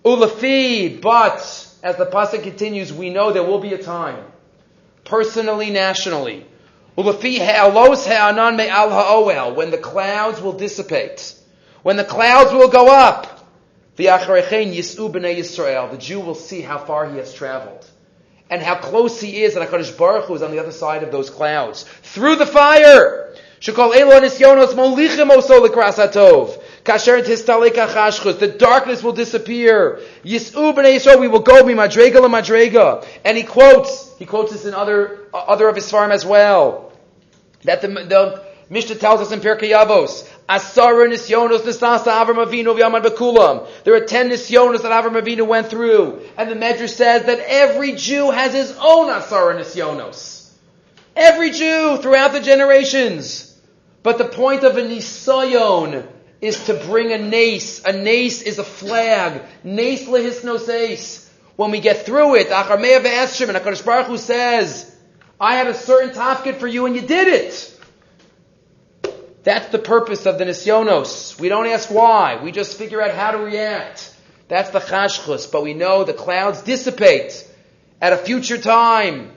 Ulafi, 0.06 1.02
but 1.02 1.40
as 1.84 1.98
the 1.98 2.06
pasuk 2.06 2.44
continues, 2.44 2.94
we 2.94 3.10
know 3.10 3.34
there 3.34 3.44
will 3.44 3.60
be 3.60 3.74
a 3.74 3.78
time, 3.78 4.24
personally, 5.04 5.70
nationally, 5.70 6.46
when 6.96 7.08
the 7.08 7.14
clouds 9.82 10.42
will 10.42 10.54
dissipate, 10.54 11.36
when 11.84 11.98
the 11.98 12.06
clouds 12.06 12.54
will 12.54 12.70
go 12.70 12.88
up, 12.88 13.46
the 13.98 14.06
Jew 16.00 16.20
will 16.22 16.36
see 16.36 16.62
how 16.62 16.78
far 16.78 17.10
he 17.10 17.18
has 17.18 17.34
traveled 17.34 17.86
and 18.50 18.62
how 18.62 18.76
close 18.76 19.20
he 19.20 19.44
is, 19.44 19.56
and 19.56 19.68
HaKadosh 19.68 19.98
Baruch 19.98 20.26
Hu 20.26 20.36
is 20.36 20.44
on 20.44 20.52
the 20.52 20.60
other 20.60 20.72
side 20.72 21.04
of 21.04 21.12
those 21.12 21.30
clouds. 21.30 21.84
Through 22.04 22.38
the 22.38 22.46
fire! 22.46 23.24
The 28.39 28.55
darkness 28.59 29.01
will 29.03 29.11
disappear. 29.11 30.01
Yis'u 30.24 30.74
b'nei 30.76 30.95
Yisrael, 30.97 31.20
we 31.20 31.28
will 31.28 31.39
go 31.39 31.63
be 31.66 31.74
madrega 31.74 32.22
la 32.22 32.28
madrega. 32.28 33.03
And 33.24 33.36
he 33.36 33.43
quotes, 33.43 34.16
he 34.20 34.26
quotes 34.26 34.51
this 34.51 34.66
in 34.66 34.76
other, 34.76 35.28
uh, 35.34 35.38
other 35.38 35.68
of 35.68 35.76
his 35.76 35.89
farm 35.89 36.11
as 36.11 36.24
well. 36.24 36.91
That 37.63 37.82
the, 37.82 37.88
the 37.88 38.43
Mishnah 38.70 38.95
tells 38.97 39.22
us 39.22 39.32
in 39.32 39.39
Pirkei 39.39 39.72
Avos, 39.72 40.30
Asara 40.47 41.07
nisyonos 41.09 41.61
nisasa 41.61 42.11
Avram 42.24 42.45
Avinu 42.45 42.78
v'yamad 42.80 43.03
bekulam. 43.03 43.68
There 43.84 43.95
are 43.95 44.05
ten 44.05 44.30
nisyonos 44.30 44.84
that 44.84 44.91
Avram 44.91 45.20
Avinu 45.20 45.47
went 45.47 45.72
through. 45.72 46.22
And 46.38 46.51
the 46.51 46.55
Medrash 46.55 46.89
says 46.89 47.26
that 47.26 47.39
every 47.39 47.93
Jew 47.93 48.30
has 48.30 48.53
his 48.53 48.72
own 48.80 49.07
Asara 49.07 49.55
nisyonos. 49.59 50.51
Every 51.16 51.49
Jew 51.49 51.97
throughout 51.97 52.34
the 52.34 52.41
generations. 52.41 53.45
But 54.06 54.20
the 54.20 54.26
point 54.26 54.64
of 54.64 54.78
a 54.78 54.84
nisayon 54.84 56.06
is 56.39 56.66
to 56.66 56.76
bring 56.76 57.12
a 57.12 57.18
nace. 57.18 57.84
A 57.84 57.91
nace 57.91 58.43
is 58.43 58.60
a 58.60 58.64
flag. 58.64 59.41
Nace 59.64 60.06
lehisnos 60.06 61.28
When 61.56 61.72
we 61.72 61.80
get 61.80 62.06
through 62.06 62.36
it, 62.36 62.49
Achar 62.49 62.80
Me'ah 62.80 62.99
ve'eshrim, 62.99 63.49
and 63.49 63.58
HaKadosh 63.58 63.84
Baruch 63.84 64.06
Hu 64.06 64.20
says, 64.20 64.95
I 65.41 65.56
had 65.56 65.66
a 65.66 65.74
certain 65.74 66.12
tafkid 66.12 66.58
for 66.58 66.68
you 66.68 66.86
and 66.86 66.95
you 66.95 67.01
did 67.01 67.30
it. 67.30 67.82
That's 69.41 69.70
the 69.70 69.80
purpose 69.80 70.28
of 70.28 70.38
the 70.38 70.45
nisyonos. 70.45 71.39
We 71.39 71.49
don't 71.49 71.66
ask 71.66 71.89
why. 71.89 72.39
We 72.43 72.51
just 72.51 72.78
figure 72.78 73.01
out 73.01 73.10
how 73.10 73.32
to 73.32 73.39
react. 73.39 74.16
That's 74.49 74.70
the 74.70 74.82
chashchus. 74.82 75.51
But 75.51 75.64
we 75.64 75.74
know 75.74 76.03
the 76.03 76.14
clouds 76.14 76.62
dissipate 76.62 77.43
at 77.99 78.14
a 78.14 78.18
future 78.18 78.60
time. 78.60 79.32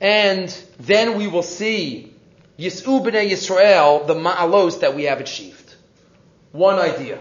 And 0.00 0.48
then 0.78 1.18
we 1.18 1.26
will 1.26 1.42
see 1.42 2.13
Yis'u 2.58 3.04
b'nei 3.04 3.30
Yisrael, 3.30 4.06
the 4.06 4.14
ma'alos 4.14 4.80
that 4.80 4.94
we 4.94 5.04
have 5.04 5.20
achieved. 5.20 5.74
One 6.52 6.78
idea. 6.78 7.18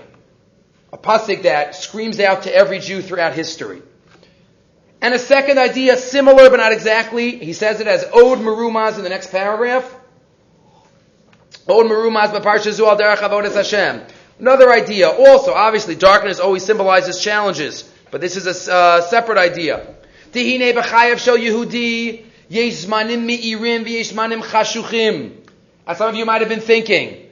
A 0.91 0.97
pasuk 0.97 1.43
that 1.43 1.75
screams 1.75 2.19
out 2.19 2.43
to 2.43 2.55
every 2.55 2.79
Jew 2.79 3.01
throughout 3.01 3.33
history. 3.33 3.81
And 5.01 5.13
a 5.13 5.19
second 5.19 5.57
idea, 5.57 5.97
similar 5.97 6.49
but 6.49 6.57
not 6.57 6.71
exactly. 6.71 7.37
He 7.39 7.53
says 7.53 7.81
it 7.81 7.87
as 7.87 8.03
Od 8.05 8.39
Merumaz 8.39 8.97
in 8.97 9.03
the 9.03 9.09
next 9.09 9.31
paragraph. 9.31 9.83
Od 11.67 11.85
Merumaz 11.87 12.27
b'parsha 12.27 12.79
al 12.87 12.97
derech 12.97 13.17
avodas 13.17 13.55
Hashem. 13.55 14.01
Another 14.39 14.71
idea, 14.71 15.09
also, 15.09 15.53
obviously, 15.53 15.95
darkness 15.95 16.39
always 16.39 16.63
symbolizes 16.63 17.19
challenges, 17.19 17.89
but 18.11 18.21
this 18.21 18.35
is 18.35 18.67
a 18.67 18.73
uh, 18.73 19.01
separate 19.01 19.37
idea. 19.37 19.95
Tihine 20.31 20.73
b'chayav 20.73 21.17
shel 21.17 21.37
Yehudi, 21.37 22.25
chashuchim. 24.41 25.31
As 25.85 25.97
some 25.97 26.09
of 26.09 26.15
you 26.15 26.25
might 26.25 26.41
have 26.41 26.49
been 26.49 26.61
thinking, 26.61 27.23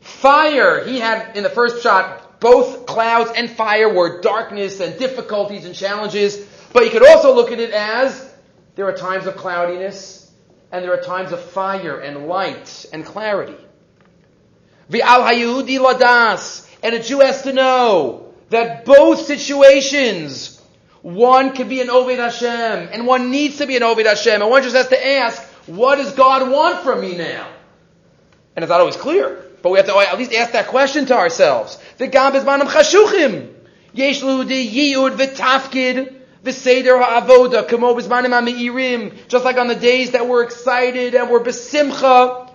Fire, 0.00 0.84
he 0.84 0.98
had 0.98 1.36
in 1.36 1.42
the 1.42 1.50
first 1.50 1.82
shot, 1.82 2.40
both 2.40 2.86
clouds 2.86 3.30
and 3.36 3.50
fire 3.50 3.92
were 3.92 4.20
darkness 4.20 4.80
and 4.80 4.98
difficulties 4.98 5.66
and 5.66 5.74
challenges. 5.74 6.46
But 6.72 6.84
you 6.84 6.90
could 6.90 7.06
also 7.06 7.34
look 7.34 7.52
at 7.52 7.60
it 7.60 7.70
as 7.70 8.32
there 8.76 8.86
are 8.86 8.96
times 8.96 9.26
of 9.26 9.36
cloudiness 9.36 10.30
and 10.72 10.84
there 10.84 10.94
are 10.94 11.02
times 11.02 11.32
of 11.32 11.40
fire 11.40 11.98
and 11.98 12.28
light 12.28 12.86
and 12.92 13.04
clarity. 13.04 13.56
V'al 14.90 15.02
hayudi 15.02 15.78
ladas, 15.78 16.68
and 16.82 16.94
a 16.94 17.02
Jew 17.02 17.20
has 17.20 17.42
to 17.42 17.52
know 17.52 18.32
that 18.48 18.84
both 18.84 19.20
situations, 19.20 20.59
one 21.02 21.54
could 21.54 21.68
be 21.68 21.80
an 21.80 21.90
Ovid 21.90 22.18
Hashem, 22.18 22.48
and 22.92 23.06
one 23.06 23.30
needs 23.30 23.58
to 23.58 23.66
be 23.66 23.76
an 23.76 23.82
Ovid 23.82 24.06
Hashem, 24.06 24.42
and 24.42 24.50
one 24.50 24.62
just 24.62 24.76
has 24.76 24.88
to 24.88 25.06
ask, 25.06 25.42
what 25.66 25.96
does 25.96 26.12
God 26.12 26.50
want 26.50 26.82
from 26.82 27.00
me 27.00 27.16
now? 27.16 27.48
And 28.56 28.62
it's 28.62 28.70
not 28.70 28.80
always 28.80 28.96
clear. 28.96 29.46
But 29.62 29.70
we 29.70 29.78
have 29.78 29.86
to 29.86 29.96
at 29.96 30.18
least 30.18 30.32
ask 30.32 30.52
that 30.52 30.68
question 30.68 31.06
to 31.06 31.14
ourselves. 31.14 31.78
The 31.98 32.06
gam 32.06 32.34
is 32.34 32.44
manam 32.44 32.62
chashuchim. 32.62 33.52
Yesh 33.92 34.22
ludi 34.22 34.70
yiyud 34.70 35.16
v'tafkid 35.16 36.14
v'seder 36.42 36.98
ha'avoda 37.02 37.68
kamo 37.68 37.94
bizmanim 37.94 38.30
ha'me'irim. 38.30 39.28
Just 39.28 39.44
like 39.44 39.56
on 39.56 39.68
the 39.68 39.74
days 39.74 40.12
that 40.12 40.26
we're 40.26 40.44
excited 40.44 41.14
and 41.14 41.30
we're 41.30 41.44
besimcha, 41.44 42.50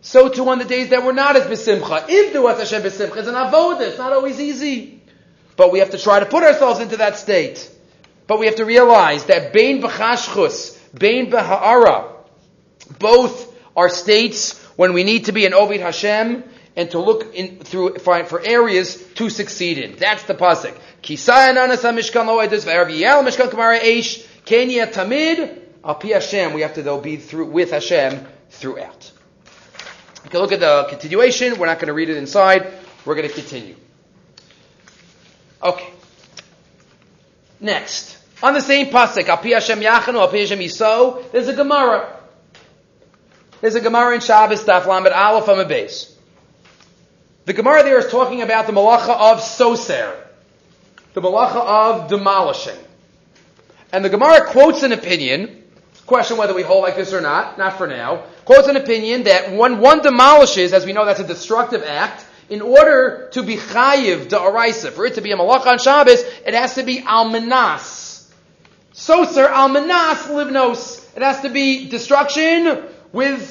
so 0.00 0.28
too 0.28 0.48
on 0.48 0.58
the 0.58 0.64
days 0.64 0.90
that 0.90 1.04
we're 1.04 1.12
not 1.12 1.36
as 1.36 1.44
besimcha. 1.44 2.06
If 2.08 2.32
the 2.32 2.42
Hashem 2.42 2.82
besimcha 2.82 3.16
is 3.16 3.28
an 3.28 3.34
avoda, 3.34 3.82
it's 3.82 3.98
not 3.98 4.12
always 4.12 4.40
easy. 4.40 5.01
But 5.56 5.72
we 5.72 5.80
have 5.80 5.90
to 5.90 5.98
try 5.98 6.20
to 6.20 6.26
put 6.26 6.42
ourselves 6.42 6.80
into 6.80 6.96
that 6.98 7.16
state. 7.16 7.70
But 8.26 8.38
we 8.38 8.46
have 8.46 8.56
to 8.56 8.64
realize 8.64 9.26
that 9.26 9.52
Bain 9.52 9.82
b'chashchus, 9.82 10.78
Bain 10.98 11.30
b'ha'ara, 11.30 12.10
both 12.98 13.54
are 13.76 13.88
states 13.88 14.58
when 14.76 14.92
we 14.92 15.04
need 15.04 15.26
to 15.26 15.32
be 15.32 15.46
an 15.46 15.54
Ovid 15.54 15.80
Hashem 15.80 16.44
and 16.76 16.90
to 16.90 16.98
look 16.98 17.34
in, 17.34 17.58
through 17.58 17.98
for, 17.98 18.24
for 18.24 18.40
areas 18.40 19.02
to 19.14 19.28
succeed 19.28 19.78
in. 19.78 19.96
That's 19.96 20.22
the 20.24 20.34
pasuk. 20.34 20.78
tamid 24.92 25.58
al 25.84 26.00
Hashem. 26.00 26.52
We 26.52 26.60
have 26.62 26.74
to 26.74 26.82
though 26.82 27.00
be 27.00 27.16
through 27.16 27.46
with 27.46 27.70
Hashem 27.72 28.26
throughout. 28.50 29.10
You 30.24 30.30
can 30.30 30.40
look 30.40 30.52
at 30.52 30.60
the 30.60 30.86
continuation. 30.88 31.58
We're 31.58 31.66
not 31.66 31.78
going 31.78 31.88
to 31.88 31.94
read 31.94 32.08
it 32.08 32.16
inside. 32.16 32.72
We're 33.04 33.16
going 33.16 33.28
to 33.28 33.34
continue. 33.34 33.74
Okay. 35.62 35.90
Next, 37.60 38.18
on 38.42 38.54
the 38.54 38.60
same 38.60 38.86
pasuk, 38.86 39.28
al 39.28 39.36
pi 39.36 39.50
Hashem 39.50 39.80
yachanu, 39.80 40.20
al 40.20 40.28
pi 40.28 40.38
Hashem 40.38 40.58
yiso. 40.58 41.30
There's 41.30 41.48
a 41.48 41.54
Gemara. 41.54 42.18
There's 43.60 43.76
a 43.76 43.80
Gemara 43.80 44.16
in 44.16 44.20
Shabbos, 44.20 44.64
Daf 44.64 44.86
Lamed 44.86 45.08
Aleph 45.08 45.48
on 45.48 45.58
the 45.58 45.64
base. 45.64 46.12
The 47.44 47.52
Gemara 47.52 47.84
there 47.84 47.98
is 47.98 48.10
talking 48.10 48.42
about 48.42 48.66
the 48.66 48.72
malacha 48.72 49.32
of 49.32 49.38
soser, 49.38 50.16
the 51.14 51.20
malacha 51.20 51.56
of 51.56 52.08
demolishing. 52.08 52.78
And 53.92 54.04
the 54.04 54.08
Gemara 54.08 54.46
quotes 54.46 54.82
an 54.82 54.92
opinion, 54.92 55.62
question 56.06 56.36
whether 56.36 56.54
we 56.54 56.62
hold 56.62 56.82
like 56.82 56.96
this 56.96 57.12
or 57.12 57.20
not, 57.20 57.58
not 57.58 57.78
for 57.78 57.86
now, 57.86 58.24
quotes 58.44 58.66
an 58.66 58.76
opinion 58.76 59.24
that 59.24 59.52
when 59.52 59.78
one 59.78 60.00
demolishes, 60.00 60.72
as 60.72 60.84
we 60.84 60.92
know 60.92 61.04
that's 61.04 61.20
a 61.20 61.26
destructive 61.26 61.84
act, 61.84 62.24
in 62.52 62.60
order 62.60 63.30
to 63.32 63.42
be 63.42 63.56
chayiv 63.56 64.26
da'araisa, 64.26 64.92
for 64.92 65.06
it 65.06 65.14
to 65.14 65.22
be 65.22 65.32
a 65.32 65.36
malach 65.36 65.64
on 65.64 65.78
Shabbos, 65.78 66.20
it 66.20 66.52
has 66.52 66.74
to 66.74 66.82
be 66.82 67.00
almanas. 67.00 68.30
Soser 68.92 69.50
almanas 69.50 70.26
livnos. 70.28 71.02
It 71.16 71.22
has 71.22 71.40
to 71.40 71.48
be 71.48 71.88
destruction 71.88 72.84
with 73.10 73.42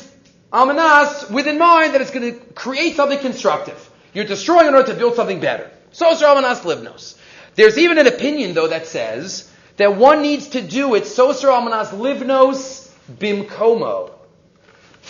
almanas, 0.54 1.32
with 1.32 1.48
in 1.48 1.58
mind 1.58 1.96
that 1.96 2.02
it's 2.02 2.12
going 2.12 2.32
to 2.32 2.40
create 2.54 2.96
something 2.96 3.18
constructive. 3.18 3.90
You're 4.14 4.26
destroying 4.26 4.68
in 4.68 4.76
order 4.76 4.94
to 4.94 5.00
build 5.00 5.16
something 5.16 5.40
better. 5.40 5.72
So 5.94 6.14
Soser 6.14 6.36
almanas 6.36 6.60
livnos. 6.60 7.18
There's 7.56 7.80
even 7.80 7.98
an 7.98 8.06
opinion, 8.06 8.54
though, 8.54 8.68
that 8.68 8.86
says 8.86 9.52
that 9.78 9.98
one 9.98 10.22
needs 10.22 10.50
to 10.50 10.62
do 10.62 10.94
it 10.94 11.08
so 11.08 11.34
soser 11.34 11.50
almanas 11.50 11.88
livnos 11.88 12.88
bimkomo. 13.18 14.12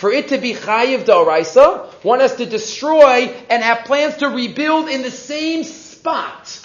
For 0.02 0.10
it 0.10 0.30
to 0.30 0.38
be 0.38 0.52
chayiv 0.52 1.04
da'araisa, 1.04 1.86
one 2.02 2.18
has 2.18 2.34
to 2.34 2.44
destroy 2.44 3.32
and 3.48 3.62
have 3.62 3.84
plans 3.84 4.16
to 4.16 4.26
rebuild 4.26 4.88
in 4.88 5.02
the 5.02 5.12
same 5.12 5.62
spot 5.62 6.60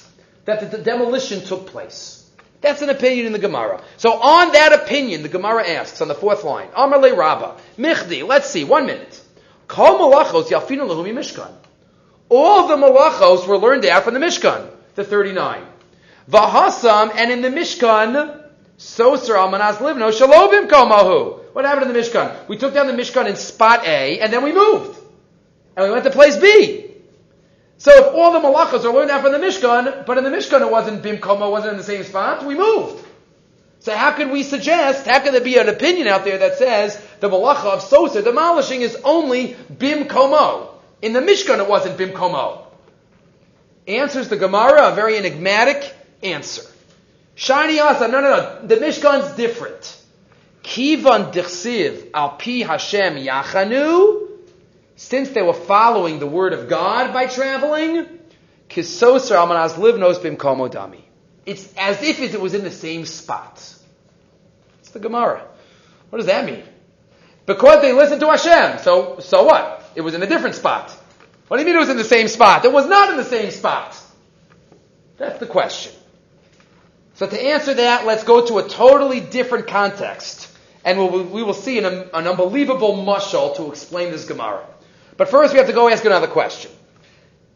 that 0.46 0.72
the, 0.72 0.80
demolition 0.80 1.42
took 1.42 1.68
place. 1.68 2.28
That's 2.62 2.82
an 2.82 2.90
opinion 2.90 3.28
in 3.28 3.34
the 3.34 3.38
Gemara. 3.38 3.84
So 3.98 4.12
on 4.12 4.54
that 4.54 4.74
opinion, 4.74 5.22
the 5.22 5.30
Gemara 5.30 5.70
asks 5.70 6.02
on 6.02 6.08
the 6.08 6.16
fourth 6.16 6.44
line, 6.44 6.70
Amar 6.76 6.98
le 6.98 7.16
Rabba, 7.16 7.58
Michdi, 7.78 8.28
let's 8.28 8.50
see, 8.50 8.64
one 8.64 8.88
minute. 8.88 9.22
Kol 9.68 10.00
malachos 10.00 10.48
yafinu 10.48 10.88
lahumi 10.90 11.14
mishkan. 11.14 11.52
All 12.30 12.68
the 12.68 12.76
malachos 12.76 13.48
were 13.48 13.60
learned 13.60 13.86
out 13.86 14.04
from 14.04 14.16
the 14.16 14.20
Mishkan, 14.20 14.68
the 14.96 15.04
39. 15.04 15.64
Vahasam, 16.28 17.14
and 17.14 17.32
in 17.32 17.44
the 17.44 17.50
Mishkan, 17.50 18.46
Soser 18.80 19.36
almanas 19.36 19.76
livno 19.76 20.12
shalobim 20.12 20.68
komahu. 20.68 21.37
What 21.58 21.66
happened 21.66 21.88
in 21.88 21.94
the 21.94 22.00
Mishkan? 22.00 22.48
We 22.48 22.56
took 22.56 22.76
down 22.76 22.86
the 22.86 22.94
Mishkan 22.94 23.28
in 23.28 23.36
spot 23.36 23.84
A, 23.84 24.20
and 24.20 24.32
then 24.32 24.44
we 24.44 24.54
moved. 24.54 24.96
And 25.76 25.88
we 25.88 25.92
went 25.92 26.04
to 26.04 26.12
place 26.12 26.38
B. 26.38 26.86
So 27.80 27.90
if 27.96 28.14
all 28.14 28.32
the 28.32 28.48
malachas 28.48 28.86
are 28.86 28.94
learned 28.94 29.10
out 29.10 29.24
from 29.24 29.32
the 29.32 29.40
Mishkan, 29.40 30.06
but 30.06 30.20
in 30.20 30.24
the 30.24 30.30
Mishkan 30.30 30.62
it 30.62 30.70
wasn't 30.70 31.02
bimkoma, 31.02 31.50
wasn't 31.50 31.72
in 31.72 31.78
the 31.78 31.84
same 31.84 32.04
spot, 32.04 32.46
we 32.46 32.54
moved. 32.54 33.04
So 33.80 33.92
how 33.96 34.12
could 34.12 34.30
we 34.30 34.44
suggest, 34.44 35.08
how 35.08 35.20
could 35.20 35.34
there 35.34 35.42
be 35.42 35.58
an 35.58 35.68
opinion 35.68 36.08
out 36.08 36.26
there 36.26 36.38
that 36.38 36.60
says 36.60 37.04
the 37.22 37.28
malacha 37.28 37.74
of 37.74 37.82
Sosa 37.82 38.22
demolishing 38.22 38.82
is 38.82 38.96
only 39.04 39.56
bimkomo? 39.74 40.76
In 41.02 41.14
the 41.14 41.22
Mishkan 41.22 41.58
it 41.58 41.68
wasn't 41.68 41.98
bimkomo. 41.98 42.68
Answers 43.88 44.30
the 44.30 44.38
Gemara 44.38 44.92
a 44.92 44.94
very 44.94 45.18
enigmatic 45.18 45.92
answer. 46.22 46.62
Shiny 47.34 47.80
asa, 47.80 48.08
no, 48.08 48.22
no, 48.22 48.30
no. 48.30 48.68
The 48.68 48.76
Mishkan's 48.76 49.36
different. 49.36 49.97
Kivan 50.68 51.32
dichsiv 51.32 52.10
al 52.14 52.32
pi 52.32 52.68
Hashem 52.68 53.16
yachanu. 53.16 54.28
Since 54.98 55.30
they 55.30 55.42
were 55.42 55.54
following 55.54 56.20
the 56.20 56.28
word 56.28 56.52
of 56.52 56.68
God 56.68 57.14
by 57.14 57.28
traveling, 57.28 58.06
kisoser 58.70 59.38
almanaz 59.38 59.76
livnos 59.76 60.18
bimkomo 60.18 60.70
dami. 60.70 61.02
It's 61.46 61.74
as 61.78 62.04
if 62.04 62.20
it 62.20 62.42
was 62.42 62.54
in 62.54 62.64
the 62.66 62.72
same 62.72 63.06
spot. 63.06 63.56
It's 64.80 64.90
the 64.90 65.00
Gemara. 65.00 65.48
What 66.10 66.18
does 66.18 66.26
that 66.26 66.46
mean? 66.46 66.64
Because 67.46 67.82
they 67.82 67.94
listened 67.94 68.20
to 68.20 68.28
Hashem. 68.28 68.80
So, 68.80 69.20
so 69.20 69.44
what? 69.46 69.90
It 69.96 70.02
was 70.02 70.16
in 70.16 70.22
a 70.22 70.28
different 70.28 70.56
spot. 70.56 70.92
What 71.48 71.58
do 71.58 71.62
you 71.62 71.68
mean 71.68 71.78
it 71.78 71.80
was 71.80 71.90
in 71.90 71.96
the 71.96 72.04
same 72.04 72.28
spot? 72.28 72.66
It 72.66 72.74
was 72.74 72.88
not 72.88 73.10
in 73.10 73.16
the 73.16 73.24
same 73.24 73.52
spot. 73.52 73.98
That's 75.18 75.40
the 75.40 75.46
question. 75.46 75.94
So 77.14 77.26
to 77.26 77.42
answer 77.42 77.74
that, 77.74 78.06
let's 78.06 78.24
go 78.24 78.46
to 78.46 78.58
a 78.58 78.68
totally 78.68 79.22
different 79.22 79.68
context. 79.68 80.47
And 80.88 80.98
we'll, 80.98 81.26
we 81.26 81.44
will 81.44 81.54
see 81.54 81.80
an, 81.80 81.86
an 81.86 82.28
unbelievable 82.28 82.96
mushal 82.96 83.58
to 83.58 83.70
explain 83.70 84.10
this 84.10 84.24
Gemara. 84.24 84.66
But 85.18 85.28
first 85.28 85.52
we 85.52 85.60
have 85.60 85.68
to 85.68 85.74
go 85.74 85.90
ask 85.90 86.06
another 86.06 86.28
question. 86.28 86.72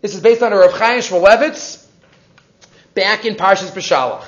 This 0.02 0.14
is 0.16 0.20
based 0.20 0.44
on 0.44 0.52
a 0.52 0.58
Rav 0.58 0.74
Chaim 0.74 1.00
Shmulevitz 1.00 1.82
back 2.94 3.24
in 3.24 3.36
Parshas 3.36 3.72
Beshalach. 3.72 4.26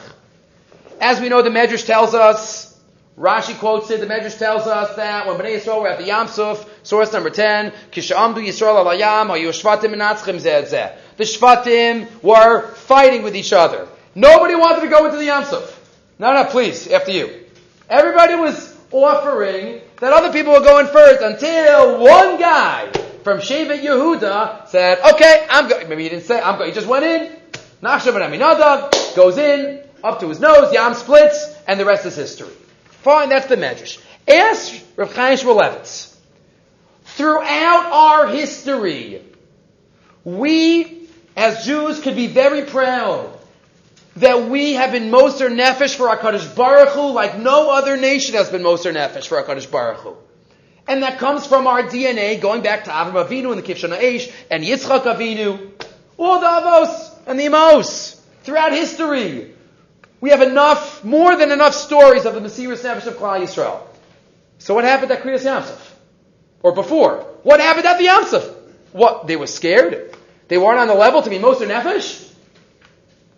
As 1.02 1.20
we 1.20 1.28
know, 1.28 1.42
the 1.42 1.50
Medrash 1.50 1.86
tells 1.86 2.14
us, 2.14 2.80
Rashi 3.18 3.60
quotes 3.60 3.92
it, 3.92 4.00
the 4.00 4.06
Medrash 4.06 4.40
tells 4.40 4.68
us 4.68 4.96
that 4.96 5.28
when 5.28 5.38
Bnei 5.38 5.58
Yisrael 5.58 5.82
were 5.82 5.90
at 5.90 5.98
the 5.98 6.06
Yam 6.06 6.30
Suf, 6.30 6.66
source 6.84 7.12
number 7.12 7.30
10, 7.30 7.74
Kisha'amdu 7.92 8.38
Yisrael 8.38 8.86
al 8.86 8.98
Yam, 8.98 9.28
Shvatim 9.28 9.94
Menatzchim 9.94 10.40
Zeh 10.40 10.96
The 11.18 11.24
Shvatim 11.26 12.24
were 12.24 12.70
fighting 12.76 13.24
with 13.24 13.36
each 13.36 13.52
other. 13.52 13.86
Nobody 14.16 14.56
wanted 14.56 14.80
to 14.80 14.88
go 14.88 15.04
into 15.08 15.18
the 15.18 15.26
Yam 15.26 15.44
Suf. 15.44 15.78
No, 16.20 16.32
no, 16.32 16.46
please, 16.46 16.88
after 16.88 17.12
you. 17.12 17.42
Everybody 17.90 18.36
was 18.36 18.73
offering 18.94 19.82
that 20.00 20.14
other 20.14 20.32
people 20.32 20.54
were 20.54 20.62
going 20.62 20.88
first 20.88 21.22
until 21.22 22.00
one 22.00 22.40
guy 22.40 22.92
from 23.24 23.40
Shevet 23.40 23.82
Yehuda 23.82 24.68
said, 24.68 25.00
okay, 25.14 25.46
I'm 25.50 25.68
going. 25.68 25.90
Maybe 25.90 26.04
he 26.04 26.10
didn't 26.10 26.26
say, 26.26 26.40
I'm 26.42 26.58
going. 26.58 26.70
He 26.70 26.76
just 26.76 26.88
went 26.88 27.06
in. 27.06 27.32
Nachshon 27.82 28.14
ben 28.14 28.32
Aminadav 28.32 29.16
goes 29.16 29.38
in, 29.38 29.84
up 30.04 30.20
to 30.20 30.30
his 30.30 30.40
nose, 30.40 30.74
Yam 30.74 30.94
splits, 30.94 31.54
and 31.68 31.80
the 31.80 31.86
rest 31.86 32.06
is 32.06 32.16
history. 32.16 32.54
Fine, 32.86 33.30
that's 33.30 33.48
the 33.48 33.58
Medrash. 33.58 34.02
Ask 34.28 34.82
Rav 34.96 35.14
Chaim 35.14 35.38
Shmulevitz. 35.38 36.16
Throughout 37.04 37.92
our 37.92 38.28
history, 38.28 39.22
we 40.24 41.10
as 41.36 41.66
Jews 41.66 42.00
could 42.00 42.16
be 42.16 42.28
very 42.28 42.64
proud 42.64 43.38
that 44.18 44.50
we 44.50 44.74
have 44.74 44.92
been 44.92 45.10
Moser 45.10 45.50
Nefesh 45.50 45.96
for 45.96 46.08
HaKadosh 46.08 46.56
Baruch 46.56 46.90
Hu 46.90 47.12
like 47.12 47.38
no 47.38 47.72
other 47.72 47.98
nation 47.98 48.36
has 48.36 48.50
been 48.50 48.62
Moser 48.62 48.94
Nefesh 48.94 49.28
for 49.28 49.42
HaKadosh 49.42 49.72
Baruch 49.72 50.02
Hu. 50.02 50.16
And 50.88 51.04
that 51.04 51.18
comes 51.18 51.48
from 51.48 51.66
our 51.66 51.84
DNA, 51.84 52.40
going 52.42 52.62
back 52.62 52.84
to 52.84 52.92
Avram 52.92 53.14
Avinu 53.14 53.54
and 53.54 53.64
the 53.64 53.74
Kivshana 53.74 54.00
Eish, 54.00 54.32
and 54.52 54.64
Yitzchak 54.64 55.04
Avinu, 55.04 55.72
all 56.18 56.40
the 56.40 56.46
Avos 56.46 57.12
and 57.26 57.40
the 57.40 57.46
Amos, 57.46 58.22
throughout 58.44 58.74
history. 58.74 59.54
We 60.20 60.30
have 60.30 60.42
enough, 60.42 61.04
more 61.04 61.36
than 61.36 61.52
enough 61.52 61.74
stories 61.74 62.26
of 62.26 62.36
the 62.36 62.42
Mesiris 62.42 62.84
Nefesh 62.84 63.08
of 63.08 63.16
Klal 63.16 63.42
Yisrael. 63.42 63.82
So 64.60 64.74
what 64.74 64.84
happened 64.84 65.12
at 65.12 65.24
Kriyas 65.24 65.46
Yamsuf? 65.46 65.80
Or 66.62 66.74
before? 66.74 67.26
What 67.44 67.60
happened 67.60 67.86
at 67.86 67.98
the 67.98 68.06
Yamsuf? 68.06 68.56
What? 68.92 69.28
They 69.28 69.36
were 69.36 69.48
scared? 69.48 70.16
They 70.50 70.58
weren't 70.58 70.80
on 70.80 70.88
the 70.88 70.94
level 70.94 71.22
to 71.22 71.30
be 71.30 71.40
Moser 71.40 71.66
Nefesh? 71.66 72.33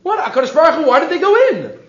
What? 0.06 0.24
HaKadosh 0.24 0.54
Baruch 0.54 0.76
Hu, 0.76 0.88
why 0.88 1.00
did 1.00 1.10
they 1.10 1.18
go 1.18 1.36
in? 1.50 1.80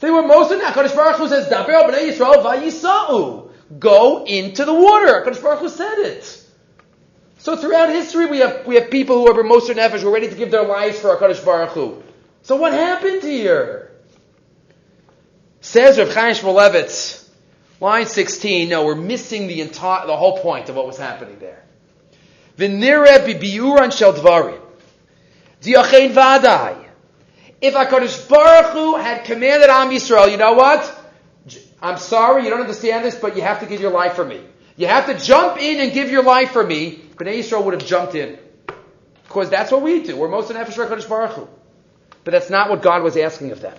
They 0.00 0.10
were 0.10 0.24
Nefesh. 0.24 0.60
HaKadosh 0.60 0.96
Baruch 0.96 1.18
Hu 1.18 1.28
says, 1.28 1.46
Daber 1.46 1.88
b'nei 1.88 2.10
Yisrael 2.10 2.42
vayisa'u. 2.42 3.48
Go 3.78 4.24
into 4.24 4.64
the 4.64 4.74
water. 4.74 5.24
HaKadosh 5.24 5.40
Baruch 5.40 5.60
Hu 5.60 5.68
said 5.68 5.98
it. 6.00 6.44
So 7.38 7.54
throughout 7.54 7.90
history, 7.90 8.26
we 8.26 8.38
have, 8.38 8.66
we 8.66 8.74
have 8.74 8.90
people 8.90 9.18
who 9.18 9.30
are 9.30 9.44
Moser 9.44 9.72
Nefesh, 9.72 10.00
who 10.00 10.08
are 10.08 10.12
ready 10.12 10.28
to 10.28 10.34
give 10.34 10.50
their 10.50 10.64
lives 10.64 10.98
for 10.98 11.16
HaKadosh 11.16 11.44
Baruch 11.44 11.70
Hu. 11.70 12.02
So 12.42 12.56
what 12.56 12.72
happened 12.72 13.22
here? 13.22 13.92
Says 15.60 15.96
Rav 15.96 16.12
Chaim 16.12 16.34
Shmulevitz, 16.34 17.24
line 17.78 18.06
16, 18.06 18.68
no, 18.68 18.84
we're 18.84 18.96
missing 18.96 19.46
the 19.46 19.60
entire, 19.60 20.08
the 20.08 20.16
whole 20.16 20.38
point 20.38 20.70
of 20.70 20.74
what 20.74 20.88
was 20.88 20.98
happening 20.98 21.38
there. 21.38 21.62
V'nire 22.58 23.24
bibiuran 23.24 23.96
shel 23.96 24.12
dvarim. 24.12 24.60
Diachein 25.62 26.12
v'adai. 26.12 26.83
If 27.64 27.72
HaKadosh 27.72 28.28
Baruch 28.28 28.72
Hu 28.72 28.96
had 28.96 29.24
commanded 29.24 29.70
Am 29.70 29.88
Yisrael, 29.88 30.30
you 30.30 30.36
know 30.36 30.52
what? 30.52 30.84
I'm 31.80 31.96
sorry, 31.96 32.44
you 32.44 32.50
don't 32.50 32.60
understand 32.60 33.06
this, 33.06 33.14
but 33.14 33.36
you 33.36 33.42
have 33.42 33.60
to 33.60 33.66
give 33.66 33.80
your 33.80 33.90
life 33.90 34.16
for 34.16 34.24
me. 34.24 34.42
You 34.76 34.86
have 34.86 35.06
to 35.06 35.14
jump 35.18 35.56
in 35.58 35.80
and 35.80 35.90
give 35.90 36.10
your 36.10 36.22
life 36.22 36.50
for 36.50 36.62
me. 36.62 37.00
Bnei 37.16 37.38
Yisrael 37.38 37.64
would 37.64 37.72
have 37.72 37.86
jumped 37.86 38.16
in. 38.16 38.38
Because 39.22 39.48
that's 39.48 39.72
what 39.72 39.80
we 39.80 40.02
do. 40.02 40.14
We're 40.14 40.28
most 40.28 40.50
of 40.50 40.56
Nefesh 40.56 40.76
HaKadosh 40.76 41.08
Baruch 41.08 41.30
Hu. 41.30 41.48
But 42.24 42.32
that's 42.32 42.50
not 42.50 42.68
what 42.68 42.82
God 42.82 43.02
was 43.02 43.16
asking 43.16 43.52
of 43.52 43.62
them. 43.62 43.78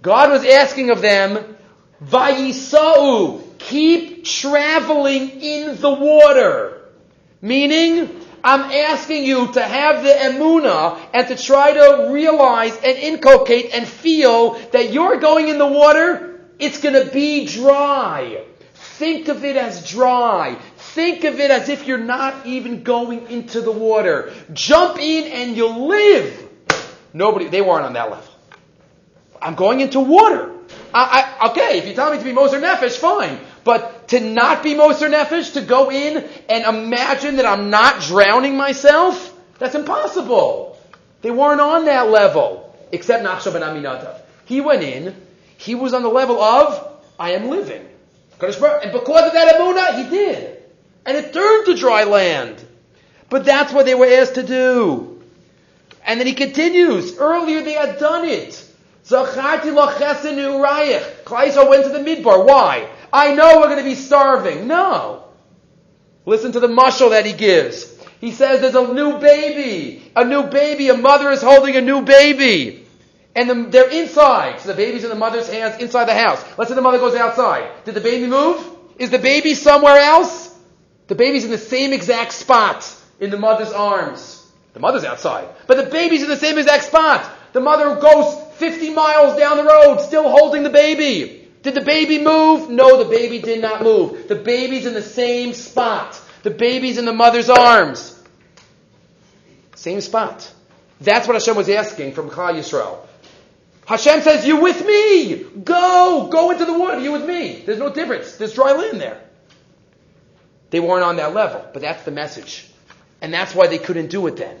God 0.00 0.30
was 0.30 0.46
asking 0.46 0.88
of 0.88 1.02
them, 1.02 1.54
Vayisa'u, 2.02 3.58
keep 3.58 4.24
traveling 4.24 5.42
in 5.42 5.78
the 5.78 5.92
water. 5.92 6.80
Meaning, 7.42 8.08
I'm 8.46 8.70
asking 8.70 9.24
you 9.24 9.52
to 9.54 9.60
have 9.60 10.04
the 10.04 10.10
emuna 10.10 11.00
and 11.12 11.26
to 11.26 11.36
try 11.36 11.72
to 11.72 12.10
realize 12.12 12.76
and 12.76 12.96
inculcate 12.96 13.74
and 13.74 13.88
feel 13.88 14.52
that 14.70 14.92
you're 14.92 15.18
going 15.18 15.48
in 15.48 15.58
the 15.58 15.66
water, 15.66 16.38
it's 16.60 16.80
gonna 16.80 17.06
be 17.06 17.46
dry. 17.46 18.44
Think 18.72 19.26
of 19.26 19.44
it 19.44 19.56
as 19.56 19.90
dry. 19.90 20.56
Think 20.76 21.24
of 21.24 21.40
it 21.40 21.50
as 21.50 21.68
if 21.68 21.88
you're 21.88 21.98
not 21.98 22.46
even 22.46 22.84
going 22.84 23.28
into 23.32 23.62
the 23.62 23.72
water. 23.72 24.32
Jump 24.52 25.00
in 25.00 25.24
and 25.24 25.56
you'll 25.56 25.88
live. 25.88 26.48
Nobody, 27.12 27.48
they 27.48 27.62
weren't 27.62 27.84
on 27.84 27.94
that 27.94 28.12
level. 28.12 28.32
I'm 29.42 29.56
going 29.56 29.80
into 29.80 29.98
water. 29.98 30.52
I, 30.94 31.34
I, 31.40 31.50
okay, 31.50 31.78
if 31.78 31.86
you 31.88 31.94
tell 31.94 32.12
me 32.12 32.18
to 32.18 32.24
be 32.24 32.32
Moser 32.32 32.60
Nefesh, 32.60 32.96
fine. 32.96 33.40
But 33.66 34.08
to 34.08 34.20
not 34.20 34.62
be 34.62 34.76
Moser 34.76 35.08
Nefesh, 35.08 35.54
to 35.54 35.60
go 35.60 35.90
in 35.90 36.24
and 36.48 36.64
imagine 36.64 37.36
that 37.36 37.46
I'm 37.46 37.68
not 37.68 38.00
drowning 38.00 38.56
myself, 38.56 39.36
that's 39.58 39.74
impossible. 39.74 40.78
They 41.20 41.32
weren't 41.32 41.60
on 41.60 41.86
that 41.86 42.08
level, 42.08 42.72
except 42.92 43.24
Nachshon 43.24 43.54
ben 43.54 43.62
Aminadav. 43.62 44.20
He 44.44 44.60
went 44.60 44.84
in, 44.84 45.16
he 45.56 45.74
was 45.74 45.94
on 45.94 46.04
the 46.04 46.08
level 46.08 46.40
of, 46.40 46.96
I 47.18 47.32
am 47.32 47.50
living. 47.50 47.84
And 48.40 48.92
because 48.92 49.26
of 49.26 49.32
that 49.32 49.56
Amunah, 49.56 50.04
he 50.04 50.10
did. 50.10 50.62
and 51.06 51.16
it 51.16 51.32
turned 51.32 51.66
to 51.66 51.74
dry 51.74 52.04
land. 52.04 52.62
But 53.30 53.44
that's 53.44 53.72
what 53.72 53.86
they 53.86 53.96
were 53.96 54.06
asked 54.06 54.34
to 54.36 54.44
do. 54.44 55.22
And 56.04 56.20
then 56.20 56.28
he 56.28 56.34
continues, 56.34 57.16
earlier 57.18 57.62
they 57.62 57.72
had 57.72 57.98
done 57.98 58.24
it. 58.28 58.64
Zacharti 59.04 59.72
lachesen 59.72 60.36
urayich. 60.36 61.24
Klaiso 61.24 61.68
went 61.68 61.84
to 61.84 61.90
the 61.90 61.98
midbar. 61.98 62.46
Why? 62.46 62.88
I 63.16 63.34
know 63.34 63.60
we're 63.60 63.68
going 63.68 63.78
to 63.78 63.84
be 63.84 63.94
starving. 63.94 64.66
No. 64.66 65.24
Listen 66.26 66.52
to 66.52 66.60
the 66.60 66.68
mushal 66.68 67.10
that 67.10 67.24
he 67.24 67.32
gives. 67.32 67.90
He 68.20 68.30
says 68.30 68.60
there's 68.60 68.74
a 68.74 68.92
new 68.92 69.18
baby. 69.18 70.12
A 70.14 70.22
new 70.22 70.42
baby. 70.42 70.90
A 70.90 70.96
mother 70.98 71.30
is 71.30 71.40
holding 71.40 71.76
a 71.76 71.80
new 71.80 72.02
baby. 72.02 72.86
And 73.34 73.48
the, 73.48 73.70
they're 73.70 73.88
inside. 73.88 74.60
So 74.60 74.68
the 74.68 74.74
baby's 74.74 75.02
in 75.02 75.08
the 75.08 75.16
mother's 75.16 75.48
hands 75.48 75.80
inside 75.80 76.04
the 76.08 76.14
house. 76.14 76.44
Let's 76.58 76.68
say 76.68 76.74
the 76.74 76.82
mother 76.82 76.98
goes 76.98 77.14
outside. 77.14 77.84
Did 77.86 77.94
the 77.94 78.02
baby 78.02 78.26
move? 78.26 78.62
Is 78.98 79.08
the 79.08 79.18
baby 79.18 79.54
somewhere 79.54 79.96
else? 79.96 80.54
The 81.06 81.14
baby's 81.14 81.46
in 81.46 81.50
the 81.50 81.56
same 81.56 81.94
exact 81.94 82.34
spot 82.34 82.84
in 83.18 83.30
the 83.30 83.38
mother's 83.38 83.72
arms. 83.72 84.46
The 84.74 84.80
mother's 84.80 85.04
outside. 85.04 85.48
But 85.66 85.78
the 85.78 85.90
baby's 85.90 86.22
in 86.22 86.28
the 86.28 86.36
same 86.36 86.58
exact 86.58 86.84
spot. 86.84 87.24
The 87.54 87.60
mother 87.60 87.98
goes 87.98 88.38
50 88.56 88.90
miles 88.90 89.38
down 89.38 89.56
the 89.56 89.64
road, 89.64 90.02
still 90.02 90.28
holding 90.28 90.64
the 90.64 90.70
baby. 90.70 91.45
Did 91.66 91.74
the 91.74 91.80
baby 91.80 92.20
move? 92.20 92.70
No, 92.70 93.02
the 93.02 93.10
baby 93.10 93.40
did 93.40 93.60
not 93.60 93.82
move. 93.82 94.28
The 94.28 94.36
baby's 94.36 94.86
in 94.86 94.94
the 94.94 95.02
same 95.02 95.52
spot. 95.52 96.16
The 96.44 96.50
baby's 96.52 96.96
in 96.96 97.06
the 97.06 97.12
mother's 97.12 97.50
arms. 97.50 98.16
Same 99.74 100.00
spot. 100.00 100.48
That's 101.00 101.26
what 101.26 101.34
Hashem 101.34 101.56
was 101.56 101.68
asking 101.68 102.12
from 102.12 102.30
Klal 102.30 102.54
Yisrael. 102.54 102.98
Hashem 103.84 104.20
says, 104.20 104.46
you 104.46 104.60
with 104.60 104.86
me! 104.86 105.42
Go! 105.64 106.28
Go 106.30 106.52
into 106.52 106.66
the 106.66 106.78
water, 106.78 107.00
you 107.00 107.10
with 107.10 107.26
me. 107.26 107.64
There's 107.66 107.80
no 107.80 107.92
difference. 107.92 108.36
There's 108.36 108.54
dry 108.54 108.70
land 108.70 109.00
there. 109.00 109.20
They 110.70 110.78
weren't 110.78 111.02
on 111.02 111.16
that 111.16 111.34
level, 111.34 111.68
but 111.72 111.82
that's 111.82 112.04
the 112.04 112.12
message. 112.12 112.70
And 113.20 113.34
that's 113.34 113.56
why 113.56 113.66
they 113.66 113.78
couldn't 113.78 114.10
do 114.10 114.24
it 114.28 114.36
then. 114.36 114.56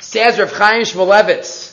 Says 0.00 0.38
Rav 0.38 0.52
Chaim 0.52 0.82
Shmulevitz, 0.82 1.67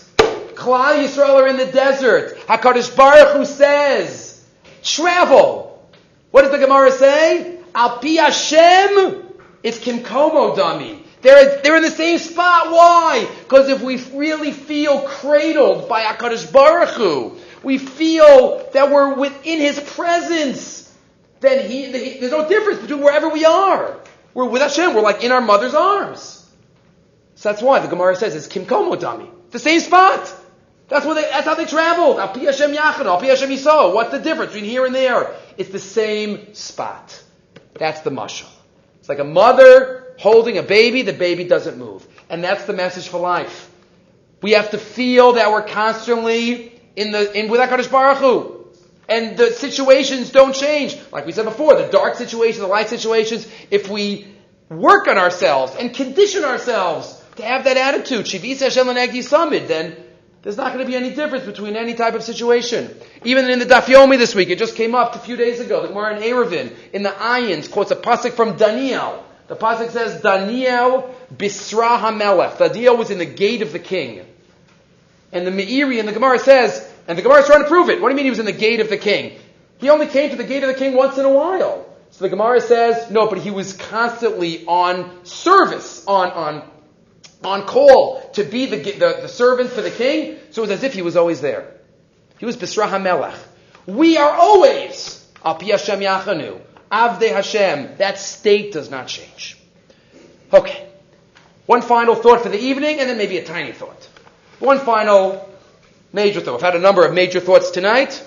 Klal 0.55 1.03
Yisrael 1.03 1.35
are 1.35 1.47
in 1.47 1.57
the 1.57 1.65
desert. 1.65 2.37
HaKadosh 2.47 2.95
Baruch 2.95 3.37
Hu 3.37 3.45
says, 3.45 4.43
travel. 4.83 5.87
What 6.31 6.43
does 6.43 6.51
the 6.51 6.57
Gemara 6.57 6.91
say? 6.91 7.59
Al 7.73 7.99
pi 7.99 8.09
Hashem, 8.09 9.23
it's 9.63 9.79
kimkomo 9.79 10.55
dami. 10.55 11.01
They're, 11.21 11.61
they're 11.61 11.77
in 11.77 11.83
the 11.83 11.89
same 11.89 12.19
spot. 12.19 12.71
Why? 12.71 13.27
Because 13.43 13.67
if 13.69 13.81
we 13.81 14.01
really 14.13 14.51
feel 14.51 15.01
cradled 15.01 15.89
by 15.89 16.03
HaKadosh 16.03 16.51
Baruch 16.51 16.89
Hu, 16.89 17.37
we 17.63 17.77
feel 17.77 18.69
that 18.73 18.91
we're 18.91 19.15
within 19.15 19.59
His 19.59 19.79
presence, 19.79 20.93
then 21.39 21.69
he, 21.69 21.85
he, 21.85 22.19
there's 22.19 22.31
no 22.31 22.47
difference 22.47 22.81
between 22.81 23.01
wherever 23.01 23.29
we 23.29 23.43
are. 23.43 23.97
We're 24.33 24.45
with 24.45 24.61
Hashem. 24.61 24.93
We're 24.93 25.01
like 25.01 25.23
in 25.23 25.31
our 25.31 25.41
mother's 25.41 25.73
arms. 25.73 26.47
So 27.35 27.49
that's 27.49 27.61
why 27.61 27.79
the 27.79 27.87
Gemara 27.87 28.15
says 28.15 28.35
it's 28.35 28.47
kimkomo 28.47 28.95
dami. 28.95 29.29
The 29.51 29.59
same 29.59 29.79
spot. 29.79 30.33
That's 30.87 31.05
what 31.05 31.15
they, 31.15 31.23
that's 31.23 31.45
how 31.45 31.55
they 31.55 31.65
traveled. 31.65 32.19
Al 32.19 32.27
Hashem 32.27 32.73
yachad, 32.73 33.05
al 33.05 33.19
Hashem. 33.19 33.93
What's 33.93 34.11
the 34.11 34.19
difference 34.19 34.53
between 34.53 34.69
here 34.69 34.85
and 34.85 34.93
there? 34.93 35.33
It's 35.57 35.69
the 35.69 35.79
same 35.79 36.53
spot. 36.53 37.21
That's 37.73 38.01
the 38.01 38.11
mashal. 38.11 38.49
It's 38.99 39.09
like 39.09 39.19
a 39.19 39.23
mother 39.23 40.15
holding 40.19 40.57
a 40.57 40.63
baby, 40.63 41.01
the 41.01 41.13
baby 41.13 41.43
doesn't 41.43 41.77
move. 41.77 42.07
And 42.29 42.43
that's 42.43 42.65
the 42.65 42.73
message 42.73 43.07
for 43.07 43.19
life. 43.19 43.71
We 44.41 44.51
have 44.51 44.71
to 44.71 44.77
feel 44.77 45.33
that 45.33 45.51
we're 45.51 45.67
constantly 45.67 46.79
in 46.95 47.11
the, 47.11 47.31
in 47.33 47.49
with 47.49 47.59
HaKadosh 47.59 47.91
Baruch 47.91 48.17
Hu. 48.19 48.67
And 49.07 49.37
the 49.37 49.51
situations 49.51 50.31
don't 50.31 50.55
change. 50.55 50.97
Like 51.11 51.25
we 51.25 51.31
said 51.31 51.45
before, 51.45 51.75
the 51.75 51.87
dark 51.87 52.15
situations, 52.15 52.59
the 52.59 52.67
light 52.67 52.89
situations, 52.89 53.47
if 53.69 53.89
we 53.89 54.27
work 54.69 55.07
on 55.07 55.17
ourselves 55.17 55.75
and 55.75 55.93
condition 55.93 56.43
ourselves 56.43 57.21
to 57.35 57.43
have 57.43 57.65
that 57.65 57.77
attitude, 57.77 58.25
Shivis 58.25 58.59
Hashem 58.59 59.21
Summit, 59.21 59.67
then 59.67 59.95
there's 60.45 60.57
not 60.57 60.73
going 60.73 60.85
to 60.85 60.87
be 60.87 60.95
any 60.95 61.09
difference 61.09 61.43
between 61.43 61.75
any 61.75 61.95
type 61.95 62.13
of 62.13 62.21
situation. 62.21 62.95
Even 63.23 63.49
in 63.49 63.57
the 63.57 63.65
Daf 63.65 63.85
Yomi 63.85 64.19
this 64.19 64.35
week, 64.35 64.51
it 64.51 64.59
just 64.59 64.75
came 64.75 64.93
up 64.93 65.15
a 65.15 65.17
few 65.17 65.35
days 65.35 65.59
ago. 65.59 65.81
The 65.81 65.87
Gemara 65.87 66.17
in 66.17 66.21
Eruvin, 66.21 66.71
in 66.93 67.01
the 67.01 67.09
Ayins, 67.09 67.71
quotes 67.71 67.89
a 67.89 67.95
pasuk 67.95 68.33
from 68.33 68.55
Daniel. 68.55 69.25
The 69.47 69.55
pasuk 69.55 69.89
says, 69.89 70.21
Daniel 70.21 71.15
Bisra 71.35 71.97
HaMelech. 71.97 72.59
Daniel 72.59 72.95
was 72.95 73.09
in 73.09 73.17
the 73.17 73.25
gate 73.25 73.63
of 73.63 73.71
the 73.71 73.79
king. 73.79 74.23
And 75.31 75.47
the 75.47 75.51
Meiri 75.51 75.97
in 75.97 76.05
the 76.05 76.11
Gemara 76.11 76.37
says, 76.37 76.93
and 77.07 77.17
the 77.17 77.23
Gemara 77.23 77.39
is 77.39 77.47
trying 77.47 77.63
to 77.63 77.67
prove 77.67 77.89
it. 77.89 77.99
What 77.99 78.09
do 78.09 78.11
you 78.11 78.17
mean 78.17 78.25
he 78.25 78.29
was 78.29 78.37
in 78.37 78.45
the 78.45 78.51
gate 78.51 78.81
of 78.81 78.89
the 78.89 78.97
king? 78.97 79.39
He 79.79 79.89
only 79.89 80.05
came 80.05 80.29
to 80.29 80.35
the 80.35 80.43
gate 80.43 80.61
of 80.61 80.69
the 80.69 80.75
king 80.75 80.93
once 80.93 81.17
in 81.17 81.25
a 81.25 81.33
while. 81.33 81.89
So 82.11 82.23
the 82.23 82.29
Gemara 82.29 82.61
says, 82.61 83.09
no, 83.09 83.27
but 83.27 83.39
he 83.39 83.49
was 83.49 83.73
constantly 83.73 84.63
on 84.67 85.25
service, 85.25 86.05
on, 86.05 86.29
on 86.29 86.69
on 87.43 87.65
call 87.65 88.29
to 88.31 88.43
be 88.43 88.65
the, 88.65 88.77
the, 88.77 89.19
the, 89.21 89.27
servant 89.27 89.69
for 89.69 89.81
the 89.81 89.91
king, 89.91 90.37
so 90.51 90.61
it 90.61 90.67
was 90.67 90.71
as 90.71 90.83
if 90.83 90.93
he 90.93 91.01
was 91.01 91.15
always 91.15 91.41
there. 91.41 91.71
He 92.39 92.45
was 92.45 92.57
Bisra 92.57 92.87
HaMelech. 92.89 93.37
We 93.85 94.17
are 94.17 94.31
always 94.31 95.25
Al 95.43 95.55
Pi 95.55 95.67
Hashem 95.67 95.99
Yachanu, 95.99 96.59
Avde 96.91 97.31
Hashem. 97.31 97.97
That 97.97 98.17
state 98.19 98.73
does 98.73 98.89
not 98.89 99.07
change. 99.07 99.57
Okay. 100.51 100.87
One 101.65 101.81
final 101.81 102.15
thought 102.15 102.41
for 102.41 102.49
the 102.49 102.59
evening, 102.59 102.99
and 102.99 103.09
then 103.09 103.17
maybe 103.17 103.37
a 103.37 103.43
tiny 103.43 103.71
thought. 103.71 104.09
One 104.59 104.79
final 104.79 105.49
major 106.13 106.41
thought. 106.41 106.55
I've 106.55 106.61
had 106.61 106.75
a 106.75 106.79
number 106.79 107.05
of 107.05 107.13
major 107.13 107.39
thoughts 107.39 107.71
tonight. 107.71 108.23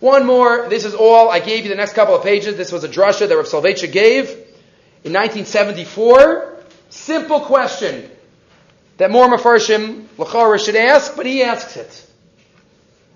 One 0.00 0.26
more. 0.26 0.68
This 0.68 0.84
is 0.84 0.94
all. 0.94 1.30
I 1.30 1.40
gave 1.40 1.64
you 1.64 1.70
the 1.70 1.76
next 1.76 1.94
couple 1.94 2.14
of 2.14 2.22
pages. 2.22 2.56
This 2.56 2.72
was 2.72 2.84
a 2.84 2.88
drasha 2.88 3.28
that 3.28 3.36
Rav 3.36 3.46
Soloveitchik 3.46 3.92
gave 3.92 4.28
in 5.04 5.12
1974. 5.12 6.58
Simple 6.90 7.40
question 7.40 8.10
that 8.96 9.10
more 9.10 9.26
Mefarshim 9.28 10.04
Lachara 10.16 10.64
should 10.64 10.76
ask, 10.76 11.16
but 11.16 11.26
he 11.26 11.42
asks 11.42 11.76
it. 11.76 12.06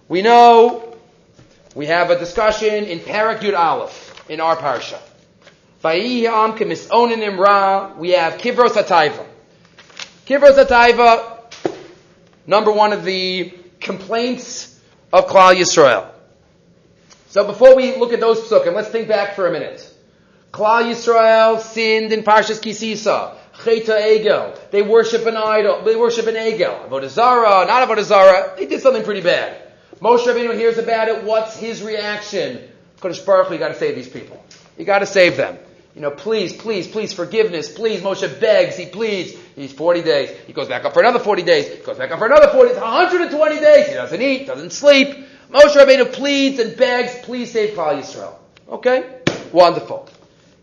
We 0.08 0.22
know 0.22 0.96
we 1.74 1.86
have 1.86 2.10
a 2.10 2.18
discussion 2.18 2.84
in 2.84 2.98
Parak 3.00 3.38
Yud 3.40 3.56
Aleph 3.56 4.24
in 4.28 4.40
our 4.40 4.56
parsha. 4.56 4.98
We 5.82 6.24
have 6.24 6.54
Kivros 8.40 8.72
Ataiva. 8.72 9.24
Kivros 10.26 10.62
Ataiva, 10.62 11.38
number 12.46 12.72
one 12.72 12.92
of 12.92 13.04
the 13.04 13.54
complaints 13.80 14.78
of 15.12 15.26
Klal 15.26 15.54
Yisrael. 15.54 16.10
So 17.28 17.46
before 17.46 17.76
we 17.76 17.94
look 17.96 18.12
at 18.12 18.20
those 18.20 18.40
psukim, 18.40 18.74
let's 18.74 18.88
think 18.88 19.06
back 19.06 19.36
for 19.36 19.46
a 19.46 19.52
minute. 19.52 19.88
Klal 20.52 20.82
Yisrael 20.90 21.60
sinned 21.60 22.12
in 22.12 22.22
Parshas 22.22 22.60
Kisisa. 22.60 23.37
Cheta 23.64 23.92
Egel. 23.92 24.70
They 24.70 24.82
worship 24.82 25.26
an 25.26 25.36
idol. 25.36 25.82
They 25.82 25.96
worship 25.96 26.26
an 26.26 26.34
Egel. 26.34 26.88
Avodah 26.88 27.08
Zarah, 27.08 27.66
not 27.66 27.88
Avodah 27.88 28.04
Zarah. 28.04 28.54
They 28.56 28.66
did 28.66 28.80
something 28.80 29.04
pretty 29.04 29.22
bad. 29.22 29.62
Moshe 30.00 30.24
Rabbeinu 30.26 30.54
hears 30.54 30.78
about 30.78 31.08
it. 31.08 31.24
What's 31.24 31.56
his 31.56 31.82
reaction? 31.82 32.68
Kodesh 33.00 33.24
Baruch 33.24 33.50
you 33.50 33.58
got 33.58 33.68
to 33.68 33.74
save 33.74 33.94
these 33.96 34.08
people. 34.08 34.42
You 34.76 34.84
got 34.84 35.00
to 35.00 35.06
save 35.06 35.36
them. 35.36 35.58
You 35.94 36.02
know, 36.02 36.10
please, 36.12 36.52
please, 36.52 36.86
please, 36.86 37.12
forgiveness, 37.12 37.72
please. 37.72 38.00
Moshe 38.00 38.40
begs, 38.40 38.76
he 38.76 38.86
pleads. 38.86 39.32
He's 39.56 39.72
40 39.72 40.02
days. 40.02 40.30
He 40.46 40.52
goes 40.52 40.68
back 40.68 40.84
up 40.84 40.94
for 40.94 41.00
another 41.00 41.18
40 41.18 41.42
days. 41.42 41.68
He 41.68 41.82
goes 41.82 41.98
back 41.98 42.12
up 42.12 42.20
for 42.20 42.26
another 42.26 42.48
40 42.52 42.68
days. 42.68 42.78
120 42.78 43.60
days. 43.60 43.88
He 43.88 43.94
doesn't 43.94 44.22
eat, 44.22 44.46
doesn't 44.46 44.70
sleep. 44.70 45.08
Moshe 45.50 45.74
Rabbeinu 45.74 46.12
pleads 46.12 46.60
and 46.60 46.76
begs, 46.76 47.16
please 47.24 47.50
save 47.50 47.74
Klal 47.74 47.98
Yisrael. 47.98 48.34
Okay? 48.68 49.18
Wonderful. 49.50 50.08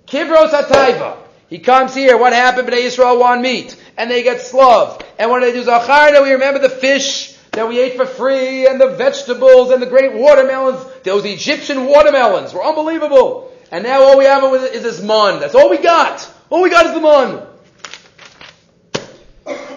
Kivros 0.08 0.52
Hataiva. 0.52 1.25
He 1.48 1.60
comes 1.60 1.94
here. 1.94 2.18
What 2.18 2.34
happened? 2.34 2.68
Bnei 2.68 2.86
Israel 2.86 3.20
want 3.20 3.42
meat, 3.42 3.82
and 3.98 4.10
they 4.10 4.24
get 4.24 4.42
slav. 4.42 5.04
And 5.20 5.30
what 5.30 5.40
do 5.42 5.46
they 5.46 5.54
do? 5.54 5.64
Zacharna, 5.64 6.24
we 6.24 6.32
remember 6.32 6.60
the 6.60 6.70
fish 6.70 7.34
that 7.52 7.68
we 7.68 7.80
ate 7.80 7.96
for 7.96 8.06
free, 8.06 8.68
and 8.68 8.82
the 8.82 8.90
vegetables, 8.90 9.72
and 9.72 9.82
the 9.82 9.86
great 9.86 10.14
watermelons. 10.14 10.86
Those 11.04 11.26
Egyptian 11.26 11.86
watermelons 11.86 12.54
were 12.54 12.64
unbelievable. 12.64 13.52
And 13.72 13.84
now 13.84 14.02
all 14.04 14.18
we 14.18 14.26
have 14.26 14.44
is 14.54 14.84
this 14.84 15.02
mun. 15.02 15.40
That's 15.40 15.56
all 15.56 15.70
we 15.70 15.78
got. 15.78 16.30
All 16.50 16.62
we 16.62 16.70
got 16.70 16.86
is 16.86 16.94
the 16.94 17.00
mun. 17.00 17.48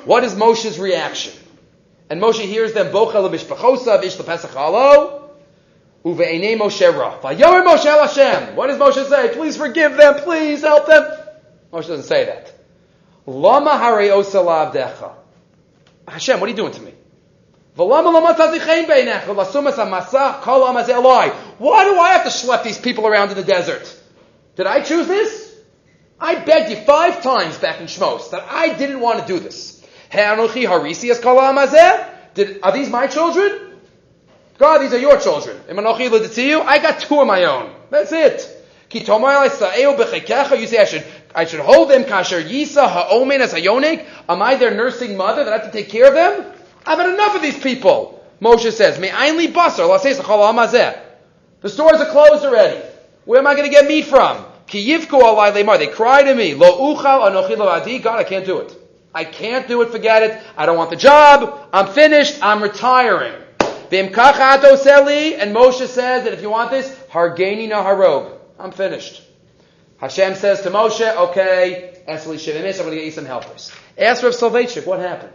What 0.05 0.25
is 0.25 0.35
Moshe's 0.35 0.79
reaction? 0.79 1.35
And 2.11 2.21
Moshe 2.21 2.41
hears 2.41 2.73
them, 2.73 2.93
Bochel 2.93 3.31
b'shpachosa 3.31 4.03
v'ish 4.03 4.19
l'pesach 4.19 4.55
halo, 4.55 5.31
uve'enei 6.05 6.57
Moshe 6.59 6.91
ra. 6.97 7.19
Moshe 7.21 7.85
Hashem. 7.85 8.57
What 8.57 8.69
does 8.69 8.79
Moshe 8.79 9.07
say? 9.09 9.35
Please 9.35 9.57
forgive 9.57 9.97
them, 9.97 10.15
please 10.23 10.63
help 10.63 10.87
them. 10.87 11.18
Moshe 11.73 11.89
doesn't 11.89 12.05
say 12.05 12.25
that. 12.27 12.53
Lama 13.27 13.71
decha. 14.73 15.13
Hashem, 16.07 16.41
what 16.41 16.47
are 16.47 16.51
you 16.51 16.57
doing 16.57 16.73
to 16.73 16.81
me? 16.81 16.95
Why 17.77 18.03
do 18.03 18.09
I 22.01 22.13
have 22.13 22.25
to 22.25 22.31
schlep 22.31 22.65
these 22.65 22.79
people 22.79 23.07
around 23.07 23.31
in 23.31 23.37
the 23.37 23.45
desert? 23.45 23.97
Did 24.57 24.67
I 24.67 24.81
choose 24.81 25.07
this? 25.07 25.55
I 26.21 26.35
begged 26.37 26.71
you 26.71 26.77
five 26.77 27.23
times 27.23 27.59
back 27.59 27.81
in 27.81 27.87
Shmos 27.87 28.31
that 28.31 28.45
I 28.51 28.75
didn't 28.75 28.99
want 28.99 29.21
to 29.21 29.27
do 29.27 29.39
this. 29.39 29.81
Are 32.63 32.73
these 32.73 32.91
my 32.91 33.07
children? 33.07 33.79
God, 34.59 34.79
these 34.79 34.93
are 34.93 34.99
your 34.99 35.17
children. 35.19 35.61
I 35.69 36.79
got 36.83 37.01
two 37.01 37.21
of 37.21 37.27
my 37.29 37.45
own. 37.45 37.73
That's 37.91 38.11
it. 38.11 38.55
You 38.91 39.05
say 40.67 40.79
I 40.79 40.85
should 40.87 41.05
I 41.35 41.45
should 41.45 41.61
hold 41.61 41.91
them 41.91 42.05
kasher 42.05 42.43
yisa 42.43 42.89
ha'omen 42.89 43.41
as 43.41 43.53
hayonik. 43.53 44.07
Am 44.29 44.43
I 44.43 44.55
their 44.57 44.75
nursing 44.75 45.17
mother 45.17 45.45
that 45.45 45.53
I 45.53 45.59
have 45.59 45.67
to 45.67 45.73
take 45.73 45.89
care 45.89 46.09
of 46.09 46.15
them? 46.15 46.53
I've 46.87 46.99
had 46.99 47.11
enough 47.11 47.37
of 47.37 47.43
these 47.43 47.59
people. 47.59 48.25
Moshe 48.41 48.73
says, 48.73 48.99
"Me 48.99 49.09
ainli 49.09 49.53
basar 49.53 50.99
The 51.61 51.69
stores 51.69 52.01
are 52.01 52.11
closed 52.11 52.45
already. 52.45 52.81
Where 53.25 53.39
am 53.41 53.47
I 53.47 53.55
going 53.55 53.69
to 53.69 53.71
get 53.71 53.87
meat 53.87 54.07
from? 54.07 54.45
They 54.71 54.97
cry 55.87 56.23
to 56.23 56.35
me, 56.35 56.55
Lo 56.55 56.95
uchal. 56.95 58.03
God, 58.03 58.19
I 58.19 58.25
can't 58.25 58.47
do 58.47 58.59
it. 58.59 58.75
I 59.15 59.25
can't 59.25 59.67
do 59.67 59.83
it. 59.83 59.91
Forget 59.91 60.23
it. 60.23 60.41
I 60.57 60.67
don't 60.67 60.77
want 60.77 60.91
the 60.91 60.97
job. 60.97 61.69
I'm 61.73 61.89
finished. 61.89 62.39
I'm 62.43 62.63
retiring. 62.63 63.33
And 63.91 64.11
Moshe 64.15 65.87
says 65.87 66.25
that 66.25 66.33
if 66.33 66.43
you 66.43 66.51
want 66.51 66.71
this, 66.71 66.89
hargeni 67.11 67.69
no 67.69 67.83
harog. 67.83 68.39
I'm 68.59 68.71
finished. 68.71 69.23
Hashem 69.99 70.37
says 70.37 70.63
to 70.63 70.71
Moshe, 70.71 71.17
okay, 71.29 72.03
I'm 72.07 72.25
going 72.25 72.39
to 72.39 72.97
get 72.97 73.05
you 73.05 73.11
some 73.11 73.27
helpers. 73.27 73.73
Ask 73.99 74.23
Rav 74.23 74.33
Soloveitchik 74.33 74.87
what 74.87 75.01
happened. 75.01 75.33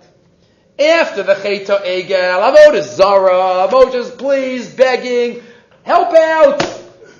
After 0.80 1.22
the 1.22 1.36
Cheta 1.36 1.82
Egel, 1.86 2.56
Avodah 2.56 2.82
Zara, 2.82 3.68
Moshe's 3.70 4.10
please 4.12 4.74
begging, 4.74 5.44
help 5.84 6.16
out, 6.16 6.64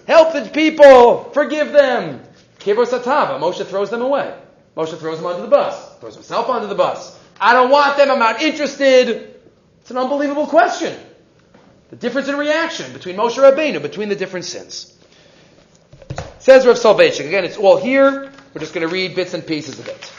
help 0.08 0.34
the 0.34 0.50
people, 0.54 1.26
forgive 1.32 1.74
them. 1.74 2.24
Kibros 2.60 2.98
Atava, 2.98 3.40
Moshe 3.40 3.66
throws 3.66 3.90
them 3.90 4.02
away. 4.02 4.34
Moshe 4.78 4.98
throws 4.98 5.18
them 5.18 5.28
under 5.28 5.42
the 5.42 5.50
bus, 5.50 5.98
throws 6.00 6.16
himself 6.16 6.50
under 6.50 6.68
the 6.68 6.76
bus. 6.76 7.20
I 7.40 7.54
don't 7.54 7.70
want 7.70 7.98
them, 7.98 8.10
I'm 8.10 8.20
not 8.20 8.42
interested. 8.42 9.36
It's 9.82 9.92
an 9.92 9.98
unbelievable 9.98 10.48
question. 10.48 10.98
The 11.90 11.98
difference 11.98 12.30
in 12.30 12.38
reaction 12.38 12.92
between 12.94 13.18
Moshe 13.18 13.36
Rabbeinu, 13.36 13.82
between 13.82 14.08
the 14.08 14.16
different 14.16 14.46
sins. 14.46 14.93
Says 16.44 16.66
Rav 16.66 16.76
Soloveitchik. 16.76 17.26
Again, 17.26 17.46
it's 17.46 17.56
all 17.56 17.78
here. 17.78 18.30
We're 18.54 18.60
just 18.60 18.74
going 18.74 18.86
to 18.86 18.94
read 18.94 19.16
bits 19.16 19.34
and 19.34 19.48
pieces 19.48 19.80
of 19.80 19.88
it. 19.88 20.12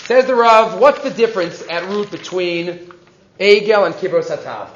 Says 0.00 0.26
the 0.26 0.34
Rav, 0.34 0.80
what's 0.80 1.04
the 1.04 1.10
difference 1.10 1.62
at 1.70 1.88
root 1.88 2.10
between 2.10 2.90
Egel 3.38 3.86
and 3.86 3.94
Kibros 3.94 4.26
Hatav? 4.26 4.70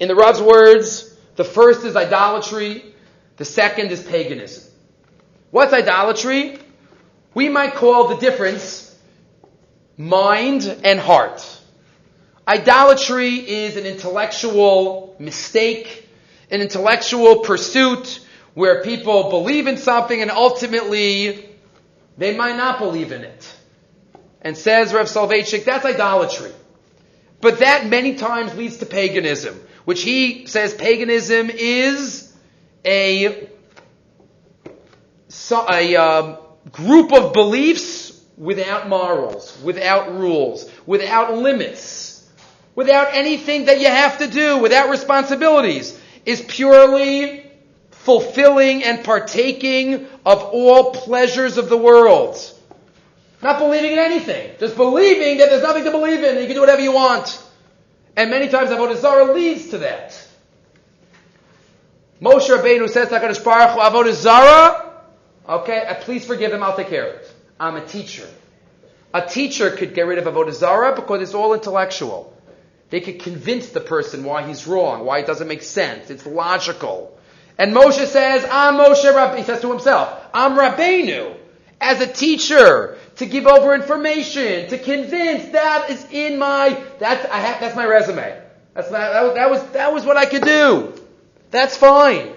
In 0.00 0.08
the 0.08 0.16
Rav's 0.16 0.42
words, 0.42 1.16
the 1.36 1.44
first 1.44 1.84
is 1.84 1.94
idolatry, 1.94 2.84
the 3.36 3.44
second 3.44 3.92
is 3.92 4.02
paganism. 4.02 4.64
What's 5.52 5.72
idolatry? 5.72 6.58
We 7.32 7.48
might 7.48 7.74
call 7.74 8.08
the 8.08 8.16
difference 8.16 8.98
mind 9.96 10.64
and 10.82 10.98
heart. 10.98 11.40
Idolatry 12.48 13.36
is 13.36 13.76
an 13.76 13.86
intellectual 13.86 15.14
mistake, 15.20 16.08
an 16.50 16.62
intellectual 16.62 17.44
pursuit 17.44 18.26
where 18.60 18.82
people 18.82 19.30
believe 19.30 19.66
in 19.66 19.78
something 19.78 20.20
and 20.20 20.30
ultimately 20.30 21.48
they 22.18 22.36
might 22.36 22.58
not 22.58 22.78
believe 22.78 23.10
in 23.10 23.24
it. 23.24 23.56
And 24.42 24.54
says 24.54 24.92
Rev 24.92 25.06
Soloveitchik, 25.06 25.64
that's 25.64 25.86
idolatry. 25.86 26.52
But 27.40 27.60
that 27.60 27.86
many 27.86 28.16
times 28.16 28.54
leads 28.54 28.76
to 28.78 28.86
paganism, 28.86 29.58
which 29.86 30.02
he 30.02 30.44
says 30.46 30.74
paganism 30.74 31.48
is 31.48 32.30
a, 32.84 33.48
a 35.50 35.96
uh, 35.96 36.36
group 36.70 37.14
of 37.14 37.32
beliefs 37.32 38.22
without 38.36 38.90
morals, 38.90 39.58
without 39.62 40.18
rules, 40.18 40.70
without 40.84 41.34
limits, 41.34 42.28
without 42.74 43.14
anything 43.14 43.64
that 43.64 43.80
you 43.80 43.86
have 43.86 44.18
to 44.18 44.26
do, 44.26 44.58
without 44.58 44.90
responsibilities, 44.90 45.98
is 46.26 46.42
purely 46.42 47.39
fulfilling 48.04 48.82
and 48.82 49.04
partaking 49.04 50.06
of 50.24 50.42
all 50.42 50.92
pleasures 50.92 51.58
of 51.58 51.68
the 51.68 51.76
world. 51.76 52.36
Not 53.42 53.58
believing 53.58 53.92
in 53.92 53.98
anything. 53.98 54.52
Just 54.58 54.76
believing 54.76 55.38
that 55.38 55.50
there's 55.50 55.62
nothing 55.62 55.84
to 55.84 55.90
believe 55.90 56.22
in 56.22 56.38
you 56.38 56.46
can 56.46 56.54
do 56.54 56.60
whatever 56.60 56.82
you 56.82 56.92
want. 56.92 57.42
And 58.16 58.30
many 58.30 58.48
times 58.48 58.70
Avodah 58.70 58.96
Zarah 58.96 59.32
leads 59.32 59.70
to 59.70 59.78
that. 59.78 60.12
Moshe 62.20 62.48
Rabbeinu 62.48 62.88
says 62.88 63.08
to 63.08 63.14
HaKadosh 63.14 63.42
Baruch 63.42 63.70
Hu, 63.70 63.80
Avodah 63.80 64.12
Zarah, 64.12 64.92
okay, 65.48 65.86
uh, 65.86 65.94
please 66.02 66.26
forgive 66.26 66.52
him, 66.52 66.62
I'll 66.62 66.76
take 66.76 66.88
care 66.88 67.08
of 67.08 67.14
it. 67.16 67.34
I'm 67.58 67.76
a 67.76 67.86
teacher. 67.86 68.28
A 69.12 69.22
teacher 69.26 69.70
could 69.70 69.94
get 69.94 70.02
rid 70.06 70.18
of 70.18 70.24
Avodah 70.24 70.52
Zarah 70.52 70.94
because 70.94 71.22
it's 71.22 71.34
all 71.34 71.54
intellectual. 71.54 72.36
They 72.90 73.00
could 73.00 73.20
convince 73.20 73.70
the 73.70 73.80
person 73.80 74.24
why 74.24 74.46
he's 74.46 74.66
wrong, 74.66 75.04
why 75.04 75.18
it 75.18 75.26
doesn't 75.26 75.48
make 75.48 75.62
sense. 75.62 76.10
It's 76.10 76.26
logical. 76.26 77.16
And 77.60 77.74
Moshe 77.74 78.06
says, 78.06 78.42
I'm 78.50 78.76
Moshe 78.76 79.04
Rabbeinu. 79.04 79.36
He 79.36 79.42
says 79.42 79.60
to 79.60 79.70
himself, 79.70 80.18
I'm 80.32 80.52
Rabbeinu. 80.52 81.36
As 81.78 82.00
a 82.00 82.06
teacher, 82.06 82.96
to 83.16 83.26
give 83.26 83.46
over 83.46 83.74
information, 83.74 84.70
to 84.70 84.78
convince, 84.78 85.50
that 85.50 85.90
is 85.90 86.06
in 86.10 86.38
my, 86.38 86.82
that's, 86.98 87.22
I 87.30 87.38
have, 87.40 87.60
that's 87.60 87.76
my 87.76 87.84
resume. 87.84 88.42
That's 88.72 88.90
my, 88.90 88.98
that, 89.00 89.22
was, 89.22 89.34
that 89.34 89.50
was, 89.50 89.66
that 89.72 89.92
was 89.92 90.06
what 90.06 90.16
I 90.16 90.24
could 90.24 90.42
do. 90.42 90.94
That's 91.50 91.76
fine. 91.76 92.32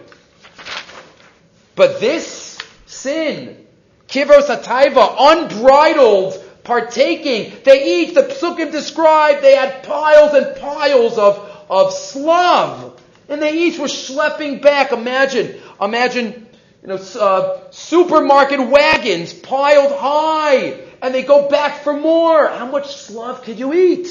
But 1.76 2.02
this 2.02 2.60
sin, 2.86 3.66
kivros 4.10 4.48
ataiva, 4.48 5.16
unbridled 5.18 6.34
partaking, 6.66 7.54
they 7.64 8.02
eat, 8.02 8.14
the 8.14 8.24
psukim 8.24 8.74
describe, 8.74 9.40
they 9.40 9.56
had 9.56 9.84
piles 9.84 10.34
and 10.34 10.60
piles 10.60 11.18
of, 11.18 11.66
of 11.70 11.94
slav 11.94 13.00
and 13.30 13.42
they 13.42 13.54
each 13.54 13.80
were 13.80 13.88
schlepping 13.88 14.62
back. 14.62 14.92
Imagine, 14.92 15.60
imagine, 15.82 16.48
you 16.82 16.88
know, 16.88 16.96
uh, 16.96 17.72
supermarket 17.72 18.60
wagons 18.68 19.34
piled 19.34 19.94
high, 19.98 20.80
and 21.02 21.14
they 21.14 21.24
go 21.24 21.50
back 21.50 21.84
for 21.84 21.98
more. 21.98 22.48
How 22.48 22.66
much 22.66 22.96
slav 22.96 23.44
could 23.44 23.60
you 23.60 23.74
eat? 23.74 24.08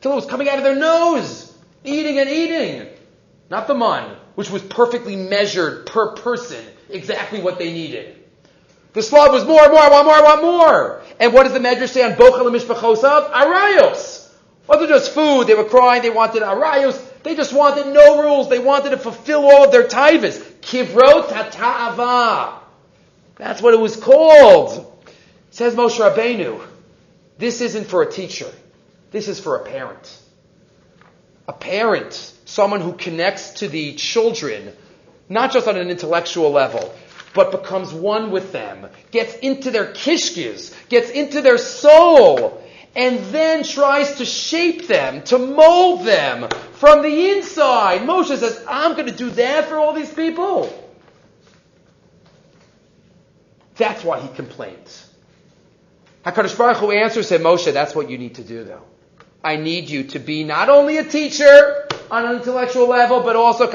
Till 0.00 0.12
it 0.12 0.16
was 0.16 0.26
coming 0.26 0.48
out 0.48 0.58
of 0.58 0.64
their 0.64 0.76
nose, 0.76 1.56
eating 1.84 2.18
and 2.18 2.28
eating. 2.28 2.88
Not 3.50 3.66
the 3.66 3.74
man, 3.74 4.16
which 4.34 4.50
was 4.50 4.62
perfectly 4.62 5.16
measured 5.16 5.86
per 5.86 6.14
person, 6.14 6.64
exactly 6.88 7.42
what 7.42 7.58
they 7.58 7.72
needed. 7.72 8.16
The 8.92 9.02
slav 9.02 9.32
was 9.32 9.44
more, 9.44 9.68
more, 9.68 9.78
I 9.78 9.88
want 9.88 10.06
more, 10.06 10.14
I 10.14 10.22
want 10.22 10.42
more. 10.42 11.02
And 11.20 11.32
what 11.32 11.44
does 11.44 11.52
the 11.52 11.60
Medrash 11.60 11.90
say 11.90 12.02
on 12.02 12.12
Bochel 12.12 12.46
and 12.46 12.56
Mishpachosav? 12.56 13.30
Arayos. 13.30 14.32
Wasn't 14.66 14.88
just 14.88 15.12
food. 15.12 15.46
They 15.46 15.54
were 15.54 15.64
crying. 15.64 16.02
They 16.02 16.10
wanted 16.10 16.42
arayos. 16.42 17.09
They 17.22 17.34
just 17.34 17.52
wanted 17.52 17.92
no 17.92 18.22
rules. 18.22 18.48
They 18.48 18.58
wanted 18.58 18.90
to 18.90 18.98
fulfill 18.98 19.44
all 19.44 19.64
of 19.64 19.72
their 19.72 19.84
taivas. 19.84 20.38
Kivrot 20.60 21.28
ta'ava. 21.52 22.60
That's 23.36 23.60
what 23.60 23.74
it 23.74 23.80
was 23.80 23.96
called. 23.96 24.86
Says 25.50 25.74
Moshe 25.74 25.98
Rabbeinu, 25.98 26.64
this 27.38 27.60
isn't 27.60 27.86
for 27.86 28.02
a 28.02 28.10
teacher. 28.10 28.50
This 29.10 29.28
is 29.28 29.40
for 29.40 29.56
a 29.56 29.64
parent. 29.64 30.18
A 31.48 31.52
parent, 31.52 32.12
someone 32.44 32.80
who 32.80 32.92
connects 32.92 33.50
to 33.54 33.68
the 33.68 33.94
children, 33.94 34.72
not 35.28 35.52
just 35.52 35.66
on 35.66 35.76
an 35.76 35.90
intellectual 35.90 36.50
level, 36.50 36.94
but 37.34 37.50
becomes 37.50 37.92
one 37.92 38.30
with 38.30 38.52
them, 38.52 38.88
gets 39.10 39.34
into 39.36 39.70
their 39.70 39.92
kishkis, 39.92 40.74
gets 40.88 41.10
into 41.10 41.40
their 41.40 41.58
soul, 41.58 42.62
and 42.94 43.18
then 43.26 43.62
tries 43.62 44.16
to 44.16 44.24
shape 44.24 44.86
them, 44.88 45.22
to 45.24 45.38
mold 45.38 46.04
them 46.04 46.48
from 46.72 47.02
the 47.02 47.30
inside. 47.30 48.00
Moshe 48.02 48.36
says, 48.36 48.64
I'm 48.68 48.92
going 48.94 49.06
to 49.06 49.16
do 49.16 49.30
that 49.30 49.66
for 49.66 49.76
all 49.76 49.92
these 49.92 50.12
people. 50.12 50.68
That's 53.76 54.02
why 54.04 54.20
he 54.20 54.28
complains. 54.34 55.08
HaKadosh 56.24 56.58
Baruch 56.58 56.78
Hu 56.78 56.90
answers 56.90 57.30
him, 57.30 57.42
Moshe, 57.42 57.72
that's 57.72 57.94
what 57.94 58.10
you 58.10 58.18
need 58.18 58.34
to 58.34 58.42
do 58.44 58.64
though. 58.64 58.82
I 59.42 59.56
need 59.56 59.88
you 59.88 60.04
to 60.04 60.18
be 60.18 60.44
not 60.44 60.68
only 60.68 60.98
a 60.98 61.04
teacher 61.04 61.88
on 62.10 62.26
an 62.26 62.36
intellectual 62.36 62.88
level, 62.88 63.22
but 63.22 63.36
also 63.36 63.70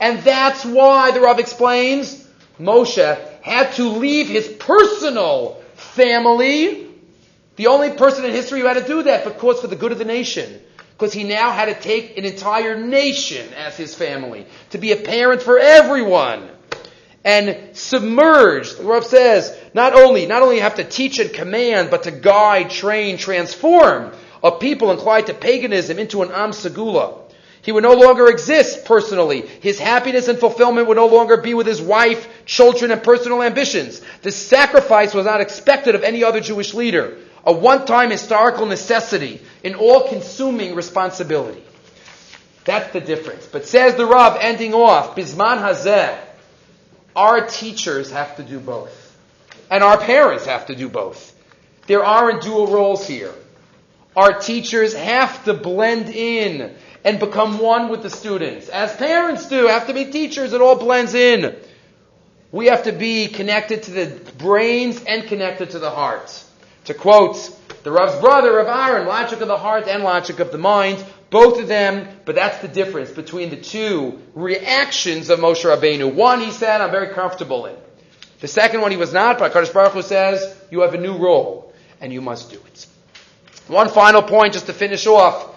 And 0.00 0.18
that's 0.20 0.64
why 0.64 1.10
the 1.12 1.20
Rav 1.20 1.38
explains 1.38 2.26
Moshe 2.58 3.18
had 3.42 3.72
to 3.74 3.84
leave 3.84 4.28
his 4.28 4.48
personal 4.48 5.62
family 5.74 6.89
the 7.56 7.66
only 7.66 7.90
person 7.90 8.24
in 8.24 8.30
history 8.30 8.60
who 8.60 8.66
had 8.66 8.78
to 8.78 8.86
do 8.86 9.02
that, 9.04 9.24
but 9.24 9.38
cause 9.38 9.60
for 9.60 9.66
the 9.66 9.76
good 9.76 9.92
of 9.92 9.98
the 9.98 10.04
nation. 10.04 10.60
Because 10.92 11.12
he 11.12 11.24
now 11.24 11.50
had 11.50 11.66
to 11.66 11.80
take 11.80 12.18
an 12.18 12.24
entire 12.24 12.78
nation 12.78 13.52
as 13.54 13.76
his 13.76 13.94
family. 13.94 14.46
To 14.70 14.78
be 14.78 14.92
a 14.92 14.96
parent 14.96 15.42
for 15.42 15.58
everyone. 15.58 16.48
And 17.24 17.76
submerged, 17.76 18.78
the 18.78 18.84
Rav 18.84 19.04
says, 19.04 19.54
not 19.74 19.94
only, 19.94 20.26
not 20.26 20.42
only 20.42 20.60
have 20.60 20.76
to 20.76 20.84
teach 20.84 21.18
and 21.18 21.32
command, 21.32 21.90
but 21.90 22.04
to 22.04 22.10
guide, 22.10 22.70
train, 22.70 23.18
transform 23.18 24.12
a 24.42 24.52
people 24.52 24.90
inclined 24.90 25.26
to 25.26 25.34
paganism 25.34 25.98
into 25.98 26.22
an 26.22 26.30
Am 26.30 26.50
Segula. 26.50 27.18
He 27.62 27.72
would 27.72 27.82
no 27.82 27.92
longer 27.92 28.28
exist 28.28 28.86
personally. 28.86 29.42
His 29.42 29.78
happiness 29.78 30.28
and 30.28 30.38
fulfillment 30.38 30.88
would 30.88 30.96
no 30.96 31.08
longer 31.08 31.36
be 31.36 31.52
with 31.52 31.66
his 31.66 31.80
wife, 31.80 32.26
children, 32.46 32.90
and 32.90 33.02
personal 33.02 33.42
ambitions. 33.42 34.00
The 34.22 34.32
sacrifice 34.32 35.12
was 35.12 35.26
not 35.26 35.42
expected 35.42 35.94
of 35.94 36.02
any 36.02 36.24
other 36.24 36.40
Jewish 36.40 36.72
leader 36.72 37.18
a 37.44 37.52
one-time 37.52 38.10
historical 38.10 38.66
necessity, 38.66 39.40
an 39.64 39.74
all-consuming 39.74 40.74
responsibility. 40.74 41.62
That's 42.64 42.92
the 42.92 43.00
difference. 43.00 43.46
But 43.46 43.66
says 43.66 43.96
the 43.96 44.06
Rav, 44.06 44.36
ending 44.40 44.74
off, 44.74 45.16
Bisman 45.16 45.58
Hazeh, 45.58 46.18
Our 47.16 47.46
teachers 47.46 48.10
have 48.10 48.36
to 48.36 48.42
do 48.42 48.60
both. 48.60 49.16
And 49.70 49.82
our 49.82 49.98
parents 49.98 50.46
have 50.46 50.66
to 50.66 50.74
do 50.74 50.88
both. 50.88 51.34
There 51.86 52.04
aren't 52.04 52.42
dual 52.42 52.66
roles 52.66 53.06
here. 53.06 53.32
Our 54.16 54.38
teachers 54.38 54.94
have 54.94 55.44
to 55.44 55.54
blend 55.54 56.08
in 56.08 56.74
and 57.04 57.18
become 57.18 57.58
one 57.58 57.88
with 57.88 58.02
the 58.02 58.10
students. 58.10 58.68
As 58.68 58.94
parents 58.96 59.48
do, 59.48 59.66
have 59.66 59.86
to 59.86 59.94
be 59.94 60.06
teachers, 60.06 60.52
it 60.52 60.60
all 60.60 60.76
blends 60.76 61.14
in. 61.14 61.56
We 62.52 62.66
have 62.66 62.84
to 62.84 62.92
be 62.92 63.28
connected 63.28 63.84
to 63.84 63.90
the 63.92 64.32
brains 64.38 65.02
and 65.04 65.26
connected 65.28 65.70
to 65.70 65.78
the 65.78 65.90
heart. 65.90 66.44
To 66.86 66.94
quote 66.94 67.36
the 67.82 67.90
Rav's 67.90 68.20
brother, 68.20 68.56
Rav 68.56 68.90
Aaron, 68.90 69.06
logic 69.06 69.40
of 69.40 69.48
the 69.48 69.56
heart 69.56 69.88
and 69.88 70.02
logic 70.02 70.40
of 70.40 70.52
the 70.52 70.58
mind, 70.58 71.04
both 71.30 71.60
of 71.60 71.68
them, 71.68 72.08
but 72.24 72.34
that's 72.34 72.58
the 72.58 72.68
difference 72.68 73.10
between 73.10 73.50
the 73.50 73.56
two 73.56 74.20
reactions 74.34 75.30
of 75.30 75.38
Moshe 75.38 75.64
Rabbeinu. 75.64 76.12
One, 76.12 76.40
he 76.40 76.50
said, 76.50 76.80
I'm 76.80 76.90
very 76.90 77.14
comfortable 77.14 77.66
in. 77.66 77.76
The 78.40 78.48
second 78.48 78.80
one, 78.80 78.90
he 78.90 78.96
was 78.96 79.12
not, 79.12 79.38
but 79.38 79.52
HaKadosh 79.52 79.72
Baruch 79.72 79.92
Hu 79.92 80.02
says, 80.02 80.56
you 80.70 80.80
have 80.80 80.94
a 80.94 80.98
new 80.98 81.16
role, 81.16 81.72
and 82.00 82.12
you 82.12 82.20
must 82.20 82.50
do 82.50 82.56
it. 82.56 82.86
One 83.68 83.88
final 83.88 84.22
point, 84.22 84.54
just 84.54 84.66
to 84.66 84.72
finish 84.72 85.06
off, 85.06 85.54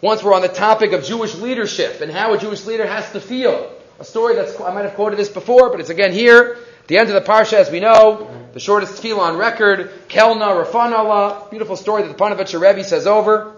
once 0.00 0.22
we're 0.22 0.34
on 0.34 0.42
the 0.42 0.48
topic 0.48 0.92
of 0.92 1.02
Jewish 1.04 1.34
leadership 1.34 2.00
and 2.00 2.12
how 2.12 2.34
a 2.34 2.38
Jewish 2.38 2.64
leader 2.66 2.86
has 2.86 3.10
to 3.12 3.20
feel. 3.20 3.72
A 3.98 4.04
story 4.04 4.34
that's, 4.34 4.60
I 4.60 4.72
might 4.72 4.84
have 4.84 4.94
quoted 4.94 5.18
this 5.18 5.30
before, 5.30 5.70
but 5.70 5.80
it's 5.80 5.90
again 5.90 6.12
here. 6.12 6.58
The 6.86 6.98
end 6.98 7.10
of 7.10 7.14
the 7.14 7.28
Parsha, 7.28 7.54
as 7.54 7.70
we 7.70 7.80
know, 7.80 8.30
the 8.52 8.60
shortest 8.60 9.02
tefillah 9.02 9.18
on 9.18 9.36
record, 9.36 9.90
Kelna 10.08 10.64
Rafanallah, 10.64 11.50
beautiful 11.50 11.74
story 11.74 12.02
that 12.02 12.08
the 12.08 12.14
Panovich 12.14 12.58
Rebbe 12.58 12.84
says 12.84 13.08
over. 13.08 13.56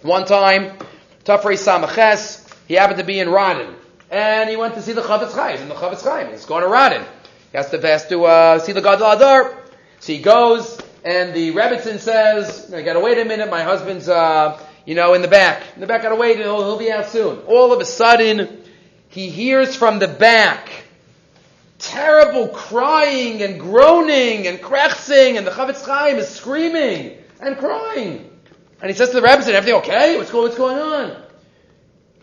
One 0.00 0.24
time, 0.24 0.78
Tafrei 1.24 1.58
Samaches, 1.58 2.50
he 2.66 2.74
happened 2.74 2.98
to 2.98 3.04
be 3.04 3.20
in 3.20 3.28
Radin, 3.28 3.74
and 4.10 4.48
he 4.48 4.56
went 4.56 4.74
to 4.74 4.82
see 4.82 4.92
the 4.92 5.02
Chofetz 5.02 5.34
Chaim, 5.34 5.60
in 5.60 5.68
the 5.68 5.74
Chofetz 5.74 6.02
Chaim, 6.02 6.30
he's 6.30 6.46
going 6.46 6.62
to 6.62 6.68
Radin. 6.68 7.04
He 7.52 7.58
has 7.58 7.68
to, 7.70 7.80
has 7.80 8.08
to 8.08 8.24
uh, 8.24 8.58
see 8.58 8.72
the 8.72 8.80
Gadol 8.80 9.10
Hador. 9.10 9.54
So 10.00 10.12
he 10.14 10.20
goes, 10.20 10.80
and 11.04 11.34
the 11.34 11.52
Rebbetzin 11.52 11.98
says, 11.98 12.72
I 12.72 12.80
gotta 12.80 13.00
wait 13.00 13.18
a 13.18 13.24
minute, 13.26 13.50
my 13.50 13.62
husband's, 13.62 14.08
uh, 14.08 14.58
you 14.86 14.94
know, 14.94 15.12
in 15.12 15.20
the 15.20 15.28
back. 15.28 15.62
In 15.74 15.82
the 15.82 15.86
back, 15.86 16.02
gotta 16.02 16.16
wait, 16.16 16.38
he'll, 16.38 16.64
he'll 16.64 16.78
be 16.78 16.90
out 16.90 17.08
soon. 17.10 17.40
All 17.40 17.72
of 17.74 17.80
a 17.80 17.84
sudden, 17.84 18.62
he 19.08 19.28
hears 19.28 19.76
from 19.76 19.98
the 19.98 20.08
back 20.08 20.85
terrible 21.78 22.48
crying 22.48 23.42
and 23.42 23.60
groaning 23.60 24.46
and 24.46 24.58
krechsing, 24.58 25.36
and 25.36 25.46
the 25.46 25.50
Chofetz 25.50 25.84
Chaim 25.84 26.16
is 26.16 26.28
screaming 26.28 27.18
and 27.40 27.58
crying. 27.58 28.30
And 28.80 28.90
he 28.90 28.96
says 28.96 29.10
to 29.10 29.16
the 29.16 29.22
rabbi, 29.22 29.42
everything 29.50 29.74
okay? 29.80 30.16
What's 30.16 30.30
going, 30.30 30.44
what's 30.44 30.56
going 30.56 30.78
on? 30.78 31.22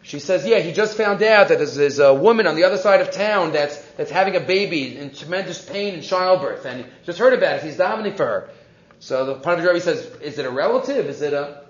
She 0.04 0.20
says, 0.20 0.46
yeah, 0.46 0.60
he 0.60 0.74
just 0.74 0.98
found 0.98 1.24
out 1.24 1.48
that 1.48 1.60
there's, 1.60 1.76
there's, 1.76 2.00
a 2.00 2.14
woman 2.14 2.46
on 2.46 2.56
the 2.56 2.66
other 2.66 2.78
side 2.78 3.00
of 3.00 3.12
town 3.12 3.54
that's, 3.54 3.78
that's 3.94 4.12
having 4.12 4.36
a 4.36 4.42
baby 4.42 4.98
in 4.98 5.12
tremendous 5.12 5.64
pain 5.64 5.94
in 5.94 6.02
childbirth, 6.02 6.66
and 6.66 6.82
he 6.82 6.92
just 7.06 7.20
heard 7.20 7.34
about 7.34 7.58
it. 7.58 7.64
He's 7.64 7.78
davening 7.78 8.18
for 8.18 8.26
her. 8.26 8.50
So 9.00 9.26
the 9.26 9.36
Panovich 9.36 9.66
Rebbe 9.66 9.80
says, 9.80 10.06
is 10.22 10.38
it 10.38 10.46
a 10.46 10.52
relative? 10.52 11.08
Is 11.08 11.22
it 11.22 11.34
a... 11.34 11.64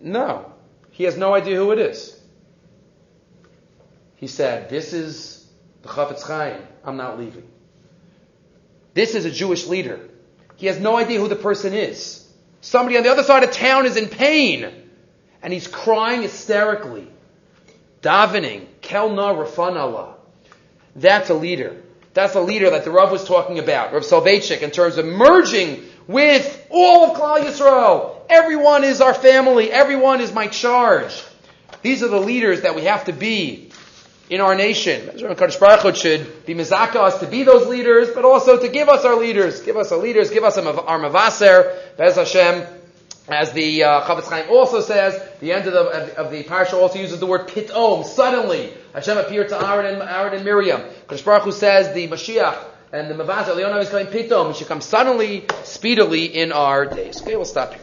No. 0.00 0.52
He 0.90 1.04
has 1.04 1.16
no 1.16 1.34
idea 1.34 1.56
who 1.56 1.70
it 1.70 1.78
is. 1.78 2.18
He 4.16 4.26
said, 4.26 4.68
this 4.68 4.92
is 4.92 5.37
the 5.88 5.94
Chofetz 5.94 6.22
Chaim. 6.22 6.60
I'm 6.84 6.96
not 6.96 7.18
leaving. 7.18 7.48
This 8.94 9.14
is 9.14 9.24
a 9.24 9.30
Jewish 9.30 9.66
leader. 9.66 10.00
He 10.56 10.66
has 10.66 10.78
no 10.78 10.96
idea 10.96 11.20
who 11.20 11.28
the 11.28 11.36
person 11.36 11.72
is. 11.72 12.26
Somebody 12.60 12.96
on 12.96 13.04
the 13.04 13.10
other 13.10 13.22
side 13.22 13.44
of 13.44 13.52
town 13.52 13.86
is 13.86 13.96
in 13.96 14.08
pain. 14.08 14.70
And 15.42 15.52
he's 15.52 15.68
crying 15.68 16.22
hysterically. 16.22 17.06
Davening. 18.02 18.66
Kelna 18.80 19.34
Rafanallah. 19.34 20.14
That's 20.96 21.30
a 21.30 21.34
leader. 21.34 21.80
That's 22.14 22.34
a 22.34 22.40
leader 22.40 22.70
that 22.70 22.84
the 22.84 22.90
Rav 22.90 23.12
was 23.12 23.24
talking 23.24 23.60
about, 23.60 23.92
Rav 23.92 24.02
Soloveitchik, 24.02 24.62
in 24.62 24.72
terms 24.72 24.96
of 24.96 25.06
merging 25.06 25.84
with 26.08 26.66
all 26.70 27.10
of 27.10 27.16
Klal 27.16 27.44
Yisrael. 27.44 28.22
Everyone 28.28 28.82
is 28.82 29.00
our 29.00 29.14
family. 29.14 29.70
Everyone 29.70 30.20
is 30.20 30.32
my 30.32 30.48
charge. 30.48 31.22
These 31.82 32.02
are 32.02 32.08
the 32.08 32.18
leaders 32.18 32.62
that 32.62 32.74
we 32.74 32.84
have 32.84 33.04
to 33.04 33.12
be 33.12 33.67
in 34.30 34.40
our 34.40 34.54
nation. 34.54 35.08
Kadosh 35.08 35.58
Baruch 35.58 35.80
Hu 35.80 35.94
should 35.94 36.46
be 36.46 36.54
mizaka 36.54 36.96
us 36.96 37.20
to 37.20 37.26
be 37.26 37.42
those 37.42 37.66
leaders, 37.66 38.10
but 38.10 38.24
also 38.24 38.58
to 38.58 38.68
give 38.68 38.88
us 38.88 39.04
our 39.04 39.16
leaders. 39.16 39.62
Give 39.62 39.76
us 39.76 39.92
our 39.92 39.98
leaders. 39.98 40.30
Give 40.30 40.44
us 40.44 40.58
our 40.58 40.98
mavaser. 40.98 41.96
Bez 41.96 42.16
Hashem. 42.16 42.66
As 43.30 43.52
the 43.52 43.84
uh, 43.84 44.00
Chofetz 44.06 44.30
Chaim 44.30 44.48
also 44.48 44.80
says, 44.80 45.20
the 45.40 45.52
end 45.52 45.66
of 45.66 45.74
the, 45.74 46.16
of, 46.16 46.30
the 46.30 46.44
parsha 46.44 46.72
also 46.72 46.98
uses 46.98 47.20
the 47.20 47.26
word 47.26 47.46
pitom, 47.48 48.02
suddenly. 48.06 48.72
Hashem 48.94 49.18
appeared 49.18 49.50
to 49.50 49.68
Aaron 49.68 49.84
and, 49.84 50.02
Aaron 50.02 50.32
and 50.32 50.46
Miriam. 50.46 50.80
Kadosh 51.06 51.26
Baruch 51.26 51.42
Hu 51.42 51.52
says 51.52 51.94
the 51.94 52.08
Mashiach 52.08 52.56
and 52.90 53.10
the 53.10 53.22
Mavasa, 53.22 53.54
Leonah 53.54 53.76
is 53.80 53.90
coming 53.90 54.06
pitom. 54.06 54.50
It 54.50 54.56
should 54.56 54.68
come 54.68 54.80
suddenly, 54.80 55.46
speedily 55.64 56.24
in 56.24 56.52
our 56.52 56.86
days. 56.86 57.20
Okay, 57.20 57.36
we'll 57.36 57.44
stop 57.44 57.74
here. 57.74 57.82